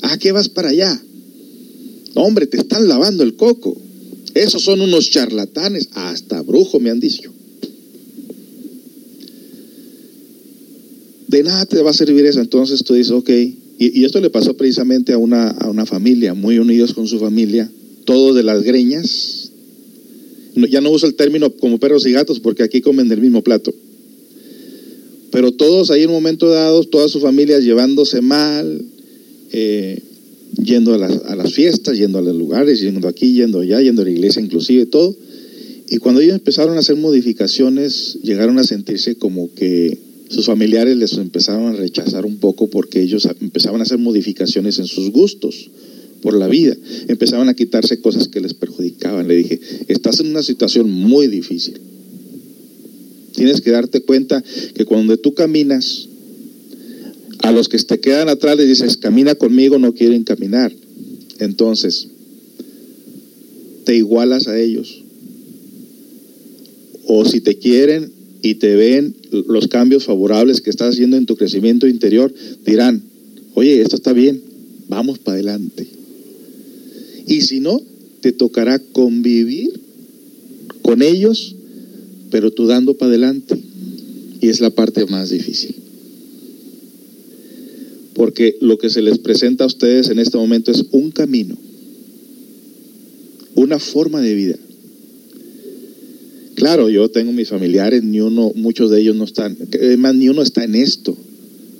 [0.00, 1.02] ¿A qué vas para allá?
[2.14, 3.76] hombre, te están lavando el coco.
[4.34, 7.30] Esos son unos charlatanes, hasta brujo me han dicho.
[11.28, 12.40] De nada te va a servir eso.
[12.40, 13.30] Entonces tú dices, ok.
[13.78, 17.70] Y, esto le pasó precisamente a una, a una familia, muy unidos con su familia,
[18.06, 19.45] todos de las greñas.
[20.68, 23.72] Ya no uso el término como perros y gatos porque aquí comen del mismo plato.
[25.30, 28.82] Pero todos ahí en un momento dado, todas sus familias llevándose mal,
[29.52, 30.00] eh,
[30.62, 34.02] yendo a las, a las, fiestas, yendo a los lugares, yendo aquí, yendo allá, yendo
[34.02, 35.14] a la iglesia inclusive, todo.
[35.88, 41.12] Y cuando ellos empezaron a hacer modificaciones, llegaron a sentirse como que sus familiares les
[41.14, 45.70] empezaron a rechazar un poco porque ellos empezaban a hacer modificaciones en sus gustos
[46.22, 46.76] por la vida,
[47.08, 49.28] empezaban a quitarse cosas que les perjudicaban.
[49.28, 51.74] Le dije, estás en una situación muy difícil.
[53.34, 54.42] Tienes que darte cuenta
[54.74, 56.08] que cuando tú caminas,
[57.40, 60.72] a los que te quedan atrás les dices, camina conmigo, no quieren caminar.
[61.38, 62.08] Entonces,
[63.84, 65.02] te igualas a ellos.
[67.06, 68.10] O si te quieren
[68.42, 72.32] y te ven los cambios favorables que estás haciendo en tu crecimiento interior,
[72.64, 73.02] dirán,
[73.54, 74.40] oye, esto está bien,
[74.88, 75.86] vamos para adelante.
[77.26, 77.80] Y si no,
[78.20, 79.80] te tocará convivir
[80.82, 81.56] con ellos,
[82.30, 83.56] pero tú dando para adelante.
[84.40, 85.74] Y es la parte más difícil.
[88.14, 91.56] Porque lo que se les presenta a ustedes en este momento es un camino,
[93.54, 94.56] una forma de vida.
[96.54, 99.58] Claro, yo tengo mis familiares, ni uno, muchos de ellos no están,
[99.98, 101.14] más ni uno está en esto,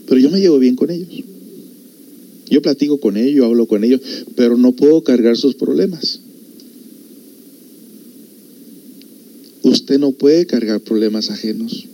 [0.07, 1.25] pero yo me llevo bien con ellos.
[2.49, 4.01] Yo platico con ellos, hablo con ellos,
[4.37, 6.21] pero no puedo cargar sus problemas.
[9.63, 11.87] Usted no puede cargar problemas ajenos.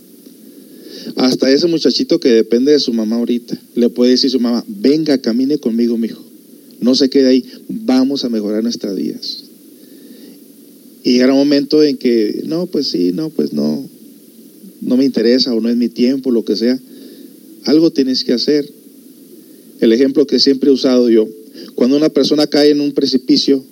[1.15, 4.63] Hasta ese muchachito que depende de su mamá ahorita, le puede decir a su mamá,
[4.67, 6.23] venga, camine conmigo, mijo.
[6.79, 9.45] No se quede ahí, vamos a mejorar nuestras vidas.
[11.03, 13.87] Y era un momento en que, no, pues sí, no, pues no,
[14.81, 16.79] no me interesa o no es mi tiempo, lo que sea.
[17.65, 18.69] Algo tienes que hacer.
[19.79, 21.27] El ejemplo que siempre he usado yo,
[21.75, 23.63] cuando una persona cae en un precipicio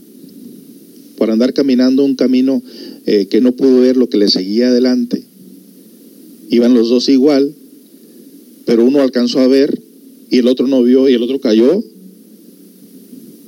[1.18, 2.62] por andar caminando un camino
[3.06, 5.24] eh, que no pudo ver lo que le seguía adelante,
[6.50, 7.54] iban los dos igual,
[8.66, 9.82] pero uno alcanzó a ver
[10.30, 11.84] y el otro no vio y el otro cayó,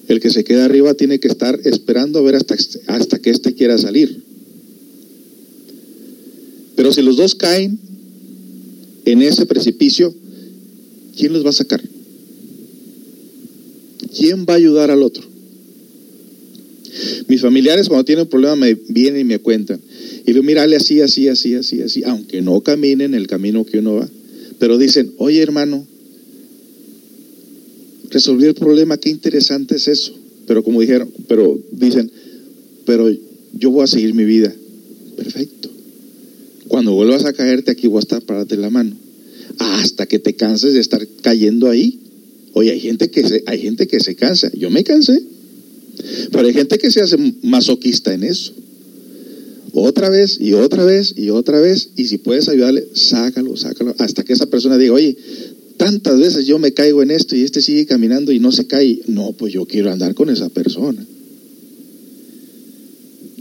[0.08, 2.56] el que se queda arriba tiene que estar esperando a ver hasta,
[2.88, 4.22] hasta que éste quiera salir.
[6.76, 7.80] Pero si los dos caen
[9.06, 10.14] en ese precipicio,
[11.16, 11.82] ¿quién los va a sacar?
[14.18, 15.24] ¿Quién va a ayudar al otro?
[17.28, 19.80] Mis familiares cuando tienen un problema me vienen y me cuentan.
[20.24, 23.80] Y le digo, mírale así, así, así, así, así, aunque no caminen el camino que
[23.80, 24.10] uno va.
[24.60, 25.88] Pero dicen, oye hermano,
[28.14, 30.14] Resolví el problema, qué interesante es eso.
[30.46, 32.12] Pero como dijeron, pero dicen,
[32.86, 33.12] pero
[33.54, 34.54] yo voy a seguir mi vida.
[35.18, 35.72] Perfecto.
[36.68, 38.96] Cuando vuelvas a caerte aquí voy a estar para la mano.
[39.58, 42.00] Hasta que te canses de estar cayendo ahí.
[42.54, 44.52] Oye, hay gente que se, hay gente que se cansa.
[44.54, 45.22] Yo me cansé.
[46.32, 48.54] Pero hay gente que se hace masoquista en eso.
[49.74, 51.90] Otra vez y otra vez y otra vez.
[51.96, 53.96] Y si puedes ayudarle, sácalo, sácalo.
[53.98, 55.16] Hasta que esa persona diga, oye,
[55.78, 59.00] tantas veces yo me caigo en esto y este sigue caminando y no se cae.
[59.08, 61.06] No, pues yo quiero andar con esa persona.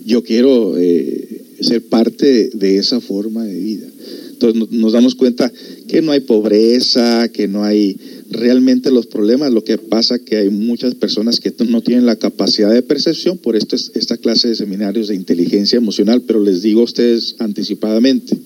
[0.05, 3.87] Yo quiero eh, ser parte de esa forma de vida.
[4.31, 5.53] Entonces nos damos cuenta
[5.87, 7.97] que no hay pobreza, que no hay
[8.33, 9.53] realmente los problemas.
[9.53, 13.57] Lo que pasa que hay muchas personas que no tienen la capacidad de percepción por
[13.57, 18.37] esto, esta clase de seminarios de inteligencia emocional, pero les digo a ustedes anticipadamente,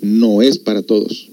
[0.00, 1.28] no es para todos.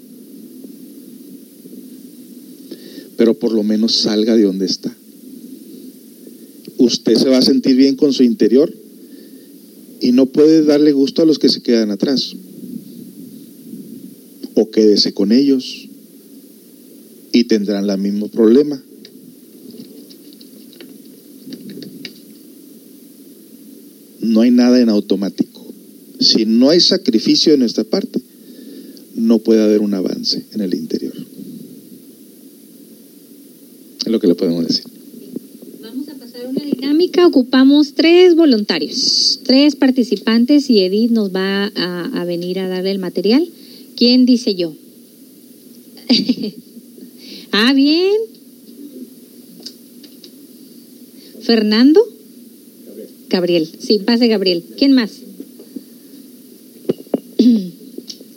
[3.17, 4.95] Pero por lo menos salga de donde está.
[6.77, 8.73] Usted se va a sentir bien con su interior
[9.99, 12.35] y no puede darle gusto a los que se quedan atrás
[14.53, 15.88] o quédese con ellos
[17.31, 18.81] y tendrán el mismo problema.
[24.21, 25.65] No hay nada en automático.
[26.19, 28.21] Si no hay sacrificio de nuestra parte,
[29.15, 31.13] no puede haber un avance en el interior.
[34.05, 34.83] Es lo que le podemos decir.
[35.81, 37.25] Vamos a pasar una dinámica.
[37.25, 42.99] Ocupamos tres voluntarios, tres participantes y Edith nos va a, a venir a darle el
[42.99, 43.47] material.
[43.95, 44.73] ¿Quién dice yo?
[47.51, 48.15] ah, bien.
[51.41, 52.01] ¿Fernando?
[53.29, 53.69] Gabriel.
[53.79, 54.63] Sí, pase Gabriel.
[54.77, 55.11] ¿Quién más?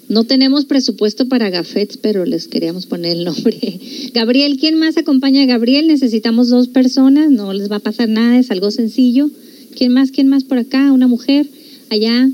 [0.09, 3.59] No tenemos presupuesto para gafets, pero les queríamos poner el nombre.
[4.13, 5.87] Gabriel, ¿quién más acompaña a Gabriel?
[5.87, 9.31] Necesitamos dos personas, no les va a pasar nada, es algo sencillo.
[9.75, 10.11] ¿Quién más?
[10.11, 10.93] ¿Quién más por acá?
[10.93, 11.47] ¿Una mujer?
[11.89, 12.29] Allá.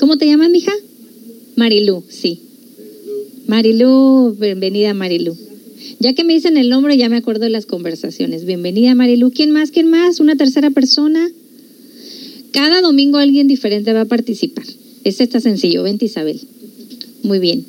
[0.00, 0.72] ¿Cómo te llamas, mija?
[1.54, 2.40] Marilu, sí.
[3.46, 5.36] Marilu, bienvenida Marilu.
[6.02, 8.44] Ya que me dicen el nombre, ya me acuerdo de las conversaciones.
[8.44, 9.30] Bienvenida Marilu.
[9.30, 9.70] ¿Quién más?
[9.70, 10.18] ¿Quién más?
[10.18, 11.30] ¿Una tercera persona?
[12.50, 14.64] Cada domingo alguien diferente va a participar.
[15.04, 15.84] Este está sencillo.
[15.84, 16.40] Vente Isabel.
[17.22, 17.64] Muy bien.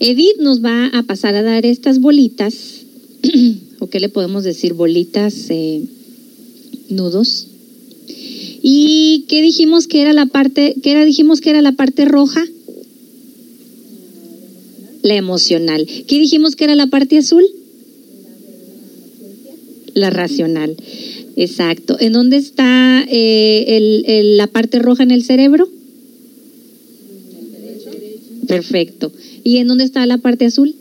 [0.00, 2.82] Edith nos va a pasar a dar estas bolitas,
[3.78, 5.80] o qué le podemos decir, bolitas, eh,
[6.90, 7.46] nudos.
[8.62, 12.44] ¿Y qué dijimos que era la parte, qué era, dijimos que era la parte roja?
[15.02, 15.86] La emocional.
[16.06, 17.46] ¿Qué dijimos que era la parte azul?
[19.94, 20.76] La racional.
[21.36, 21.96] Exacto.
[22.00, 25.68] ¿En dónde está eh, la parte roja en el cerebro?
[28.46, 29.12] Perfecto.
[29.44, 30.74] ¿Y en dónde está la parte azul?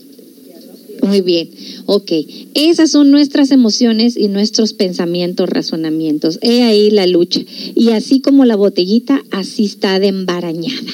[1.02, 1.50] Muy bien.
[1.86, 2.12] Ok.
[2.54, 6.38] Esas son nuestras emociones y nuestros pensamientos, razonamientos.
[6.42, 7.42] He ahí la lucha.
[7.76, 10.92] Y así como la botellita, así está de embarañada.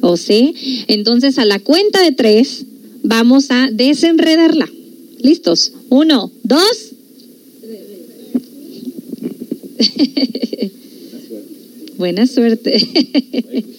[0.00, 0.50] ¿O sea?
[0.88, 2.66] Entonces, a la cuenta de tres,
[3.02, 4.68] vamos a desenredarla.
[5.20, 5.72] ¿Listos?
[5.88, 6.83] Uno, dos.
[11.96, 12.76] Buena suerte.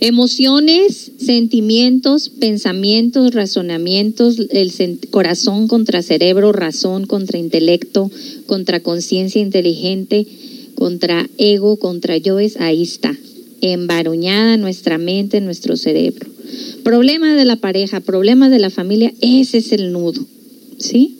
[0.00, 8.10] Emociones, sentimientos, pensamientos, razonamientos, el corazón contra cerebro, razón contra intelecto,
[8.46, 10.26] contra conciencia inteligente,
[10.74, 13.16] contra ego, contra yoes, ahí está,
[13.62, 16.35] embaruñada nuestra mente, nuestro cerebro.
[16.86, 20.24] Problema de la pareja, problemas de la familia, ese es el nudo,
[20.78, 21.16] ¿sí?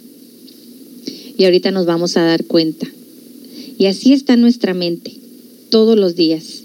[1.36, 2.86] Y ahorita nos vamos a dar cuenta.
[3.76, 5.12] Y así está nuestra mente,
[5.68, 6.62] todos los días.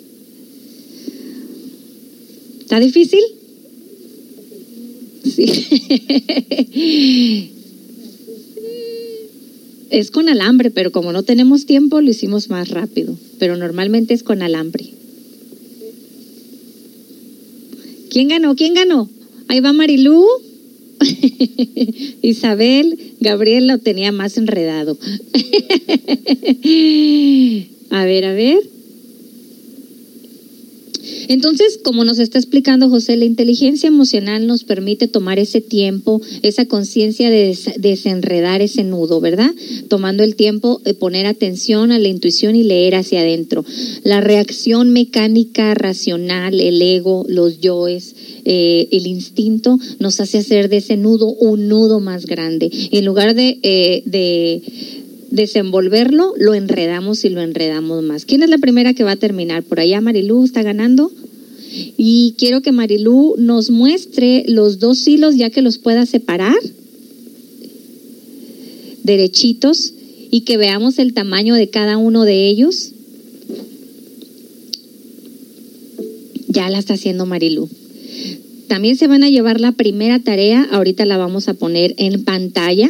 [2.59, 3.21] ¿Está difícil?
[5.25, 5.57] Sí.
[9.89, 13.17] Es con alambre, pero como no tenemos tiempo, lo hicimos más rápido.
[13.39, 15.00] Pero normalmente es con alambre.
[18.11, 18.55] ¿Quién ganó?
[18.57, 19.09] ¿Quién ganó?
[19.47, 20.27] Ahí va Marilú.
[22.21, 24.97] Isabel, Gabriel lo tenía más enredado.
[27.89, 28.59] a ver, a ver.
[31.27, 36.65] Entonces, como nos está explicando José, la inteligencia emocional nos permite tomar ese tiempo, esa
[36.65, 39.51] conciencia de des- desenredar ese nudo, ¿verdad?
[39.87, 43.65] Tomando el tiempo de poner atención a la intuición y leer hacia adentro.
[44.03, 48.15] La reacción mecánica, racional, el ego, los yoes,
[48.45, 52.69] eh, el instinto, nos hace hacer de ese nudo un nudo más grande.
[52.91, 54.61] En lugar de, eh, de
[55.31, 58.25] desenvolverlo, lo enredamos y lo enredamos más.
[58.25, 59.63] ¿Quién es la primera que va a terminar?
[59.63, 61.11] Por allá Marilú está ganando.
[61.97, 66.57] Y quiero que Marilú nos muestre los dos hilos ya que los pueda separar
[69.03, 69.93] derechitos
[70.29, 72.91] y que veamos el tamaño de cada uno de ellos.
[76.49, 77.69] Ya la está haciendo Marilú.
[78.67, 82.89] También se van a llevar la primera tarea, ahorita la vamos a poner en pantalla.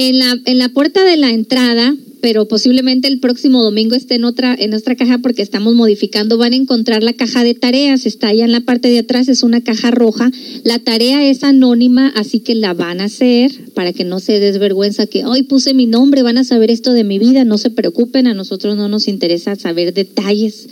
[0.00, 4.24] En la, en la puerta de la entrada pero posiblemente el próximo domingo esté en
[4.24, 6.38] otra, en nuestra caja porque estamos modificando.
[6.38, 9.42] Van a encontrar la caja de tareas, está allá en la parte de atrás, es
[9.42, 10.30] una caja roja.
[10.64, 15.06] La tarea es anónima, así que la van a hacer para que no se desvergüenza
[15.06, 18.26] que hoy puse mi nombre, van a saber esto de mi vida, no se preocupen,
[18.26, 20.68] a nosotros no nos interesa saber detalles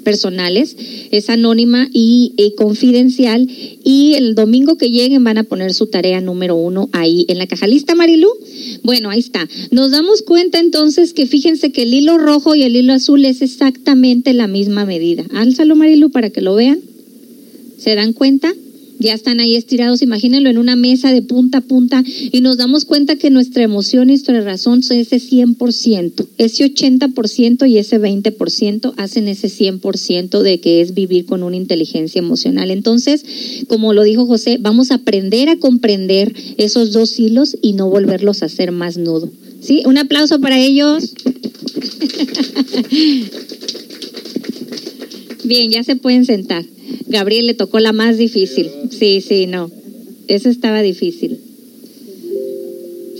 [0.00, 0.76] personales,
[1.10, 3.48] es anónima y, confidencial.
[3.84, 7.46] Y el domingo que lleguen van a poner su tarea número uno ahí en la
[7.46, 7.66] caja.
[7.66, 8.28] ¿Lista, Marilu?
[8.82, 9.48] Bueno, ahí está.
[9.70, 13.42] Nos damos cuenta entonces que fíjense que el hilo rojo y el hilo azul es
[13.42, 15.24] exactamente la misma medida.
[15.34, 16.80] Álzalo, Marilu, para que lo vean.
[17.78, 18.52] ¿Se dan cuenta?
[19.00, 22.84] Ya están ahí estirados, imagínenlo en una mesa de punta a punta y nos damos
[22.84, 28.92] cuenta que nuestra emoción y nuestra razón son ese 100%, ese 80% y ese 20%
[28.98, 32.70] hacen ese 100% de que es vivir con una inteligencia emocional.
[32.70, 33.24] Entonces,
[33.68, 38.42] como lo dijo José, vamos a aprender a comprender esos dos hilos y no volverlos
[38.42, 39.30] a hacer más nudo.
[39.60, 39.82] ¿Sí?
[39.86, 41.14] Un aplauso para ellos.
[45.50, 46.64] Bien, ya se pueden sentar.
[47.08, 48.68] Gabriel le tocó la más difícil.
[48.96, 49.68] Sí, sí, no.
[50.28, 51.40] Eso estaba difícil.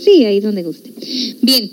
[0.01, 0.91] Sí, ahí donde guste.
[1.41, 1.69] Bien,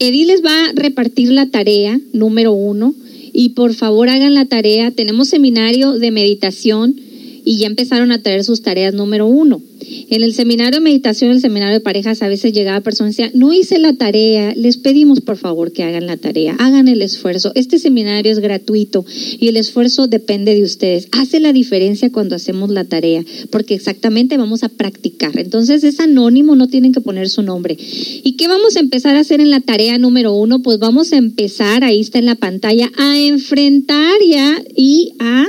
[0.00, 2.94] Edith les va a repartir la tarea número uno
[3.32, 4.90] y por favor hagan la tarea.
[4.90, 6.94] Tenemos seminario de meditación
[7.42, 9.62] y ya empezaron a traer sus tareas número uno.
[10.10, 13.38] En el seminario de meditación, el seminario de parejas, a veces llegaba personas y decía,
[13.38, 17.52] no hice la tarea, les pedimos por favor que hagan la tarea, hagan el esfuerzo.
[17.54, 19.04] Este seminario es gratuito
[19.38, 21.08] y el esfuerzo depende de ustedes.
[21.12, 25.38] Hace la diferencia cuando hacemos la tarea, porque exactamente vamos a practicar.
[25.38, 27.76] Entonces es anónimo, no tienen que poner su nombre.
[27.78, 30.62] ¿Y qué vamos a empezar a hacer en la tarea número uno?
[30.62, 35.46] Pues vamos a empezar, ahí está en la pantalla, a enfrentar ya y a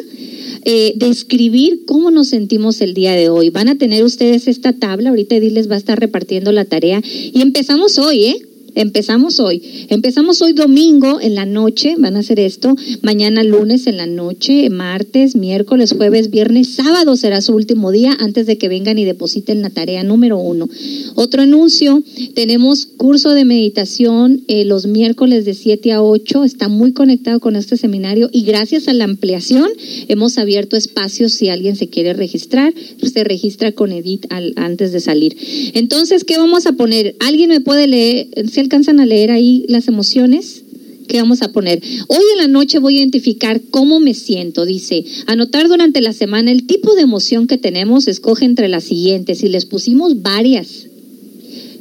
[0.64, 3.50] eh, describir cómo nos sentimos el día de hoy.
[3.50, 7.02] Van a tener ustedes esta tabla, ahorita Edith les va a estar repartiendo la tarea
[7.06, 8.36] y empezamos hoy, ¿eh?
[8.76, 9.62] Empezamos hoy.
[9.90, 12.76] Empezamos hoy domingo en la noche, van a hacer esto.
[13.02, 18.46] Mañana lunes en la noche, martes, miércoles, jueves, viernes, sábado será su último día antes
[18.48, 20.70] de que vengan y depositen la tarea número uno.
[21.16, 22.04] Otro anuncio,
[22.34, 26.44] tenemos curso de meditación eh, los miércoles de 7 a 8.
[26.44, 29.70] Está muy conectado con este seminario y gracias a la ampliación
[30.10, 32.74] hemos abierto espacios si alguien se quiere registrar.
[33.02, 34.26] Se registra con Edith
[34.58, 35.38] antes de salir.
[35.74, 37.16] Entonces, ¿qué vamos a poner?
[37.22, 38.28] ¿Alguien me puede leer?
[38.66, 40.64] Alcanzan a leer ahí las emociones?
[41.08, 41.82] que vamos a poner?
[42.08, 44.66] Hoy en la noche voy a identificar cómo me siento.
[44.66, 49.44] Dice, anotar durante la semana el tipo de emoción que tenemos, escoge entre las siguientes.
[49.44, 50.88] Y les pusimos varias,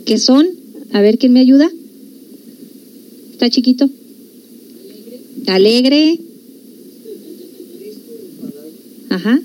[0.05, 0.47] que son,
[0.93, 1.71] a ver quién me ayuda.
[3.33, 3.89] ¿Está chiquito?
[5.47, 6.19] Alegre.
[9.11, 9.41] Ajá.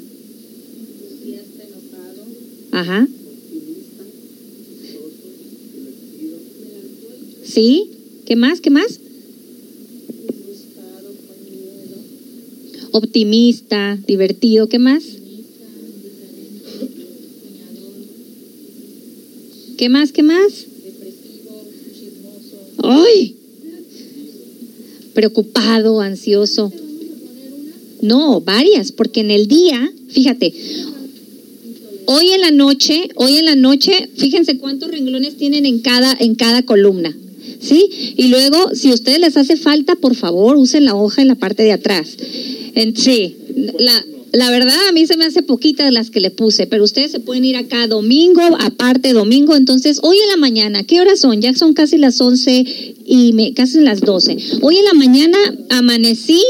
[2.71, 3.07] Ajá.
[7.49, 7.89] ¿Sí?
[8.25, 8.61] ¿Qué más?
[8.61, 8.99] ¿Qué más?
[12.91, 15.03] Optimista, divertido, ¿qué más?
[19.77, 20.11] ¿Qué más?
[20.11, 20.65] ¿Qué más?
[22.83, 23.35] ¡Ay!
[25.13, 26.71] Preocupado, ansioso.
[28.01, 30.53] No, varias, porque en el día, fíjate,
[32.05, 36.35] hoy en la noche, hoy en la noche, fíjense cuántos renglones tienen en cada, en
[36.35, 37.15] cada columna.
[37.59, 38.13] ¿Sí?
[38.17, 41.35] Y luego, si a ustedes les hace falta, por favor, usen la hoja en la
[41.35, 42.17] parte de atrás.
[42.75, 43.35] En, sí,
[43.79, 47.11] la, la verdad a mí se me hace poquitas las que le puse, pero ustedes
[47.11, 51.41] se pueden ir acá domingo, aparte domingo, entonces hoy en la mañana, ¿qué horas son?
[51.41, 52.65] Ya son casi las 11
[53.05, 54.37] y me, casi las 12.
[54.61, 55.37] Hoy en la mañana
[55.69, 56.41] amanecí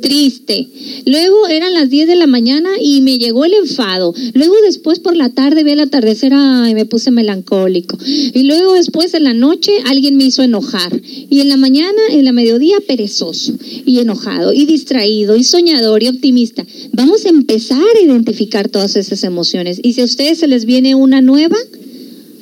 [0.00, 0.68] triste.
[1.06, 4.14] Luego eran las 10 de la mañana y me llegó el enfado.
[4.34, 7.98] Luego después por la tarde vi el atardecer y me puse melancólico.
[8.06, 11.00] Y luego después en la noche alguien me hizo enojar.
[11.04, 13.54] Y en la mañana, en la mediodía, perezoso
[13.84, 16.66] y enojado y distraído y soñador y optimista.
[16.92, 19.80] Vamos a empezar a identificar todas esas emociones.
[19.82, 21.56] Y si a ustedes se les viene una nueva,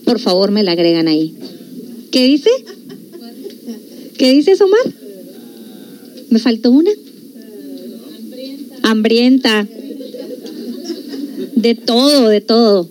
[0.04, 1.34] por favor me la agregan ahí.
[2.10, 2.50] ¿Qué dice?
[4.16, 4.94] ¿Qué dice Omar?
[6.30, 6.90] ¿Me faltó una?
[8.86, 9.66] Hambrienta,
[11.56, 12.88] de todo, de todo.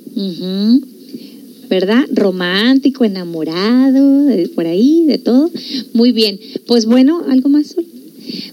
[1.70, 2.04] ¿Verdad?
[2.12, 5.50] Romántico, enamorado, por ahí, de todo.
[5.94, 6.40] Muy bien.
[6.68, 7.76] Pues bueno, ¿algo más?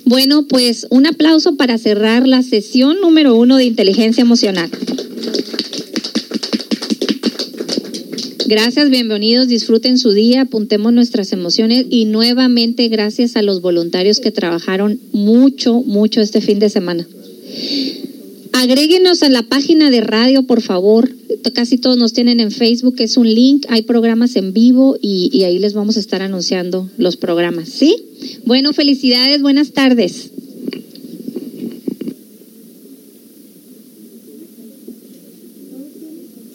[0.05, 4.71] Bueno, pues un aplauso para cerrar la sesión número uno de inteligencia emocional.
[8.47, 14.31] Gracias, bienvenidos, disfruten su día, apuntemos nuestras emociones y nuevamente gracias a los voluntarios que
[14.31, 17.07] trabajaron mucho, mucho este fin de semana.
[18.53, 21.11] Agréguenos a la página de radio, por favor.
[21.55, 25.45] Casi todos nos tienen en Facebook, es un link, hay programas en vivo y, y
[25.45, 27.97] ahí les vamos a estar anunciando los programas, ¿sí?
[28.45, 30.31] Bueno, felicidades, buenas tardes.